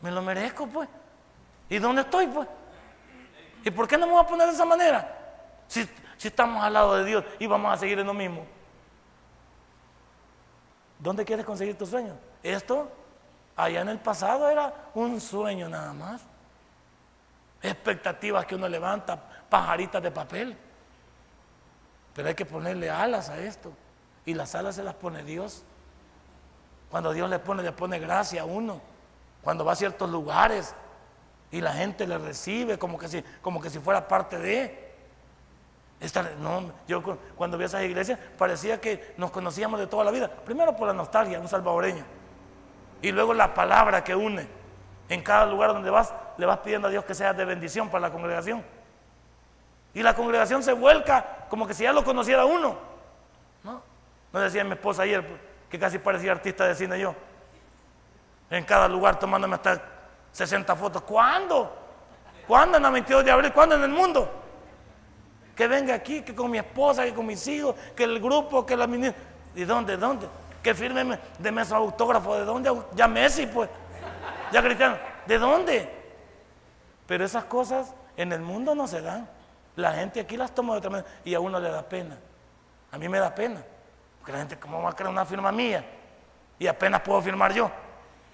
me 0.00 0.10
lo 0.10 0.22
merezco 0.22 0.66
pues. 0.66 0.88
¿Y 1.68 1.78
dónde 1.78 2.02
estoy 2.02 2.26
pues? 2.26 2.48
¿Y 3.64 3.70
por 3.70 3.86
qué 3.86 3.98
no 3.98 4.06
me 4.06 4.12
voy 4.12 4.22
a 4.22 4.26
poner 4.26 4.46
de 4.46 4.54
esa 4.54 4.64
manera? 4.64 5.16
Si, 5.66 5.88
si 6.16 6.28
estamos 6.28 6.62
al 6.62 6.72
lado 6.72 6.96
de 6.96 7.04
Dios 7.04 7.24
y 7.38 7.46
vamos 7.46 7.72
a 7.72 7.76
seguir 7.76 7.98
en 7.98 8.06
lo 8.06 8.14
mismo. 8.14 8.46
¿Dónde 10.98 11.24
quieres 11.24 11.44
conseguir 11.44 11.76
tu 11.76 11.86
sueño? 11.86 12.14
Esto 12.42 12.90
allá 13.58 13.80
en 13.80 13.88
el 13.88 13.98
pasado 13.98 14.48
era 14.48 14.72
un 14.94 15.20
sueño 15.20 15.68
nada 15.68 15.92
más. 15.92 16.22
Expectativas 17.60 18.46
que 18.46 18.54
uno 18.54 18.68
levanta, 18.68 19.20
pajaritas 19.50 20.00
de 20.00 20.10
papel. 20.12 20.56
Pero 22.14 22.28
hay 22.28 22.34
que 22.34 22.46
ponerle 22.46 22.88
alas 22.88 23.28
a 23.30 23.38
esto. 23.38 23.72
Y 24.24 24.34
las 24.34 24.54
alas 24.54 24.76
se 24.76 24.84
las 24.84 24.94
pone 24.94 25.24
Dios. 25.24 25.64
Cuando 26.88 27.12
Dios 27.12 27.28
le 27.28 27.40
pone, 27.40 27.64
le 27.64 27.72
pone 27.72 27.98
gracia 27.98 28.42
a 28.42 28.44
uno. 28.44 28.80
Cuando 29.42 29.64
va 29.64 29.72
a 29.72 29.76
ciertos 29.76 30.08
lugares 30.08 30.74
y 31.50 31.60
la 31.60 31.72
gente 31.72 32.06
le 32.06 32.16
recibe 32.18 32.78
como 32.78 32.96
que 32.96 33.08
si, 33.08 33.22
como 33.42 33.60
que 33.60 33.70
si 33.70 33.80
fuera 33.80 34.06
parte 34.06 34.38
de. 34.38 34.86
Esta, 36.00 36.22
no, 36.38 36.70
yo 36.86 37.02
cuando 37.34 37.58
vi 37.58 37.64
esas 37.64 37.82
iglesias 37.82 38.20
parecía 38.38 38.80
que 38.80 39.14
nos 39.16 39.32
conocíamos 39.32 39.80
de 39.80 39.88
toda 39.88 40.04
la 40.04 40.12
vida. 40.12 40.28
Primero 40.28 40.76
por 40.76 40.86
la 40.86 40.94
nostalgia, 40.94 41.40
un 41.40 41.48
salvadoreño. 41.48 42.04
Y 43.02 43.12
luego 43.12 43.34
la 43.34 43.54
palabra 43.54 44.02
que 44.02 44.14
une. 44.14 44.48
En 45.08 45.22
cada 45.22 45.46
lugar 45.46 45.72
donde 45.72 45.90
vas, 45.90 46.12
le 46.36 46.46
vas 46.46 46.58
pidiendo 46.58 46.88
a 46.88 46.90
Dios 46.90 47.04
que 47.04 47.14
sea 47.14 47.32
de 47.32 47.44
bendición 47.44 47.88
para 47.88 48.08
la 48.08 48.10
congregación. 48.10 48.62
Y 49.94 50.02
la 50.02 50.14
congregación 50.14 50.62
se 50.62 50.72
vuelca 50.72 51.46
como 51.48 51.66
que 51.66 51.74
si 51.74 51.84
ya 51.84 51.92
lo 51.92 52.04
conociera 52.04 52.44
uno. 52.44 52.76
¿No? 53.64 53.82
No 54.32 54.40
decía 54.40 54.64
mi 54.64 54.72
esposa 54.72 55.02
ayer, 55.02 55.24
que 55.70 55.78
casi 55.78 55.98
parecía 55.98 56.32
artista 56.32 56.66
de 56.66 56.74
cine 56.74 56.98
yo. 57.00 57.14
En 58.50 58.64
cada 58.64 58.88
lugar 58.88 59.18
tomándome 59.18 59.54
hasta 59.54 59.80
60 60.32 60.76
fotos. 60.76 61.02
¿Cuándo? 61.02 61.74
¿Cuándo 62.46 62.76
en 62.76 62.82
la 62.82 62.90
22 62.90 63.24
de 63.24 63.30
abril? 63.30 63.52
¿Cuándo 63.52 63.76
en 63.76 63.82
el 63.82 63.90
mundo? 63.90 64.30
Que 65.54 65.66
venga 65.66 65.94
aquí, 65.94 66.22
que 66.22 66.34
con 66.34 66.50
mi 66.50 66.58
esposa, 66.58 67.04
que 67.04 67.12
con 67.12 67.26
mis 67.26 67.46
hijos, 67.48 67.74
que 67.96 68.04
el 68.04 68.20
grupo, 68.20 68.64
que 68.64 68.76
la 68.76 68.86
ministra. 68.86 69.20
¿Y 69.54 69.64
dónde? 69.64 69.96
¿Dónde? 69.96 70.28
Que 70.62 70.74
firme 70.74 71.18
de 71.38 71.64
su 71.64 71.74
autógrafo. 71.74 72.36
¿De 72.36 72.44
dónde? 72.44 72.72
Ya 72.94 73.08
Messi, 73.08 73.46
pues. 73.46 73.68
Ya 74.52 74.62
Cristiano. 74.62 74.96
¿De 75.26 75.38
dónde? 75.38 75.98
Pero 77.06 77.24
esas 77.24 77.44
cosas 77.44 77.94
en 78.16 78.32
el 78.32 78.40
mundo 78.40 78.74
no 78.74 78.86
se 78.86 79.00
dan. 79.00 79.28
La 79.76 79.92
gente 79.92 80.20
aquí 80.20 80.36
las 80.36 80.52
toma 80.52 80.74
de 80.74 80.78
otra 80.78 80.90
manera 80.90 81.08
y 81.24 81.34
a 81.34 81.40
uno 81.40 81.60
le 81.60 81.70
da 81.70 81.82
pena. 81.82 82.18
A 82.90 82.98
mí 82.98 83.08
me 83.08 83.18
da 83.18 83.34
pena. 83.34 83.62
Porque 84.18 84.32
la 84.32 84.38
gente, 84.38 84.58
¿cómo 84.58 84.82
va 84.82 84.90
a 84.90 84.92
crear 84.92 85.10
una 85.10 85.24
firma 85.24 85.52
mía? 85.52 85.84
Y 86.58 86.66
apenas 86.66 87.00
puedo 87.00 87.22
firmar 87.22 87.52
yo. 87.52 87.70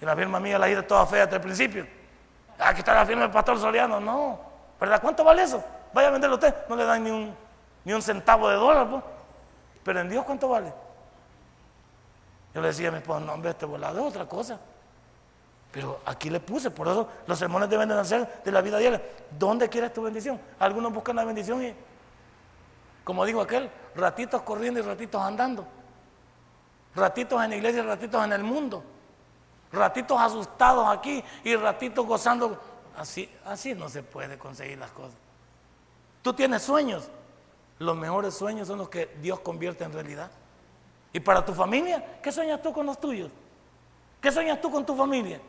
Y 0.01 0.05
la 0.05 0.15
firma 0.15 0.39
mía 0.39 0.57
la 0.57 0.69
hice 0.69 0.83
toda 0.83 1.05
fea 1.05 1.25
desde 1.25 1.37
el 1.37 1.41
principio. 1.41 1.87
Aquí 2.59 2.79
está 2.79 2.93
la 2.93 3.05
firma 3.05 3.23
del 3.23 3.31
pastor 3.31 3.59
Soriano. 3.59 3.99
No. 3.99 4.39
¿Verdad? 4.79 5.01
¿Cuánto 5.01 5.23
vale 5.23 5.43
eso? 5.43 5.63
Vaya 5.93 6.07
a 6.07 6.11
venderlo 6.11 6.35
usted. 6.35 6.53
No 6.67 6.75
le 6.75 6.83
dan 6.83 7.03
ni 7.03 7.11
un, 7.11 7.35
ni 7.83 7.93
un 7.93 8.01
centavo 8.01 8.49
de 8.49 8.55
dólar. 8.55 8.89
Pues. 8.89 9.03
Pero 9.83 9.99
en 10.01 10.09
Dios, 10.09 10.25
¿cuánto 10.25 10.49
vale? 10.49 10.73
Yo 12.55 12.61
le 12.61 12.69
decía 12.69 12.87
a 12.87 12.91
mi 12.91 12.99
esposa, 12.99 13.19
no, 13.19 13.33
hombre, 13.33 13.51
este 13.51 13.65
volado 13.65 13.99
es 13.99 14.05
otra 14.05 14.25
cosa. 14.25 14.57
Pero 15.73 15.99
aquí 16.05 16.29
le 16.29 16.39
puse, 16.39 16.71
por 16.71 16.87
eso 16.87 17.05
los 17.27 17.37
sermones 17.37 17.69
deben 17.69 17.89
de 17.89 17.95
nacer 17.95 18.41
de 18.45 18.49
la 18.49 18.61
vida 18.61 18.77
diaria. 18.77 19.01
¿Dónde 19.37 19.67
quieres 19.67 19.93
tu 19.93 20.01
bendición? 20.01 20.39
Algunos 20.57 20.93
buscan 20.93 21.17
la 21.17 21.25
bendición 21.25 21.61
y, 21.61 21.75
como 23.03 23.25
digo 23.25 23.41
aquel, 23.41 23.69
ratitos 23.93 24.41
corriendo 24.43 24.79
y 24.79 24.83
ratitos 24.83 25.21
andando. 25.21 25.67
Ratitos 26.95 27.43
en 27.43 27.49
la 27.49 27.55
iglesia 27.57 27.83
y 27.83 27.85
ratitos 27.85 28.23
en 28.23 28.31
el 28.31 28.43
mundo. 28.43 28.81
Ratitos 29.73 30.17
asustados 30.17 30.87
aquí 30.87 31.21
y 31.43 31.57
ratitos 31.57 32.05
gozando. 32.05 32.57
Así, 32.95 33.29
así 33.43 33.73
no 33.73 33.89
se 33.89 34.01
puede 34.01 34.37
conseguir 34.37 34.77
las 34.77 34.91
cosas. 34.91 35.17
Tú 36.21 36.31
tienes 36.31 36.61
sueños. 36.61 37.09
Los 37.79 37.97
mejores 37.97 38.33
sueños 38.33 38.69
son 38.69 38.77
los 38.77 38.87
que 38.87 39.07
Dios 39.21 39.41
convierte 39.41 39.83
en 39.83 39.91
realidad. 39.91 40.31
¿Y 41.15 41.19
para 41.21 41.45
tu 41.45 41.53
familia? 41.53 42.19
¿Qué 42.21 42.29
sueñas 42.29 42.61
tú 42.61 42.73
con 42.73 42.85
los 42.85 42.99
tuyos? 42.99 43.31
¿Qué 44.19 44.29
sueñas 44.29 44.59
tú 44.59 44.69
con 44.69 44.85
tu 44.85 44.93
familia? 44.93 45.39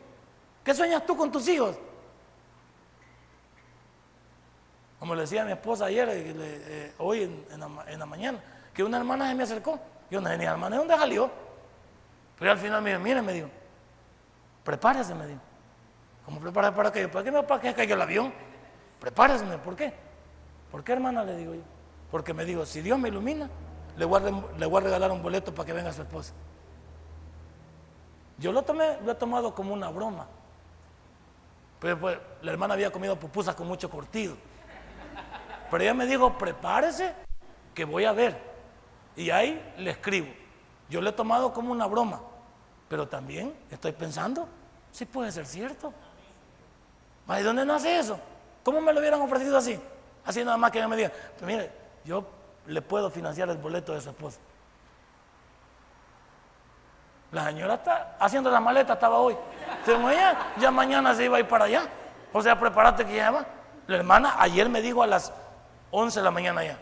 ¿Qué 0.63 0.73
sueñas 0.73 1.05
tú 1.05 1.17
con 1.17 1.29
tus 1.29 1.45
hijos? 1.49 1.77
Como 4.97 5.13
le 5.13 5.23
decía 5.23 5.41
a 5.41 5.45
mi 5.45 5.51
esposa 5.51 5.87
ayer, 5.87 6.07
eh, 6.07 6.33
eh, 6.37 6.93
hoy 6.99 7.23
en, 7.51 7.99
la, 7.99 8.05
mañana, 8.05 8.39
que 8.73 8.81
una 8.81 8.95
hermana 8.95 9.27
se 9.27 9.35
me 9.35 9.43
acercó. 9.43 9.77
Yo 10.09 10.21
no 10.21 10.29
tenía 10.29 10.51
hermana, 10.51 10.77
¿de 10.77 10.79
dónde 10.79 10.95
salió? 10.95 11.29
Pero 12.39 12.51
al 12.51 12.57
final 12.59 12.81
me 12.81 12.91
dijo, 12.91 13.01
mire, 13.01 13.21
me 13.21 13.33
dijo, 13.33 13.49
prepárese, 14.63 15.13
me 15.15 15.27
dijo. 15.27 15.41
¿Cómo 16.23 16.39
prepárese 16.39 16.77
para 16.77 16.91
qué? 16.93 17.09
¿Para 17.09 17.25
qué 17.25 17.31
me 17.33 17.43
para 17.43 17.59
que 17.59 17.73
caiga 17.73 17.93
el 17.93 18.01
avión? 18.01 18.33
Prepárese, 19.01 19.43
¿por 19.57 19.75
qué? 19.75 19.93
¿Por 20.71 20.81
qué, 20.85 20.93
hermana? 20.93 21.25
Le 21.25 21.35
digo 21.35 21.55
yo. 21.55 21.63
Porque 22.09 22.33
me 22.33 22.45
dijo, 22.45 22.65
si 22.65 22.81
Dios 22.81 22.97
me 22.97 23.09
ilumina, 23.09 23.49
le 23.97 24.05
voy, 24.05 24.21
a, 24.21 24.79
regalar 24.79 25.11
un 25.11 25.23
boleto 25.23 25.53
para 25.53 25.65
que 25.65 25.73
venga 25.73 25.91
su 25.91 26.03
esposa. 26.03 26.33
Yo 28.37 28.51
lo, 28.51 28.61
tomé, 28.61 28.99
lo 29.03 29.11
he 29.11 29.15
tomado 29.15 29.55
como 29.55 29.73
una 29.73 29.89
broma. 29.89 30.27
Pero 31.79 31.99
pues, 31.99 32.19
la 32.43 32.51
hermana 32.51 32.75
había 32.75 32.91
comido 32.91 33.15
pupusas 33.19 33.55
con 33.55 33.67
mucho 33.67 33.89
cortido. 33.89 34.35
Pero 35.71 35.83
ella 35.83 35.95
me 35.95 36.05
dijo, 36.05 36.37
prepárese 36.37 37.13
que 37.73 37.85
voy 37.85 38.05
a 38.05 38.11
ver. 38.11 38.39
Y 39.15 39.31
ahí 39.31 39.73
le 39.77 39.91
escribo. 39.91 40.27
Yo 40.89 41.01
le 41.01 41.09
he 41.09 41.13
tomado 41.13 41.51
como 41.51 41.71
una 41.71 41.87
broma. 41.87 42.21
Pero 42.87 43.07
también 43.07 43.53
estoy 43.71 43.91
pensando, 43.93 44.47
si 44.91 45.05
puede 45.05 45.31
ser 45.31 45.47
cierto. 45.47 45.91
¿Y 47.27 47.41
dónde 47.41 47.65
nace 47.65 47.97
eso? 47.97 48.19
¿Cómo 48.63 48.79
me 48.79 48.93
lo 48.93 48.99
hubieran 48.99 49.21
ofrecido 49.21 49.57
así? 49.57 49.79
Así 50.23 50.43
nada 50.43 50.57
más 50.57 50.71
que 50.71 50.77
ella 50.77 50.87
me 50.87 50.95
diga, 50.95 51.11
pues 51.37 51.47
mire, 51.47 51.71
yo 52.05 52.36
le 52.67 52.81
puedo 52.81 53.09
financiar 53.09 53.49
el 53.49 53.57
boleto 53.57 53.93
de 53.93 54.01
su 54.01 54.09
esposa. 54.09 54.39
La 57.31 57.45
señora 57.45 57.75
está 57.75 58.15
haciendo 58.19 58.49
la 58.49 58.59
maleta, 58.59 58.93
estaba 58.93 59.17
hoy. 59.17 59.35
Según 59.85 60.11
ella, 60.11 60.37
ya 60.57 60.71
mañana 60.71 61.13
se 61.13 61.25
iba 61.25 61.37
a 61.37 61.39
ir 61.39 61.47
para 61.47 61.65
allá. 61.65 61.87
O 62.31 62.41
sea, 62.41 62.57
prepárate 62.57 63.05
que 63.05 63.15
ya 63.15 63.31
va. 63.31 63.45
La 63.87 63.97
hermana 63.97 64.35
ayer 64.39 64.69
me 64.69 64.81
dijo 64.81 65.03
a 65.03 65.07
las 65.07 65.33
11 65.91 66.19
de 66.19 66.23
la 66.23 66.31
mañana 66.31 66.63
ya. 66.63 66.77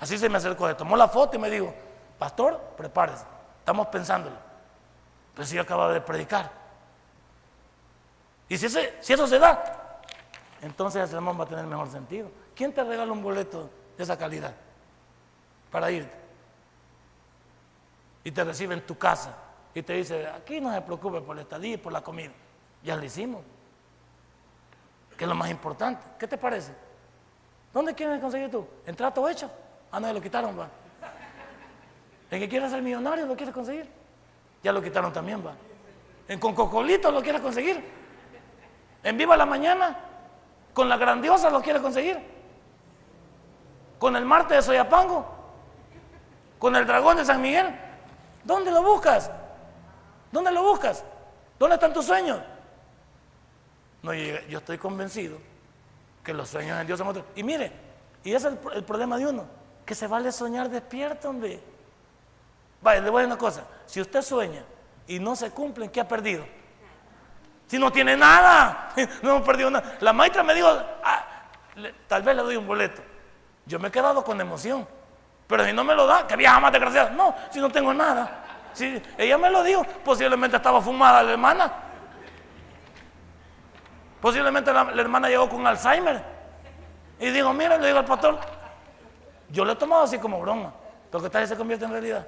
Así 0.00 0.18
se 0.18 0.28
me 0.28 0.38
acercó, 0.38 0.68
se 0.68 0.74
tomó 0.74 0.96
la 0.96 1.08
foto 1.08 1.36
y 1.36 1.38
me 1.38 1.48
dijo, 1.48 1.72
pastor, 2.18 2.60
prepárese, 2.76 3.24
estamos 3.58 3.86
pensándolo. 3.88 4.36
Pues 5.34 5.48
sí, 5.48 5.58
acaba 5.58 5.92
de 5.92 6.00
predicar. 6.00 6.50
Y 8.48 8.58
si, 8.58 8.68
si 8.68 9.12
eso 9.12 9.26
se 9.26 9.38
da, 9.38 10.00
entonces 10.60 11.02
el 11.02 11.08
sermón 11.08 11.38
va 11.38 11.44
a 11.44 11.48
tener 11.48 11.66
mejor 11.66 11.90
sentido. 11.90 12.30
¿Quién 12.54 12.72
te 12.72 12.84
regala 12.84 13.12
un 13.12 13.22
boleto 13.22 13.70
de 13.96 14.02
esa 14.02 14.16
calidad? 14.18 14.54
Para 15.74 15.90
irte. 15.90 16.16
Y 18.22 18.30
te 18.30 18.44
recibe 18.44 18.74
en 18.74 18.86
tu 18.86 18.96
casa 18.96 19.34
y 19.74 19.82
te 19.82 19.94
dice, 19.94 20.28
aquí 20.28 20.60
no 20.60 20.72
se 20.72 20.80
preocupe 20.82 21.20
por 21.20 21.34
la 21.34 21.42
estadía 21.42 21.74
y 21.74 21.76
por 21.78 21.92
la 21.92 22.00
comida. 22.00 22.30
Ya 22.84 22.94
lo 22.94 23.04
hicimos. 23.04 23.42
Que 25.18 25.24
es 25.24 25.28
lo 25.28 25.34
más 25.34 25.50
importante. 25.50 26.00
¿Qué 26.16 26.28
te 26.28 26.38
parece? 26.38 26.72
¿Dónde 27.72 27.92
quieres 27.92 28.20
conseguir 28.20 28.52
tú? 28.52 28.64
¿En 28.86 28.94
trato 28.94 29.28
hecho? 29.28 29.50
Ah, 29.90 29.98
no, 29.98 30.06
ya 30.06 30.12
lo 30.12 30.20
quitaron, 30.20 30.56
va. 30.56 30.68
El 32.30 32.38
que 32.38 32.48
quiere 32.48 32.70
ser 32.70 32.80
millonario 32.80 33.26
lo 33.26 33.34
quiere 33.34 33.50
conseguir. 33.50 33.88
Ya 34.62 34.70
lo 34.70 34.80
quitaron 34.80 35.12
también, 35.12 35.44
va. 35.44 35.54
En 36.28 36.38
con 36.38 36.54
Cocolito 36.54 37.10
lo 37.10 37.20
quiere 37.20 37.40
conseguir. 37.40 37.84
En 39.02 39.18
Viva 39.18 39.36
la 39.36 39.44
Mañana, 39.44 39.98
con 40.72 40.88
la 40.88 40.96
grandiosa 40.96 41.50
lo 41.50 41.60
quiere 41.60 41.82
conseguir. 41.82 42.20
Con 43.98 44.14
el 44.14 44.24
martes 44.24 44.58
de 44.58 44.62
Soyapango, 44.62 45.33
con 46.64 46.74
el 46.76 46.86
dragón 46.86 47.18
de 47.18 47.26
San 47.26 47.42
Miguel. 47.42 47.78
¿Dónde 48.42 48.70
lo 48.70 48.82
buscas? 48.82 49.30
¿Dónde 50.32 50.50
lo 50.50 50.62
buscas? 50.62 51.04
¿Dónde 51.58 51.74
están 51.74 51.92
tus 51.92 52.06
sueños? 52.06 52.38
No, 54.02 54.14
yo, 54.14 54.58
estoy 54.58 54.78
convencido 54.78 55.36
Que 56.24 56.32
los 56.32 56.48
sueños 56.48 56.80
en 56.80 56.86
Dios 56.86 56.98
son 56.98 57.08
otros. 57.08 57.26
Y 57.36 57.42
mire, 57.42 57.70
y 58.22 58.32
ese 58.32 58.48
es 58.48 58.54
el, 58.76 58.82
problema 58.82 59.18
de 59.18 59.26
uno, 59.26 59.44
que 59.84 59.94
se 59.94 60.06
vale 60.06 60.32
soñar 60.32 60.70
despierto, 60.70 61.28
hombre. 61.28 61.60
Vaya, 62.80 63.02
le 63.02 63.10
voy 63.10 63.20
a 63.20 63.22
decir 63.24 63.34
una 63.34 63.38
cosa. 63.38 63.66
Si 63.84 64.00
usted 64.00 64.22
sueña 64.22 64.64
y 65.06 65.18
no 65.18 65.36
se 65.36 65.50
cumplen, 65.50 65.90
¿qué 65.90 66.00
ha 66.00 66.08
perdido? 66.08 66.46
Si 67.66 67.78
no 67.78 67.92
tiene 67.92 68.16
nada, 68.16 68.88
no 69.22 69.32
hemos 69.32 69.46
perdido 69.46 69.70
nada. 69.70 69.98
La 70.00 70.14
maestra 70.14 70.42
me 70.42 70.54
dijo, 70.54 70.68
ah, 70.68 71.26
tal 72.08 72.22
vez 72.22 72.34
le 72.34 72.40
doy 72.40 72.56
un 72.56 72.66
boleto. 72.66 73.02
Yo 73.66 73.78
me 73.78 73.88
he 73.88 73.90
quedado 73.90 74.24
con 74.24 74.40
emoción. 74.40 74.88
Pero 75.46 75.64
si 75.64 75.72
no 75.72 75.84
me 75.84 75.94
lo 75.94 76.06
da, 76.06 76.26
que 76.26 76.36
viaja 76.36 76.60
más 76.60 76.72
desgraciado. 76.72 77.10
No, 77.10 77.34
si 77.50 77.60
no 77.60 77.70
tengo 77.70 77.92
nada. 77.92 78.44
Si 78.72 79.00
ella 79.18 79.38
me 79.38 79.50
lo 79.50 79.62
dijo, 79.62 79.84
posiblemente 80.04 80.56
estaba 80.56 80.80
fumada 80.80 81.22
la 81.22 81.32
hermana. 81.32 81.72
Posiblemente 84.20 84.72
la, 84.72 84.90
hermana 84.96 85.28
llegó 85.28 85.48
con 85.48 85.66
Alzheimer. 85.66 86.24
Y 87.20 87.30
digo, 87.30 87.52
mira, 87.52 87.76
le 87.76 87.86
digo 87.86 87.98
al 87.98 88.04
pastor, 88.04 88.40
yo 89.50 89.64
lo 89.64 89.72
he 89.72 89.76
tomado 89.76 90.02
así 90.04 90.18
como 90.18 90.40
broma. 90.40 90.72
Lo 91.12 91.22
que 91.22 91.30
tal 91.30 91.46
se 91.46 91.56
convierte 91.56 91.84
en 91.84 91.92
realidad. 91.92 92.26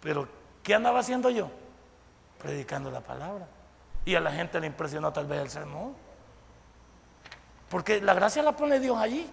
Pero, 0.00 0.28
¿qué 0.62 0.74
andaba 0.74 1.00
haciendo 1.00 1.30
yo? 1.30 1.48
Predicando 2.38 2.90
la 2.90 3.00
palabra. 3.00 3.46
Y 4.04 4.14
a 4.14 4.20
la 4.20 4.30
gente 4.30 4.60
le 4.60 4.66
impresionó 4.66 5.12
tal 5.12 5.26
vez 5.26 5.40
el 5.40 5.50
sermón. 5.50 5.94
Porque 7.70 8.00
la 8.02 8.12
gracia 8.12 8.42
la 8.42 8.52
pone 8.52 8.78
Dios 8.78 8.98
allí. 8.98 9.26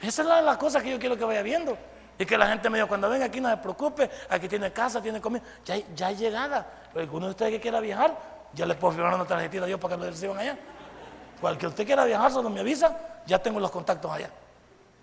Esa 0.00 0.22
es 0.22 0.28
la, 0.28 0.58
cosa 0.58 0.80
que 0.80 0.90
yo 0.90 0.98
quiero 0.98 1.16
que 1.16 1.24
vaya 1.24 1.42
viendo. 1.42 1.76
Y 2.18 2.24
que 2.24 2.38
la 2.38 2.46
gente 2.46 2.70
me 2.70 2.78
diga, 2.78 2.88
cuando 2.88 3.10
venga 3.10 3.26
aquí 3.26 3.40
no 3.40 3.50
se 3.50 3.56
preocupe, 3.58 4.10
aquí 4.30 4.48
tiene 4.48 4.72
casa, 4.72 5.02
tiene 5.02 5.20
comida, 5.20 5.42
ya, 5.64 5.76
ya 5.94 6.06
hay 6.06 6.16
llegada. 6.16 6.66
Alguno 6.94 7.26
de 7.26 7.30
ustedes 7.32 7.52
que 7.52 7.60
quiera 7.60 7.78
viajar, 7.80 8.16
ya 8.54 8.64
le 8.64 8.74
puedo 8.74 8.94
firmar 8.94 9.14
una 9.14 9.26
tarjetita 9.26 9.66
yo 9.68 9.78
para 9.78 9.96
que 9.96 10.04
lo 10.04 10.10
reciban 10.10 10.38
allá. 10.38 10.56
Cualquier 11.40 11.68
usted 11.68 11.84
quiera 11.84 12.04
viajar, 12.06 12.32
solo 12.32 12.48
me 12.48 12.60
avisa, 12.60 12.96
ya 13.26 13.38
tengo 13.38 13.60
los 13.60 13.70
contactos 13.70 14.10
allá, 14.10 14.30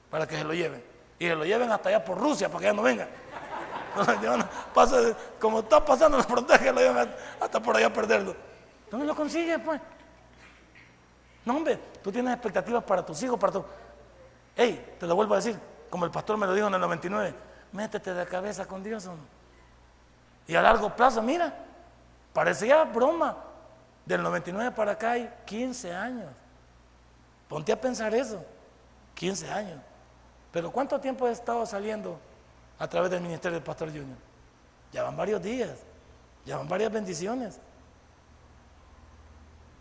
para 0.09 0.27
que 0.27 0.37
se 0.37 0.43
lo 0.43 0.53
lleven. 0.53 0.83
Y 1.19 1.27
se 1.27 1.35
lo 1.35 1.45
lleven 1.45 1.71
hasta 1.71 1.89
allá 1.89 2.03
por 2.03 2.17
Rusia, 2.17 2.49
para 2.49 2.59
que 2.59 2.65
ya 2.65 2.73
no 2.73 2.81
venga. 2.81 3.07
como 5.39 5.59
está 5.59 5.85
pasando 5.85 6.17
la 6.17 6.23
frontera, 6.23 6.57
que 6.57 6.71
lo 6.71 6.79
lleven 6.79 7.13
hasta 7.39 7.59
por 7.59 7.77
allá 7.77 7.87
a 7.87 7.93
perderlo. 7.93 8.35
¿Dónde 8.89 9.05
lo 9.05 9.15
consigue, 9.15 9.59
pues? 9.59 9.79
No, 11.45 11.57
hombre, 11.57 11.79
tú 12.01 12.11
tienes 12.11 12.33
expectativas 12.33 12.83
para 12.83 13.05
tus 13.05 13.21
hijos, 13.21 13.39
para 13.39 13.53
tu... 13.53 13.65
Hey, 14.55 14.95
te 14.99 15.07
lo 15.07 15.15
vuelvo 15.15 15.33
a 15.33 15.37
decir, 15.37 15.59
como 15.89 16.05
el 16.05 16.11
pastor 16.11 16.37
me 16.37 16.45
lo 16.45 16.53
dijo 16.53 16.67
en 16.67 16.73
el 16.73 16.81
99, 16.81 17.33
métete 17.71 18.13
de 18.13 18.25
cabeza 18.25 18.65
con 18.65 18.83
Dios. 18.83 19.09
Y 20.47 20.55
a 20.55 20.61
largo 20.61 20.95
plazo, 20.95 21.21
mira, 21.21 21.53
parecía 22.33 22.83
broma. 22.83 23.37
Del 24.05 24.21
99 24.21 24.71
para 24.71 24.91
acá 24.93 25.11
hay 25.11 25.33
15 25.45 25.95
años. 25.95 26.29
Ponte 27.47 27.71
a 27.71 27.79
pensar 27.79 28.13
eso, 28.13 28.43
15 29.15 29.49
años. 29.49 29.79
Pero 30.51 30.71
¿cuánto 30.71 30.99
tiempo 30.99 31.27
he 31.27 31.31
estado 31.31 31.65
saliendo 31.65 32.19
a 32.77 32.87
través 32.87 33.09
del 33.11 33.21
ministerio 33.21 33.55
del 33.55 33.63
pastor 33.63 33.89
Junior? 33.89 34.17
Ya 34.91 35.03
van 35.03 35.15
varios 35.15 35.41
días, 35.41 35.79
ya 36.45 36.57
van 36.57 36.67
varias 36.67 36.91
bendiciones. 36.91 37.59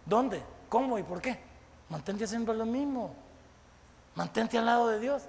¿Dónde? 0.07 0.43
¿Cómo 0.69 0.99
y 0.99 1.03
por 1.03 1.21
qué? 1.21 1.39
Mantente 1.89 2.25
haciendo 2.25 2.55
lo 2.55 2.65
mismo. 2.65 3.15
Mantente 4.15 4.59
al 4.59 4.67
lado 4.67 4.89
de 4.89 5.01
Dios. 5.01 5.23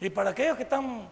Y 0.00 0.10
para 0.10 0.30
aquellos 0.30 0.56
que 0.56 0.62
están 0.62 1.08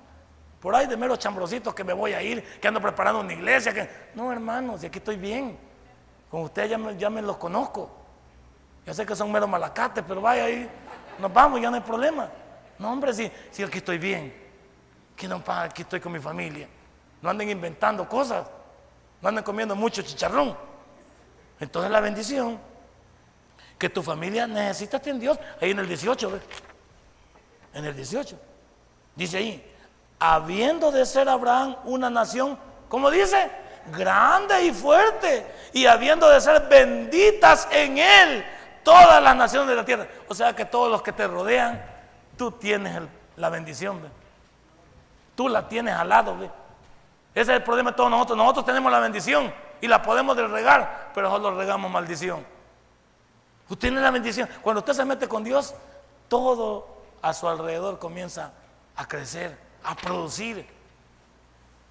por 0.60 0.74
ahí 0.74 0.86
de 0.86 0.96
meros 0.96 1.18
chambrositos 1.18 1.74
que 1.74 1.84
me 1.84 1.92
voy 1.92 2.12
a 2.12 2.22
ir, 2.22 2.42
que 2.60 2.68
ando 2.68 2.80
preparando 2.80 3.20
una 3.20 3.32
iglesia, 3.32 3.88
no 4.14 4.32
hermanos, 4.32 4.82
y 4.82 4.86
aquí 4.86 4.98
estoy 4.98 5.16
bien. 5.16 5.58
Con 6.30 6.42
ustedes 6.42 6.70
ya 6.70 6.78
me, 6.78 6.96
ya 6.96 7.10
me 7.10 7.22
los 7.22 7.36
conozco. 7.36 7.90
Ya 8.84 8.94
sé 8.94 9.04
que 9.04 9.16
son 9.16 9.30
meros 9.30 9.48
malacates, 9.48 10.04
pero 10.06 10.20
vaya 10.20 10.44
ahí, 10.44 10.68
nos 11.18 11.32
vamos, 11.32 11.60
ya 11.60 11.70
no 11.70 11.76
hay 11.76 11.82
problema. 11.82 12.28
No, 12.78 12.92
hombre, 12.92 13.12
si, 13.12 13.30
si 13.50 13.62
aquí 13.62 13.78
estoy 13.78 13.98
bien, 13.98 14.32
que 15.16 15.26
no, 15.26 15.42
aquí 15.46 15.82
estoy 15.82 16.00
con 16.00 16.12
mi 16.12 16.20
familia. 16.20 16.68
No 17.20 17.30
anden 17.30 17.50
inventando 17.50 18.08
cosas, 18.08 18.46
no 19.20 19.28
anden 19.28 19.42
comiendo 19.42 19.74
mucho 19.74 20.02
chicharrón. 20.02 20.56
Entonces 21.58 21.90
la 21.90 22.00
bendición 22.00 22.58
que 23.78 23.90
tu 23.90 24.02
familia 24.02 24.46
necesita 24.46 25.00
en 25.04 25.20
Dios. 25.20 25.38
Ahí 25.60 25.70
en 25.70 25.78
el 25.78 25.88
18, 25.88 26.30
¿ves? 26.30 26.42
En 27.74 27.84
el 27.84 27.94
18. 27.94 28.38
Dice 29.14 29.38
ahí, 29.38 29.74
habiendo 30.18 30.90
de 30.90 31.04
ser 31.04 31.28
Abraham 31.28 31.76
una 31.84 32.10
nación, 32.10 32.58
¿cómo 32.88 33.10
dice? 33.10 33.50
Grande 33.96 34.64
y 34.64 34.72
fuerte. 34.72 35.46
Y 35.72 35.86
habiendo 35.86 36.28
de 36.28 36.40
ser 36.40 36.68
benditas 36.68 37.68
en 37.70 37.98
él 37.98 38.44
todas 38.82 39.22
las 39.22 39.36
naciones 39.36 39.68
de 39.68 39.74
la 39.74 39.84
tierra. 39.84 40.06
O 40.28 40.34
sea 40.34 40.54
que 40.54 40.64
todos 40.64 40.90
los 40.90 41.02
que 41.02 41.12
te 41.12 41.26
rodean, 41.26 41.84
tú 42.36 42.52
tienes 42.52 43.02
la 43.36 43.48
bendición. 43.50 44.00
Tú 45.34 45.48
la 45.48 45.68
tienes 45.68 45.94
al 45.94 46.08
lado. 46.08 46.36
¿ves? 46.38 46.50
Ese 47.34 47.52
es 47.52 47.58
el 47.58 47.62
problema 47.62 47.90
de 47.90 47.96
todos 47.96 48.10
nosotros. 48.10 48.38
Nosotros 48.38 48.64
tenemos 48.64 48.90
la 48.90 49.00
bendición 49.00 49.52
y 49.80 49.88
la 49.88 50.00
podemos 50.00 50.36
regar, 50.36 51.10
pero 51.14 51.28
nosotros 51.28 51.56
regamos 51.56 51.90
maldición. 51.90 52.55
Usted 53.68 53.88
tiene 53.88 54.00
la 54.00 54.10
bendición. 54.10 54.48
Cuando 54.62 54.80
usted 54.80 54.92
se 54.92 55.04
mete 55.04 55.26
con 55.26 55.42
Dios, 55.42 55.74
todo 56.28 56.96
a 57.22 57.32
su 57.32 57.48
alrededor 57.48 57.98
comienza 57.98 58.52
a 58.94 59.06
crecer, 59.06 59.58
a 59.82 59.94
producir. 59.96 60.66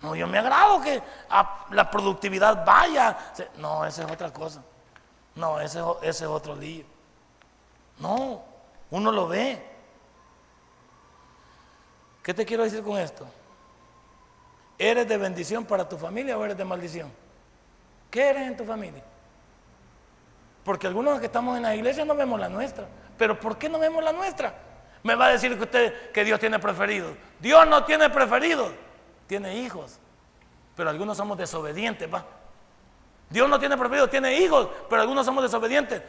No, 0.01 0.15
yo 0.15 0.27
me 0.27 0.37
agrado 0.37 0.81
que 0.81 1.01
la 1.71 1.91
productividad 1.91 2.65
vaya. 2.65 3.17
No, 3.57 3.85
esa 3.85 4.03
es 4.03 4.11
otra 4.11 4.31
cosa. 4.31 4.61
No, 5.35 5.59
ese, 5.59 5.79
ese 6.01 6.23
es 6.23 6.29
otro 6.29 6.55
lío. 6.55 6.85
No, 7.99 8.43
uno 8.91 9.11
lo 9.11 9.27
ve. 9.27 9.73
¿Qué 12.23 12.33
te 12.33 12.45
quiero 12.45 12.63
decir 12.63 12.81
con 12.81 12.97
esto? 12.97 13.25
¿Eres 14.77 15.07
de 15.07 15.17
bendición 15.17 15.65
para 15.65 15.87
tu 15.87 15.97
familia 15.97 16.37
o 16.37 16.43
eres 16.43 16.57
de 16.57 16.65
maldición? 16.65 17.11
¿Qué 18.09 18.29
eres 18.29 18.47
en 18.47 18.57
tu 18.57 18.65
familia? 18.65 19.03
Porque 20.65 20.87
algunos 20.87 21.19
que 21.19 21.27
estamos 21.27 21.55
en 21.57 21.63
la 21.63 21.75
iglesia 21.75 22.03
no 22.03 22.15
vemos 22.15 22.39
la 22.39 22.49
nuestra. 22.49 22.87
Pero 23.19 23.39
¿por 23.39 23.55
qué 23.55 23.69
no 23.69 23.77
vemos 23.77 24.03
la 24.03 24.11
nuestra? 24.11 24.51
Me 25.03 25.13
va 25.13 25.27
a 25.27 25.29
decir 25.29 25.55
que 25.55 25.63
usted 25.63 26.11
que 26.11 26.23
Dios 26.25 26.39
tiene 26.39 26.57
preferido. 26.57 27.15
Dios 27.39 27.67
no 27.67 27.85
tiene 27.85 28.09
preferido, 28.09 28.71
tiene 29.27 29.59
hijos. 29.59 29.99
Pero 30.75 30.89
algunos 30.89 31.15
somos 31.15 31.37
desobedientes, 31.37 32.11
va. 32.11 32.25
Dios 33.29 33.47
no 33.47 33.59
tiene 33.59 33.77
preferido, 33.77 34.09
tiene 34.09 34.39
hijos, 34.39 34.67
pero 34.89 35.03
algunos 35.03 35.23
somos 35.23 35.43
desobedientes. 35.43 36.01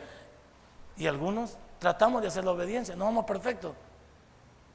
Y 0.97 1.07
algunos 1.07 1.59
tratamos 1.79 2.23
de 2.23 2.29
hacer 2.29 2.43
la 2.43 2.53
obediencia, 2.53 2.97
no 2.97 3.05
somos 3.05 3.27
perfectos. 3.27 3.75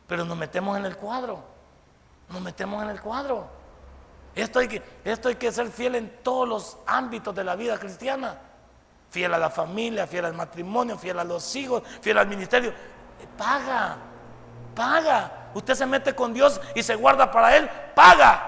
Pero 0.06 0.24
nos 0.26 0.38
metemos 0.38 0.78
en 0.78 0.86
el 0.86 0.96
cuadro. 0.96 1.44
Nos 2.30 2.42
metemos 2.42 2.84
en 2.84 2.90
el 2.92 3.02
cuadro. 3.02 3.48
Esto 4.36 4.60
hay 4.60 4.68
que, 4.68 4.84
esto 5.04 5.28
hay 5.28 5.36
que 5.36 5.52
ser 5.52 5.70
fiel 5.70 5.96
en 5.96 6.22
todos 6.22 6.48
los 6.48 6.78
ámbitos 6.86 7.34
de 7.34 7.44
la 7.44 7.56
vida 7.56 7.80
cristiana 7.80 8.51
fiel 9.12 9.34
a 9.34 9.38
la 9.38 9.50
familia, 9.50 10.08
fiel 10.08 10.26
al 10.26 10.34
matrimonio, 10.34 10.98
fiel 10.98 11.20
a 11.20 11.24
los 11.24 11.56
hijos, 11.56 11.84
fiel 12.02 12.18
al 12.18 12.28
ministerio. 12.28 12.74
Paga, 13.38 13.98
paga. 14.74 15.50
Usted 15.54 15.76
se 15.76 15.86
mete 15.86 16.16
con 16.16 16.34
Dios 16.34 16.60
y 16.74 16.82
se 16.82 16.96
guarda 16.96 17.30
para 17.30 17.58
Él, 17.58 17.70
paga. 17.94 18.48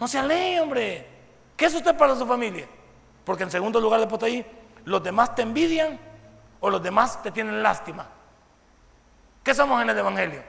No 0.00 0.08
se 0.08 0.18
aleje, 0.18 0.60
hombre. 0.60 1.06
¿Qué 1.54 1.66
es 1.66 1.74
usted 1.74 1.94
para 1.96 2.16
su 2.16 2.26
familia? 2.26 2.66
Porque 3.24 3.42
en 3.42 3.50
segundo 3.50 3.78
lugar, 3.78 4.00
después 4.00 4.20
de 4.20 4.26
ahí, 4.26 4.60
los 4.84 5.02
demás 5.02 5.34
te 5.34 5.42
envidian 5.42 6.00
o 6.60 6.70
los 6.70 6.82
demás 6.82 7.22
te 7.22 7.30
tienen 7.30 7.62
lástima. 7.62 8.06
¿Qué 9.42 9.54
somos 9.54 9.80
en 9.82 9.90
el 9.90 9.98
Evangelio? 9.98 10.42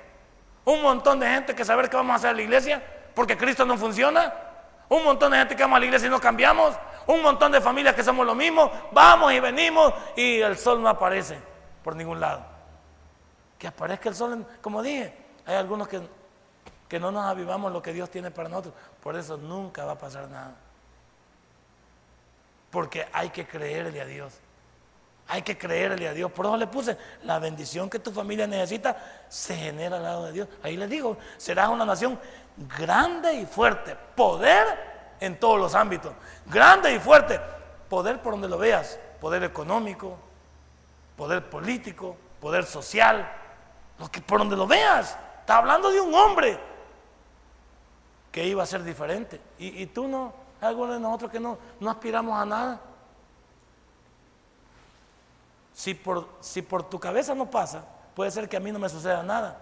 Un 0.63 0.81
montón 0.81 1.19
de 1.19 1.27
gente 1.27 1.53
que 1.53 1.65
saber 1.65 1.89
qué 1.89 1.97
vamos 1.97 2.13
a 2.13 2.15
hacer 2.15 2.31
en 2.31 2.37
la 2.37 2.43
iglesia 2.43 2.83
porque 3.13 3.37
Cristo 3.37 3.65
no 3.65 3.77
funciona. 3.77 4.33
Un 4.87 5.03
montón 5.03 5.31
de 5.33 5.39
gente 5.39 5.55
que 5.57 5.63
vamos 5.63 5.75
a 5.77 5.79
la 5.81 5.85
iglesia 5.85 6.07
y 6.07 6.11
no 6.11 6.21
cambiamos. 6.21 6.73
Un 7.07 7.21
montón 7.21 7.51
de 7.51 7.61
familias 7.61 7.93
que 7.93 8.03
somos 8.03 8.25
lo 8.25 8.33
mismo, 8.35 8.71
vamos 8.91 9.31
y 9.33 9.39
venimos 9.39 9.93
y 10.15 10.39
el 10.39 10.57
sol 10.57 10.81
no 10.81 10.89
aparece 10.89 11.37
por 11.83 11.95
ningún 11.95 12.19
lado. 12.19 12.43
Que 13.59 13.67
aparezca 13.67 14.09
el 14.09 14.15
sol, 14.15 14.45
como 14.61 14.81
dije, 14.81 15.15
hay 15.45 15.55
algunos 15.55 15.87
que, 15.87 16.01
que 16.87 16.99
no 16.99 17.11
nos 17.11 17.25
avivamos 17.25 17.71
lo 17.71 17.81
que 17.81 17.93
Dios 17.93 18.09
tiene 18.09 18.31
para 18.31 18.49
nosotros, 18.49 18.73
por 19.01 19.15
eso 19.15 19.37
nunca 19.37 19.85
va 19.85 19.93
a 19.93 19.97
pasar 19.97 20.27
nada. 20.27 20.55
Porque 22.71 23.07
hay 23.13 23.29
que 23.29 23.45
creerle 23.45 24.01
a 24.01 24.05
Dios. 24.05 24.33
Hay 25.27 25.41
que 25.41 25.57
creerle 25.57 26.07
a 26.07 26.13
Dios. 26.13 26.31
Por 26.31 26.45
eso 26.45 26.57
le 26.57 26.67
puse, 26.67 26.97
la 27.23 27.39
bendición 27.39 27.89
que 27.89 27.99
tu 27.99 28.11
familia 28.11 28.45
necesita 28.45 29.25
se 29.29 29.55
genera 29.55 29.97
al 29.97 30.03
lado 30.03 30.25
de 30.25 30.31
Dios. 30.33 30.47
Ahí 30.61 30.77
les 30.77 30.89
digo, 30.89 31.17
serás 31.37 31.69
una 31.69 31.85
nación 31.85 32.19
grande 32.77 33.33
y 33.33 33.45
fuerte. 33.45 33.95
Poder 34.15 34.94
en 35.19 35.39
todos 35.39 35.59
los 35.59 35.75
ámbitos. 35.75 36.13
Grande 36.45 36.93
y 36.93 36.99
fuerte. 36.99 37.39
Poder 37.89 38.21
por 38.21 38.33
donde 38.33 38.49
lo 38.49 38.57
veas. 38.57 38.99
Poder 39.19 39.43
económico, 39.43 40.17
poder 41.17 41.49
político, 41.49 42.15
poder 42.39 42.65
social. 42.65 43.31
Lo 43.99 44.09
que 44.09 44.21
por 44.21 44.39
donde 44.39 44.55
lo 44.55 44.67
veas. 44.67 45.17
Está 45.39 45.57
hablando 45.57 45.91
de 45.91 46.01
un 46.01 46.13
hombre 46.13 46.59
que 48.31 48.45
iba 48.45 48.63
a 48.63 48.65
ser 48.65 48.83
diferente. 48.83 49.39
Y, 49.57 49.85
tú 49.85 50.07
no, 50.07 50.33
algunos 50.59 50.95
de 50.95 50.99
nosotros 50.99 51.31
que 51.31 51.39
no, 51.39 51.57
no 51.79 51.89
aspiramos 51.89 52.37
a 52.37 52.45
nada. 52.45 52.81
Si 55.73 55.93
por, 55.93 56.27
si 56.41 56.61
por 56.61 56.89
tu 56.89 56.99
cabeza 56.99 57.35
no 57.35 57.49
pasa, 57.49 57.85
puede 58.15 58.31
ser 58.31 58.49
que 58.49 58.57
a 58.57 58.59
mí 58.59 58.71
no 58.71 58.79
me 58.79 58.89
suceda 58.89 59.21
nada, 59.23 59.57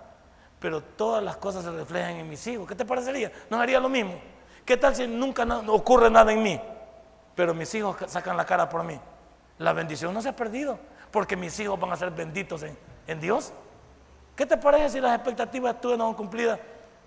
pero 0.59 0.81
todas 0.81 1.23
las 1.23 1.37
cosas 1.37 1.63
se 1.63 1.71
reflejan 1.71 2.15
en 2.15 2.29
mis 2.29 2.45
hijos. 2.47 2.67
¿Qué 2.67 2.75
te 2.75 2.85
parecería? 2.85 3.31
¿No 3.49 3.59
haría 3.59 3.79
lo 3.79 3.89
mismo? 3.89 4.13
¿Qué 4.65 4.77
tal 4.77 4.95
si 4.95 5.07
nunca 5.07 5.43
ocurre 5.67 6.09
nada 6.09 6.31
en 6.31 6.41
mí? 6.41 6.59
Pero 7.35 7.53
mis 7.53 7.73
hijos 7.75 7.97
sacan 8.07 8.37
la 8.37 8.45
cara 8.45 8.69
por 8.69 8.83
mí. 8.83 8.99
La 9.57 9.73
bendición 9.73 10.13
no 10.13 10.21
se 10.21 10.29
ha 10.29 10.35
perdido, 10.35 10.79
porque 11.11 11.35
mis 11.35 11.59
hijos 11.59 11.79
van 11.79 11.91
a 11.91 11.95
ser 11.95 12.11
benditos 12.11 12.63
en, 12.63 12.77
en 13.07 13.19
Dios. 13.19 13.53
¿Qué 14.35 14.45
te 14.45 14.57
parece 14.57 14.91
si 14.91 14.99
las 14.99 15.15
expectativas 15.15 15.79
tuyas 15.79 15.97
no 15.97 16.05
son 16.05 16.15
cumplidas, 16.15 16.59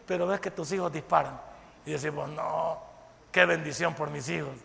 pero 0.06 0.26
ves 0.26 0.40
que 0.40 0.50
tus 0.50 0.70
hijos 0.72 0.92
disparan? 0.92 1.40
Y 1.84 1.92
decimos, 1.92 2.28
no, 2.28 2.78
qué 3.32 3.44
bendición 3.46 3.94
por 3.94 4.10
mis 4.10 4.28
hijos, 4.28 4.56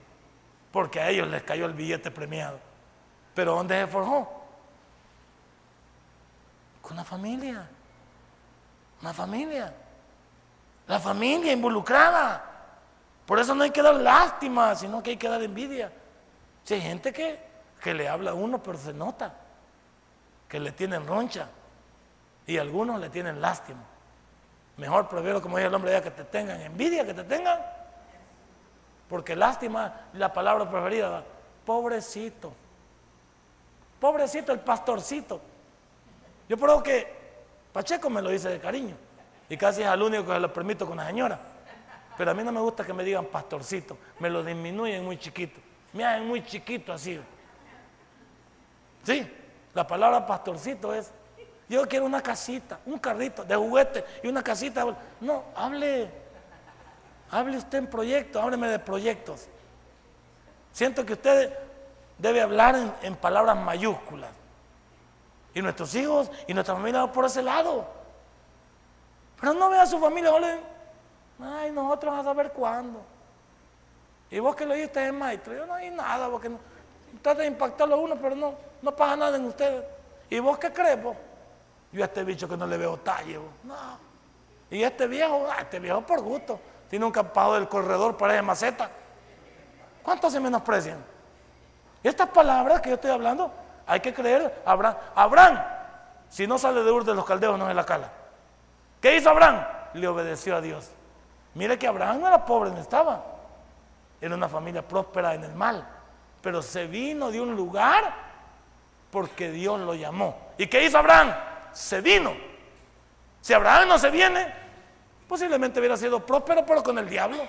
porque 0.71 0.99
a 0.99 1.09
ellos 1.09 1.27
les 1.27 1.43
cayó 1.43 1.65
el 1.65 1.73
billete 1.73 2.11
premiado. 2.11 2.59
Pero 3.33 3.55
¿dónde 3.55 3.79
se 3.79 3.87
forjó? 3.87 4.41
Con 6.81 6.97
la 6.97 7.03
familia. 7.03 7.67
Una 9.01 9.13
familia. 9.13 9.73
La 10.87 10.99
familia 10.99 11.53
involucrada. 11.53 12.50
Por 13.31 13.39
eso 13.39 13.55
no 13.55 13.63
hay 13.63 13.71
que 13.71 13.81
dar 13.81 13.95
lástima, 13.95 14.75
sino 14.75 15.01
que 15.01 15.11
hay 15.11 15.15
que 15.15 15.29
dar 15.29 15.41
envidia. 15.41 15.89
Si 16.65 16.73
hay 16.73 16.81
gente 16.81 17.13
que, 17.13 17.39
que 17.81 17.93
le 17.93 18.09
habla 18.09 18.31
a 18.31 18.33
uno, 18.33 18.61
pero 18.61 18.77
se 18.77 18.91
nota 18.91 19.33
que 20.49 20.59
le 20.59 20.73
tienen 20.73 21.07
roncha 21.07 21.47
y 22.45 22.57
algunos 22.57 22.99
le 22.99 23.09
tienen 23.09 23.39
lástima. 23.39 23.79
Mejor 24.75 25.07
prefiero, 25.07 25.41
como 25.41 25.55
dice 25.55 25.69
el 25.69 25.73
hombre, 25.73 25.93
ya 25.93 26.03
que 26.03 26.11
te 26.11 26.25
tengan 26.25 26.59
envidia, 26.59 27.05
que 27.05 27.13
te 27.13 27.23
tengan. 27.23 27.57
Porque 29.07 29.33
lástima, 29.33 30.07
la 30.11 30.33
palabra 30.33 30.69
preferida, 30.69 31.23
pobrecito. 31.65 32.51
Pobrecito 34.01 34.51
el 34.51 34.59
pastorcito. 34.59 35.39
Yo 36.49 36.57
creo 36.57 36.83
que 36.83 37.07
Pacheco 37.71 38.09
me 38.09 38.21
lo 38.21 38.29
dice 38.29 38.49
de 38.49 38.59
cariño. 38.59 38.97
Y 39.47 39.55
casi 39.55 39.83
es 39.83 39.87
al 39.87 40.01
único 40.01 40.25
que 40.25 40.37
lo 40.37 40.51
permito 40.51 40.85
con 40.85 40.97
la 40.97 41.07
señora. 41.07 41.50
Pero 42.21 42.29
a 42.29 42.33
mí 42.35 42.43
no 42.43 42.51
me 42.51 42.61
gusta 42.61 42.85
que 42.85 42.93
me 42.93 43.03
digan 43.03 43.25
pastorcito. 43.25 43.97
Me 44.19 44.29
lo 44.29 44.43
disminuyen 44.43 45.03
muy 45.03 45.17
chiquito. 45.17 45.59
Me 45.91 46.05
hacen 46.05 46.27
muy 46.27 46.45
chiquito 46.45 46.93
así. 46.93 47.19
Sí, 49.01 49.27
la 49.73 49.87
palabra 49.87 50.23
pastorcito 50.23 50.93
es, 50.93 51.11
yo 51.67 51.81
quiero 51.87 52.05
una 52.05 52.21
casita, 52.21 52.79
un 52.85 52.99
carrito 52.99 53.43
de 53.43 53.55
juguete 53.55 54.05
y 54.21 54.27
una 54.27 54.43
casita. 54.43 54.85
No, 55.19 55.45
hable, 55.55 56.11
hable 57.31 57.57
usted 57.57 57.79
en 57.79 57.87
proyectos, 57.87 58.39
hábleme 58.39 58.67
de 58.67 58.77
proyectos. 58.77 59.47
Siento 60.71 61.03
que 61.03 61.13
usted 61.13 61.57
debe 62.19 62.39
hablar 62.39 62.97
en, 63.01 63.15
palabras 63.15 63.57
mayúsculas. 63.57 64.29
Y 65.55 65.61
nuestros 65.63 65.95
hijos 65.95 66.29
y 66.45 66.53
nuestra 66.53 66.75
familia 66.75 67.11
por 67.11 67.25
ese 67.25 67.41
lado. 67.41 67.87
Pero 69.39 69.55
no 69.55 69.71
vea 69.71 69.81
a 69.81 69.87
su 69.87 69.97
familia, 69.97 70.29
ay, 71.43 71.71
nosotros 71.71 72.13
a 72.17 72.23
saber 72.23 72.51
cuándo. 72.51 73.01
Y 74.29 74.39
vos 74.39 74.55
que 74.55 74.65
lo 74.65 74.73
oíste 74.73 75.05
es 75.05 75.13
maestro, 75.13 75.53
yo 75.53 75.65
no 75.65 75.73
hay 75.73 75.89
nada, 75.89 76.29
porque 76.29 76.49
no, 76.49 76.57
trata 77.21 77.41
de 77.41 77.47
impactarlo 77.47 77.95
a 77.95 77.97
uno, 77.97 78.15
pero 78.15 78.35
no, 78.35 78.53
no 78.81 78.95
pasa 78.95 79.15
nada 79.15 79.37
en 79.37 79.45
ustedes. 79.45 79.83
¿Y 80.29 80.39
vos 80.39 80.57
qué 80.57 80.71
crees, 80.71 81.01
vos? 81.01 81.15
Yo 81.91 82.01
a 82.01 82.05
este 82.05 82.23
bicho 82.23 82.47
que 82.47 82.55
no 82.55 82.65
le 82.65 82.77
veo 82.77 82.97
talle, 82.97 83.37
vos. 83.37 83.51
no. 83.63 83.75
Y 84.69 84.83
este 84.83 85.05
viejo, 85.05 85.45
ah, 85.51 85.57
este 85.59 85.79
viejo 85.79 86.01
por 86.01 86.21
gusto, 86.21 86.57
tiene 86.89 87.03
un 87.03 87.11
capado 87.11 87.55
del 87.55 87.67
corredor, 87.67 88.15
parece 88.15 88.41
maceta. 88.41 88.89
¿Cuántos 90.01 90.31
se 90.31 90.39
menosprecian? 90.39 91.03
Estas 92.01 92.29
palabras 92.29 92.79
que 92.79 92.89
yo 92.89 92.95
estoy 92.95 93.11
hablando, 93.11 93.51
hay 93.85 93.99
que 93.99 94.13
creer, 94.13 94.61
Abraham, 94.65 94.95
Abraham, 95.13 95.63
si 96.29 96.47
no 96.47 96.57
sale 96.57 96.83
de 96.83 96.91
Ur 96.91 97.03
de 97.03 97.13
los 97.13 97.25
caldeos, 97.25 97.59
no 97.59 97.69
es 97.69 97.75
la 97.75 97.85
cala. 97.85 98.09
¿Qué 99.01 99.17
hizo 99.17 99.29
Abraham? 99.29 99.65
Le 99.93 100.07
obedeció 100.07 100.55
a 100.55 100.61
Dios. 100.61 100.89
Mire 101.53 101.77
que 101.77 101.87
Abraham 101.87 102.21
no 102.21 102.27
era 102.27 102.45
pobre, 102.45 102.71
no 102.71 102.79
estaba. 102.79 103.23
Era 104.19 104.35
una 104.35 104.47
familia 104.47 104.87
próspera 104.87 105.33
en 105.33 105.43
el 105.43 105.53
mal. 105.53 105.87
Pero 106.41 106.61
se 106.61 106.87
vino 106.87 107.31
de 107.31 107.41
un 107.41 107.55
lugar 107.55 108.13
porque 109.11 109.51
Dios 109.51 109.79
lo 109.79 109.93
llamó. 109.93 110.37
¿Y 110.57 110.67
qué 110.67 110.85
hizo 110.85 110.97
Abraham? 110.97 111.33
Se 111.73 112.01
vino. 112.01 112.33
Si 113.41 113.53
Abraham 113.53 113.89
no 113.89 113.99
se 113.99 114.09
viene, 114.09 114.53
posiblemente 115.27 115.79
hubiera 115.79 115.97
sido 115.97 116.25
próspero, 116.25 116.65
pero 116.65 116.83
con 116.83 116.97
el 116.97 117.09
diablo. 117.09 117.43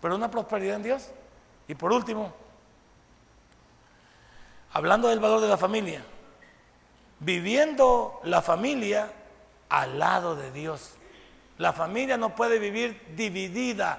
Pero 0.00 0.16
una 0.16 0.30
prosperidad 0.30 0.76
en 0.76 0.82
Dios. 0.82 1.10
Y 1.68 1.74
por 1.74 1.92
último, 1.92 2.32
hablando 4.72 5.08
del 5.08 5.20
valor 5.20 5.40
de 5.40 5.48
la 5.48 5.56
familia, 5.56 6.02
viviendo 7.20 8.20
la 8.24 8.42
familia 8.42 9.10
al 9.68 9.98
lado 9.98 10.36
de 10.36 10.52
Dios. 10.52 10.96
La 11.58 11.72
familia 11.72 12.16
no 12.16 12.34
puede 12.34 12.58
vivir 12.58 13.14
dividida 13.16 13.98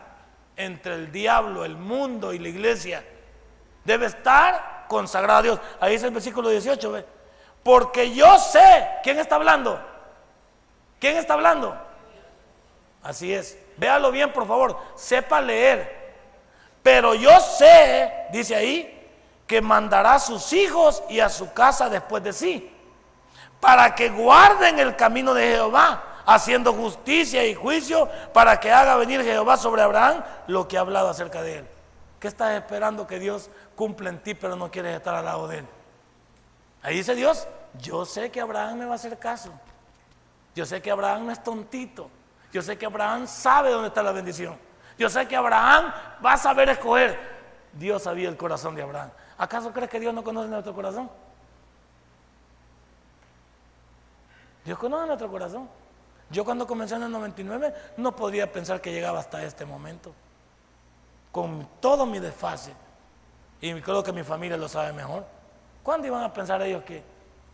entre 0.55 0.95
el 0.95 1.11
diablo, 1.11 1.65
el 1.65 1.77
mundo 1.77 2.33
y 2.33 2.39
la 2.39 2.49
iglesia. 2.49 3.03
Debe 3.83 4.07
estar 4.07 4.85
consagrada 4.87 5.39
a 5.39 5.43
Dios. 5.43 5.59
Ahí 5.79 5.95
es 5.95 6.03
el 6.03 6.11
versículo 6.11 6.49
18, 6.49 6.91
¿ve? 6.91 7.05
Porque 7.63 8.13
yo 8.13 8.37
sé, 8.37 8.87
¿quién 9.03 9.19
está 9.19 9.35
hablando? 9.35 9.79
¿Quién 10.99 11.17
está 11.17 11.33
hablando? 11.33 11.77
Así 13.03 13.33
es. 13.33 13.57
Véalo 13.77 14.11
bien, 14.11 14.31
por 14.33 14.47
favor. 14.47 14.77
Sepa 14.95 15.41
leer. 15.41 15.97
Pero 16.83 17.13
yo 17.13 17.39
sé, 17.39 18.27
dice 18.31 18.55
ahí, 18.55 18.93
que 19.45 19.61
mandará 19.61 20.15
a 20.15 20.19
sus 20.19 20.51
hijos 20.53 21.03
y 21.09 21.19
a 21.19 21.29
su 21.29 21.53
casa 21.53 21.89
después 21.89 22.21
de 22.23 22.33
sí, 22.33 22.73
para 23.61 23.95
que 23.95 24.09
guarden 24.09 24.77
el 24.79 24.95
camino 24.95 25.33
de 25.33 25.51
Jehová, 25.53 26.03
haciendo 26.27 26.73
justicia 26.73 27.45
y 27.47 27.55
juicio, 27.55 28.07
para 28.33 28.59
que 28.59 28.71
haga 28.71 28.97
venir 28.97 29.23
Jehová 29.23 29.55
sobre 29.57 29.81
Abraham 29.81 30.23
lo 30.47 30.67
que 30.67 30.77
ha 30.77 30.81
hablado 30.81 31.09
acerca 31.09 31.41
de 31.41 31.59
él. 31.59 31.67
¿Qué 32.19 32.27
estás 32.27 32.51
esperando 32.51 33.07
que 33.07 33.17
Dios 33.17 33.49
cumpla 33.75 34.09
en 34.09 34.19
ti, 34.19 34.35
pero 34.35 34.55
no 34.55 34.69
quieres 34.69 34.95
estar 34.95 35.15
al 35.15 35.25
lado 35.25 35.47
de 35.47 35.59
él? 35.59 35.67
Ahí 36.83 36.97
dice 36.97 37.15
Dios, 37.15 37.47
yo 37.79 38.05
sé 38.05 38.29
que 38.29 38.41
Abraham 38.41 38.79
me 38.79 38.85
va 38.85 38.91
a 38.91 38.95
hacer 38.95 39.17
caso. 39.17 39.51
Yo 40.53 40.65
sé 40.65 40.81
que 40.81 40.91
Abraham 40.91 41.27
no 41.27 41.31
es 41.31 41.41
tontito. 41.41 42.09
Yo 42.51 42.61
sé 42.61 42.77
que 42.77 42.85
Abraham 42.85 43.25
sabe 43.25 43.71
dónde 43.71 43.87
está 43.87 44.03
la 44.03 44.11
bendición. 44.11 44.57
Yo 44.97 45.09
sé 45.09 45.27
que 45.27 45.35
Abraham 45.35 45.93
va 46.25 46.33
a 46.33 46.37
saber 46.37 46.69
escoger. 46.69 47.17
Dios 47.71 48.03
sabía 48.03 48.27
el 48.27 48.35
corazón 48.35 48.75
de 48.75 48.81
Abraham. 48.81 49.11
¿Acaso 49.37 49.71
crees 49.71 49.89
que 49.89 49.99
Dios 49.99 50.13
no 50.13 50.23
conoce 50.23 50.49
nuestro 50.49 50.73
corazón? 50.73 51.09
Dios 54.65 54.77
conoce 54.77 55.07
nuestro 55.07 55.29
corazón. 55.29 55.69
Yo 56.29 56.43
cuando 56.43 56.67
comencé 56.67 56.95
en 56.95 57.03
el 57.03 57.11
99 57.11 57.73
no 57.97 58.15
podía 58.15 58.51
pensar 58.51 58.81
que 58.81 58.91
llegaba 58.91 59.19
hasta 59.19 59.43
este 59.43 59.65
momento. 59.65 60.13
Con 61.31 61.67
todo 61.79 62.05
mi 62.05 62.19
desfase. 62.19 62.73
Y 63.61 63.73
creo 63.81 64.03
que 64.03 64.11
mi 64.11 64.23
familia 64.23 64.57
lo 64.57 64.67
sabe 64.67 64.91
mejor. 64.93 65.25
¿Cuándo 65.83 66.07
iban 66.07 66.23
a 66.23 66.33
pensar 66.33 66.61
ellos 66.61 66.83
que, 66.83 67.03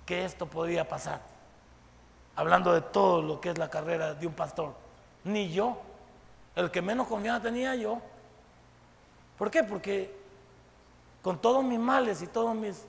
que 0.05 0.25
esto 0.25 0.47
podía 0.47 0.87
pasar? 0.87 1.21
Hablando 2.35 2.73
de 2.73 2.81
todo 2.81 3.21
lo 3.21 3.39
que 3.39 3.51
es 3.51 3.57
la 3.57 3.69
carrera 3.69 4.15
de 4.15 4.25
un 4.25 4.33
pastor. 4.33 4.73
Ni 5.23 5.51
yo. 5.51 5.77
El 6.55 6.71
que 6.71 6.81
menos 6.81 7.07
confianza 7.07 7.43
tenía 7.43 7.75
yo. 7.75 8.01
¿Por 9.37 9.51
qué? 9.51 9.63
Porque 9.63 10.15
con 11.21 11.37
todos 11.39 11.63
mis 11.63 11.79
males 11.79 12.21
y 12.21 12.27
todas 12.27 12.55
mis, 12.55 12.85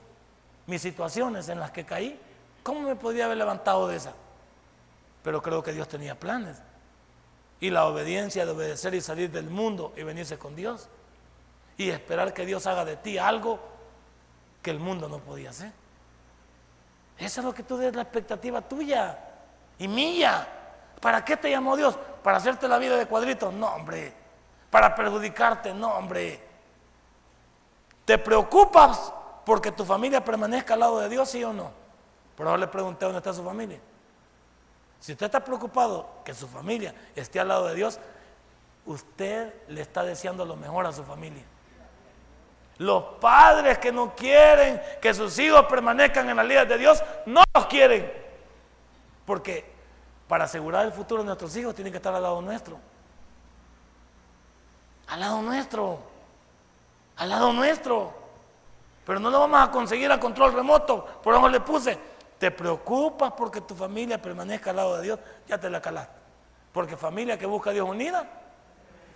mis 0.65 0.81
situaciones 0.81 1.47
en 1.47 1.59
las 1.59 1.71
que 1.71 1.85
caí, 1.85 2.19
¿cómo 2.63 2.81
me 2.81 2.95
podía 2.95 3.25
haber 3.25 3.37
levantado 3.37 3.87
de 3.87 3.97
esa? 3.97 4.13
Pero 5.25 5.41
creo 5.41 5.63
que 5.63 5.73
Dios 5.73 5.87
tenía 5.87 6.19
planes. 6.19 6.61
Y 7.59 7.71
la 7.71 7.87
obediencia 7.87 8.45
de 8.45 8.51
obedecer 8.51 8.93
y 8.93 9.01
salir 9.01 9.31
del 9.31 9.49
mundo 9.49 9.91
y 9.97 10.03
venirse 10.03 10.37
con 10.37 10.55
Dios. 10.55 10.87
Y 11.77 11.89
esperar 11.89 12.31
que 12.31 12.45
Dios 12.45 12.67
haga 12.67 12.85
de 12.85 12.95
ti 12.95 13.17
algo 13.17 13.59
que 14.61 14.69
el 14.69 14.79
mundo 14.79 15.09
no 15.09 15.17
podía 15.17 15.49
hacer. 15.49 15.71
Eso 17.17 17.41
es 17.41 17.45
lo 17.45 17.55
que 17.55 17.63
tú 17.63 17.75
des 17.75 17.95
la 17.95 18.03
expectativa 18.03 18.61
tuya 18.61 19.17
y 19.79 19.87
mía. 19.87 20.47
¿Para 21.01 21.25
qué 21.25 21.37
te 21.37 21.49
llamó 21.49 21.75
Dios? 21.75 21.97
¿Para 22.21 22.37
hacerte 22.37 22.67
la 22.67 22.77
vida 22.77 22.95
de 22.95 23.07
cuadritos? 23.07 23.51
No, 23.51 23.73
hombre. 23.73 24.13
¿Para 24.69 24.93
perjudicarte? 24.93 25.73
No, 25.73 25.91
hombre. 25.95 26.39
¿Te 28.05 28.19
preocupas 28.19 29.11
porque 29.43 29.71
tu 29.71 29.85
familia 29.85 30.23
permanezca 30.23 30.75
al 30.75 30.81
lado 30.81 30.99
de 30.99 31.09
Dios, 31.09 31.27
sí 31.27 31.43
o 31.43 31.51
no? 31.51 31.71
Pero 32.37 32.49
ahora 32.49 32.59
le 32.59 32.67
pregunté 32.67 33.05
dónde 33.05 33.17
está 33.17 33.33
su 33.33 33.43
familia. 33.43 33.79
Si 35.05 35.11
usted 35.11 35.27
está 35.27 35.43
preocupado 35.43 36.09
que 36.23 36.33
su 36.33 36.47
familia 36.47 36.95
esté 37.15 37.39
al 37.39 37.49
lado 37.49 37.67
de 37.67 37.75
Dios, 37.75 37.99
usted 38.87 39.53
le 39.67 39.81
está 39.81 40.01
deseando 40.01 40.43
lo 40.45 40.55
mejor 40.55 40.87
a 40.87 40.91
su 40.91 41.03
familia. 41.03 41.43
Los 42.79 43.03
padres 43.21 43.77
que 43.77 43.91
no 43.91 44.15
quieren 44.15 44.81
que 44.99 45.13
sus 45.13 45.37
hijos 45.37 45.63
permanezcan 45.67 46.27
en 46.27 46.37
la 46.37 46.43
líneas 46.43 46.67
de 46.67 46.79
Dios, 46.79 47.03
no 47.27 47.43
los 47.53 47.67
quieren. 47.67 48.11
Porque 49.27 49.63
para 50.27 50.45
asegurar 50.45 50.87
el 50.87 50.91
futuro 50.91 51.21
de 51.21 51.27
nuestros 51.27 51.55
hijos 51.55 51.75
tienen 51.75 51.93
que 51.93 51.97
estar 51.97 52.15
al 52.15 52.23
lado 52.23 52.41
nuestro. 52.41 52.79
Al 55.05 55.19
lado 55.19 55.39
nuestro 55.43 55.99
al 57.17 57.29
lado 57.29 57.53
nuestro. 57.53 58.11
Pero 59.05 59.19
no 59.19 59.29
lo 59.29 59.39
vamos 59.39 59.61
a 59.61 59.69
conseguir 59.69 60.11
a 60.11 60.19
control 60.19 60.51
remoto. 60.51 61.05
Por 61.21 61.35
eso 61.35 61.47
le 61.47 61.59
puse, 61.59 61.95
te 62.37 62.51
preocupas 62.51 63.33
porque 63.33 63.61
tu 63.61 63.75
familia 63.75 64.21
permanezca 64.21 64.71
al 64.71 64.75
lado 64.75 64.97
de 64.97 65.03
Dios, 65.03 65.19
ya 65.47 65.57
te 65.59 65.69
la 65.69 65.81
calaste. 65.81 66.15
Porque 66.73 66.97
familia 66.97 67.37
que 67.37 67.45
busca 67.45 67.69
a 67.69 67.73
Dios 67.73 67.87
unida 67.87 68.29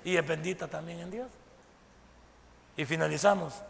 y 0.04 0.16
es 0.16 0.26
bendita 0.26 0.68
también 0.68 1.00
en 1.00 1.12
Dios. 1.12 1.28
Y 2.78 2.86
finalizamos. 2.86 3.62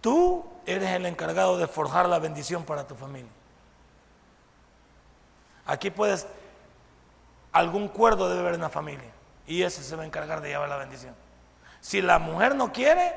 Tú 0.00 0.44
eres 0.66 0.90
el 0.90 1.06
encargado 1.06 1.56
de 1.56 1.66
forjar 1.66 2.06
la 2.08 2.18
bendición 2.18 2.64
para 2.64 2.86
tu 2.86 2.94
familia. 2.94 3.30
Aquí 5.64 5.90
puedes, 5.90 6.26
algún 7.52 7.88
cuerdo 7.88 8.28
debe 8.28 8.40
haber 8.40 8.54
en 8.54 8.60
la 8.60 8.68
familia 8.68 9.10
y 9.46 9.62
ese 9.62 9.82
se 9.82 9.96
va 9.96 10.02
a 10.02 10.06
encargar 10.06 10.42
de 10.42 10.50
llevar 10.50 10.68
la 10.68 10.76
bendición. 10.76 11.14
Si 11.80 12.02
la 12.02 12.18
mujer 12.18 12.54
no 12.54 12.72
quiere, 12.72 13.14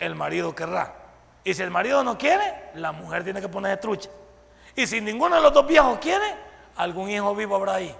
el 0.00 0.16
marido 0.16 0.54
querrá. 0.54 0.99
Y 1.44 1.54
si 1.54 1.62
el 1.62 1.70
marido 1.70 2.04
no 2.04 2.18
quiere, 2.18 2.70
la 2.74 2.92
mujer 2.92 3.24
tiene 3.24 3.40
que 3.40 3.48
poner 3.48 3.78
trucha. 3.80 4.10
Y 4.76 4.86
si 4.86 5.00
ninguno 5.00 5.36
de 5.36 5.42
los 5.42 5.52
dos 5.52 5.66
viejos 5.66 5.98
quiere, 5.98 6.36
algún 6.76 7.10
hijo 7.10 7.34
vivo 7.34 7.56
habrá 7.56 7.74
ahí. 7.74 7.94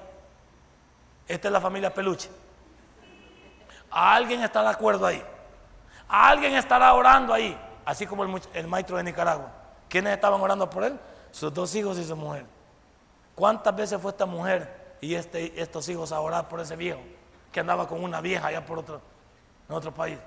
Esta 1.26 1.48
es 1.48 1.52
la 1.52 1.60
familia 1.60 1.92
peluche. 1.92 2.28
Alguien 3.90 4.42
está 4.42 4.62
de 4.62 4.68
acuerdo 4.68 5.06
ahí. 5.06 5.22
Alguien 6.08 6.54
estará 6.54 6.92
orando 6.92 7.32
ahí, 7.32 7.58
así 7.84 8.06
como 8.06 8.24
el, 8.24 8.66
maestro 8.66 8.96
de 8.96 9.04
Nicaragua. 9.04 9.50
¿Quiénes 9.88 10.12
estaban 10.12 10.40
orando 10.40 10.68
por 10.68 10.84
él? 10.84 10.98
Sus 11.30 11.52
dos 11.52 11.74
hijos 11.74 11.98
y 11.98 12.04
su 12.04 12.16
mujer. 12.16 12.44
¿Cuántas 13.34 13.74
veces 13.74 14.00
fue 14.00 14.10
esta 14.10 14.26
mujer 14.26 14.96
y 15.00 15.14
este, 15.14 15.60
estos 15.60 15.88
hijos 15.88 16.12
a 16.12 16.20
orar 16.20 16.48
por 16.48 16.60
ese 16.60 16.76
viejo 16.76 17.00
que 17.52 17.60
andaba 17.60 17.88
con 17.88 18.02
una 18.02 18.20
vieja 18.20 18.48
allá 18.48 18.64
por 18.64 18.80
otro, 18.80 19.00
en 19.68 19.74
otro 19.74 19.92
país? 19.94 20.18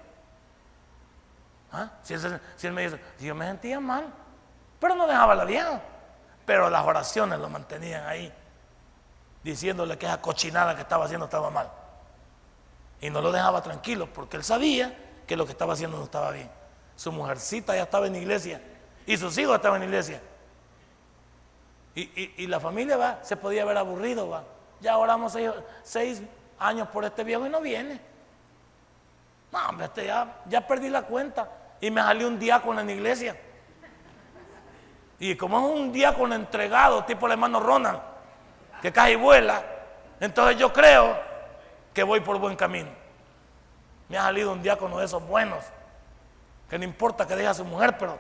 ¿Ah? 1.73 1.89
Si, 2.03 2.13
él, 2.13 2.71
me 2.71 2.83
dice, 2.83 2.99
yo 3.19 3.33
me 3.33 3.47
sentía 3.47 3.79
mal, 3.79 4.05
pero 4.79 4.95
no 4.95 5.07
dejaba 5.07 5.33
la 5.33 5.43
vieja. 5.43 5.81
Pero 6.45 6.69
las 6.69 6.85
oraciones 6.85 7.39
lo 7.39 7.49
mantenían 7.49 8.05
ahí, 8.05 8.31
diciéndole 9.43 9.97
que 9.97 10.05
esa 10.05 10.21
cochinada 10.21 10.75
que 10.75 10.81
estaba 10.81 11.05
haciendo 11.05 11.25
estaba 11.25 11.49
mal. 11.49 11.71
Y 13.01 13.09
no 13.09 13.21
lo 13.21 13.31
dejaba 13.31 13.63
tranquilo, 13.63 14.07
porque 14.13 14.37
él 14.37 14.43
sabía 14.43 14.95
que 15.25 15.35
lo 15.35 15.45
que 15.45 15.53
estaba 15.53 15.73
haciendo 15.73 15.97
no 15.97 16.03
estaba 16.03 16.29
bien. 16.31 16.49
Su 16.95 17.11
mujercita 17.11 17.75
ya 17.75 17.83
estaba 17.83 18.05
en 18.05 18.17
iglesia 18.17 18.61
y 19.07 19.17
sus 19.17 19.35
hijos 19.39 19.55
estaban 19.55 19.81
en 19.81 19.89
iglesia. 19.89 20.21
Y, 21.95 22.47
la 22.47 22.59
familia 22.59 22.97
va, 22.97 23.19
se 23.23 23.35
podía 23.35 23.65
ver 23.65 23.77
aburrido, 23.77 24.29
va. 24.29 24.43
Ya 24.81 24.97
oramos 24.97 25.37
seis, 25.83 26.21
años 26.59 26.87
por 26.89 27.03
este 27.03 27.23
viejo 27.23 27.45
y 27.45 27.49
no 27.49 27.61
viene. 27.61 27.99
No, 29.51 29.69
hombre, 29.69 29.85
este 29.85 30.05
ya, 30.05 30.41
ya 30.47 30.67
perdí 30.67 30.89
la 30.89 31.03
cuenta 31.03 31.62
y 31.83 31.91
me 31.91 32.01
salió 32.01 32.29
un 32.29 32.39
diácono 32.39 32.79
en 32.79 32.87
la 32.87 32.93
iglesia. 32.93 33.35
Y 35.19 35.35
como 35.35 35.59
es 35.59 35.81
un 35.81 35.91
diácono 35.91 36.33
entregado, 36.33 37.03
tipo 37.03 37.25
el 37.25 37.33
hermano 37.33 37.59
Ronald, 37.59 37.99
que 38.81 38.89
cae 38.93 39.11
y 39.11 39.15
vuela, 39.17 39.61
entonces 40.21 40.57
yo 40.57 40.71
creo 40.71 41.19
que 41.93 42.03
voy 42.03 42.21
por 42.21 42.39
buen 42.39 42.55
camino. 42.55 42.89
Me 44.07 44.17
ha 44.17 44.21
salido 44.21 44.53
un 44.53 44.61
diácono 44.61 44.97
de 44.97 45.03
esos 45.03 45.27
buenos, 45.27 45.61
que 46.69 46.77
no 46.77 46.85
importa 46.85 47.27
que 47.27 47.35
deje 47.35 47.49
a 47.49 47.53
su 47.53 47.65
mujer, 47.65 47.97
pero 47.97 48.17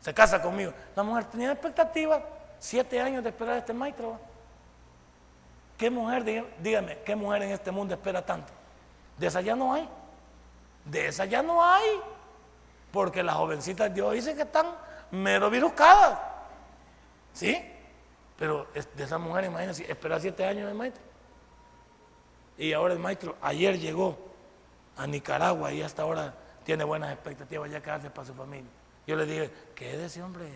se 0.00 0.14
casa 0.14 0.40
conmigo. 0.40 0.72
La 0.96 1.02
mujer 1.02 1.24
tenía 1.26 1.52
expectativa, 1.52 2.22
siete 2.58 3.02
años 3.02 3.22
de 3.22 3.28
esperar 3.28 3.56
a 3.56 3.58
este 3.58 3.74
maestro. 3.74 4.18
¿Qué 5.76 5.90
mujer, 5.90 6.24
dígame, 6.58 7.00
qué 7.00 7.14
mujer 7.14 7.42
en 7.42 7.50
este 7.50 7.70
mundo 7.70 7.92
espera 7.92 8.24
tanto? 8.24 8.50
De 9.18 9.26
esa 9.26 9.42
ya 9.42 9.54
no 9.54 9.74
hay. 9.74 9.86
De 10.86 11.08
esa 11.08 11.26
ya 11.26 11.42
no 11.42 11.62
hay. 11.62 12.00
Porque 12.92 13.22
las 13.22 13.36
jovencitas 13.36 13.94
de 13.94 14.02
hoy 14.02 14.16
dicen 14.16 14.36
que 14.36 14.42
están 14.42 14.66
mero 15.10 15.50
viruscadas. 15.50 16.18
¿Sí? 17.32 17.62
Pero 18.38 18.66
de 18.72 19.04
esa 19.04 19.18
mujer, 19.18 19.44
imagínense, 19.44 19.90
espera 19.90 20.18
siete 20.20 20.44
años 20.44 20.68
el 20.68 20.74
maestro. 20.74 21.02
Y 22.56 22.72
ahora 22.72 22.94
el 22.94 23.00
maestro 23.00 23.36
ayer 23.42 23.78
llegó 23.78 24.18
a 24.96 25.06
Nicaragua 25.06 25.72
y 25.72 25.82
hasta 25.82 26.02
ahora 26.02 26.34
tiene 26.64 26.84
buenas 26.84 27.12
expectativas 27.12 27.70
ya 27.70 27.80
quedarse 27.80 28.10
para 28.10 28.26
su 28.26 28.34
familia. 28.34 28.70
Yo 29.06 29.16
le 29.16 29.26
dije, 29.26 29.50
quédese 29.74 30.22
hombre. 30.22 30.48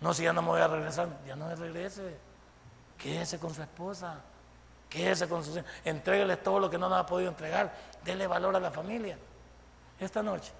No, 0.00 0.14
si 0.14 0.22
ya 0.22 0.32
no 0.32 0.42
me 0.42 0.48
voy 0.48 0.60
a 0.60 0.68
regresar, 0.68 1.08
ya 1.26 1.34
no 1.34 1.46
me 1.46 1.56
regrese. 1.56 2.16
Quédese 2.96 3.38
con 3.38 3.54
su 3.54 3.62
esposa. 3.62 4.20
Quédese 4.88 5.28
con 5.28 5.44
sus 5.44 5.56
hijos. 5.56 5.68
Entrégueles 5.84 6.42
todo 6.42 6.60
lo 6.60 6.70
que 6.70 6.78
no 6.78 6.88
nos 6.88 6.98
ha 6.98 7.06
podido 7.06 7.30
entregar. 7.30 7.74
Dele 8.04 8.26
valor 8.26 8.56
a 8.56 8.60
la 8.60 8.70
familia. 8.70 9.18
Esta 9.98 10.22
noche 10.22 10.52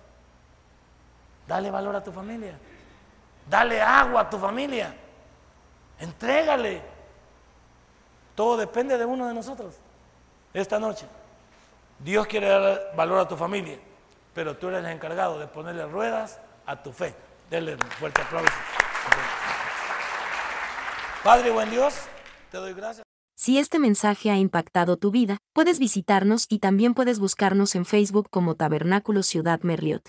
Dale 1.48 1.70
valor 1.70 1.96
a 1.96 2.04
tu 2.04 2.12
familia. 2.12 2.58
Dale 3.48 3.80
agua 3.80 4.20
a 4.20 4.30
tu 4.30 4.38
familia. 4.38 4.94
Entrégale. 5.98 6.82
Todo 8.34 8.58
depende 8.58 8.98
de 8.98 9.06
uno 9.06 9.26
de 9.26 9.32
nosotros. 9.32 9.76
Esta 10.52 10.78
noche. 10.78 11.06
Dios 11.98 12.26
quiere 12.26 12.48
dar 12.48 12.92
valor 12.94 13.18
a 13.18 13.26
tu 13.26 13.36
familia, 13.36 13.78
pero 14.34 14.56
tú 14.56 14.68
eres 14.68 14.84
el 14.84 14.90
encargado 14.92 15.38
de 15.38 15.48
ponerle 15.48 15.86
ruedas 15.86 16.38
a 16.66 16.80
tu 16.80 16.92
fe. 16.92 17.14
Denle 17.50 17.74
un 17.74 17.80
fuerte 17.80 18.20
aplauso. 18.20 18.52
Padre, 21.24 21.50
buen 21.50 21.70
Dios, 21.70 21.94
te 22.50 22.58
doy 22.58 22.74
gracias. 22.74 23.02
Si 23.36 23.58
este 23.58 23.78
mensaje 23.78 24.30
ha 24.30 24.36
impactado 24.36 24.96
tu 24.96 25.10
vida, 25.10 25.38
puedes 25.52 25.78
visitarnos 25.78 26.46
y 26.48 26.58
también 26.58 26.94
puedes 26.94 27.18
buscarnos 27.18 27.74
en 27.74 27.84
Facebook 27.84 28.28
como 28.30 28.54
Tabernáculo 28.54 29.22
Ciudad 29.22 29.60
Merliot. 29.62 30.08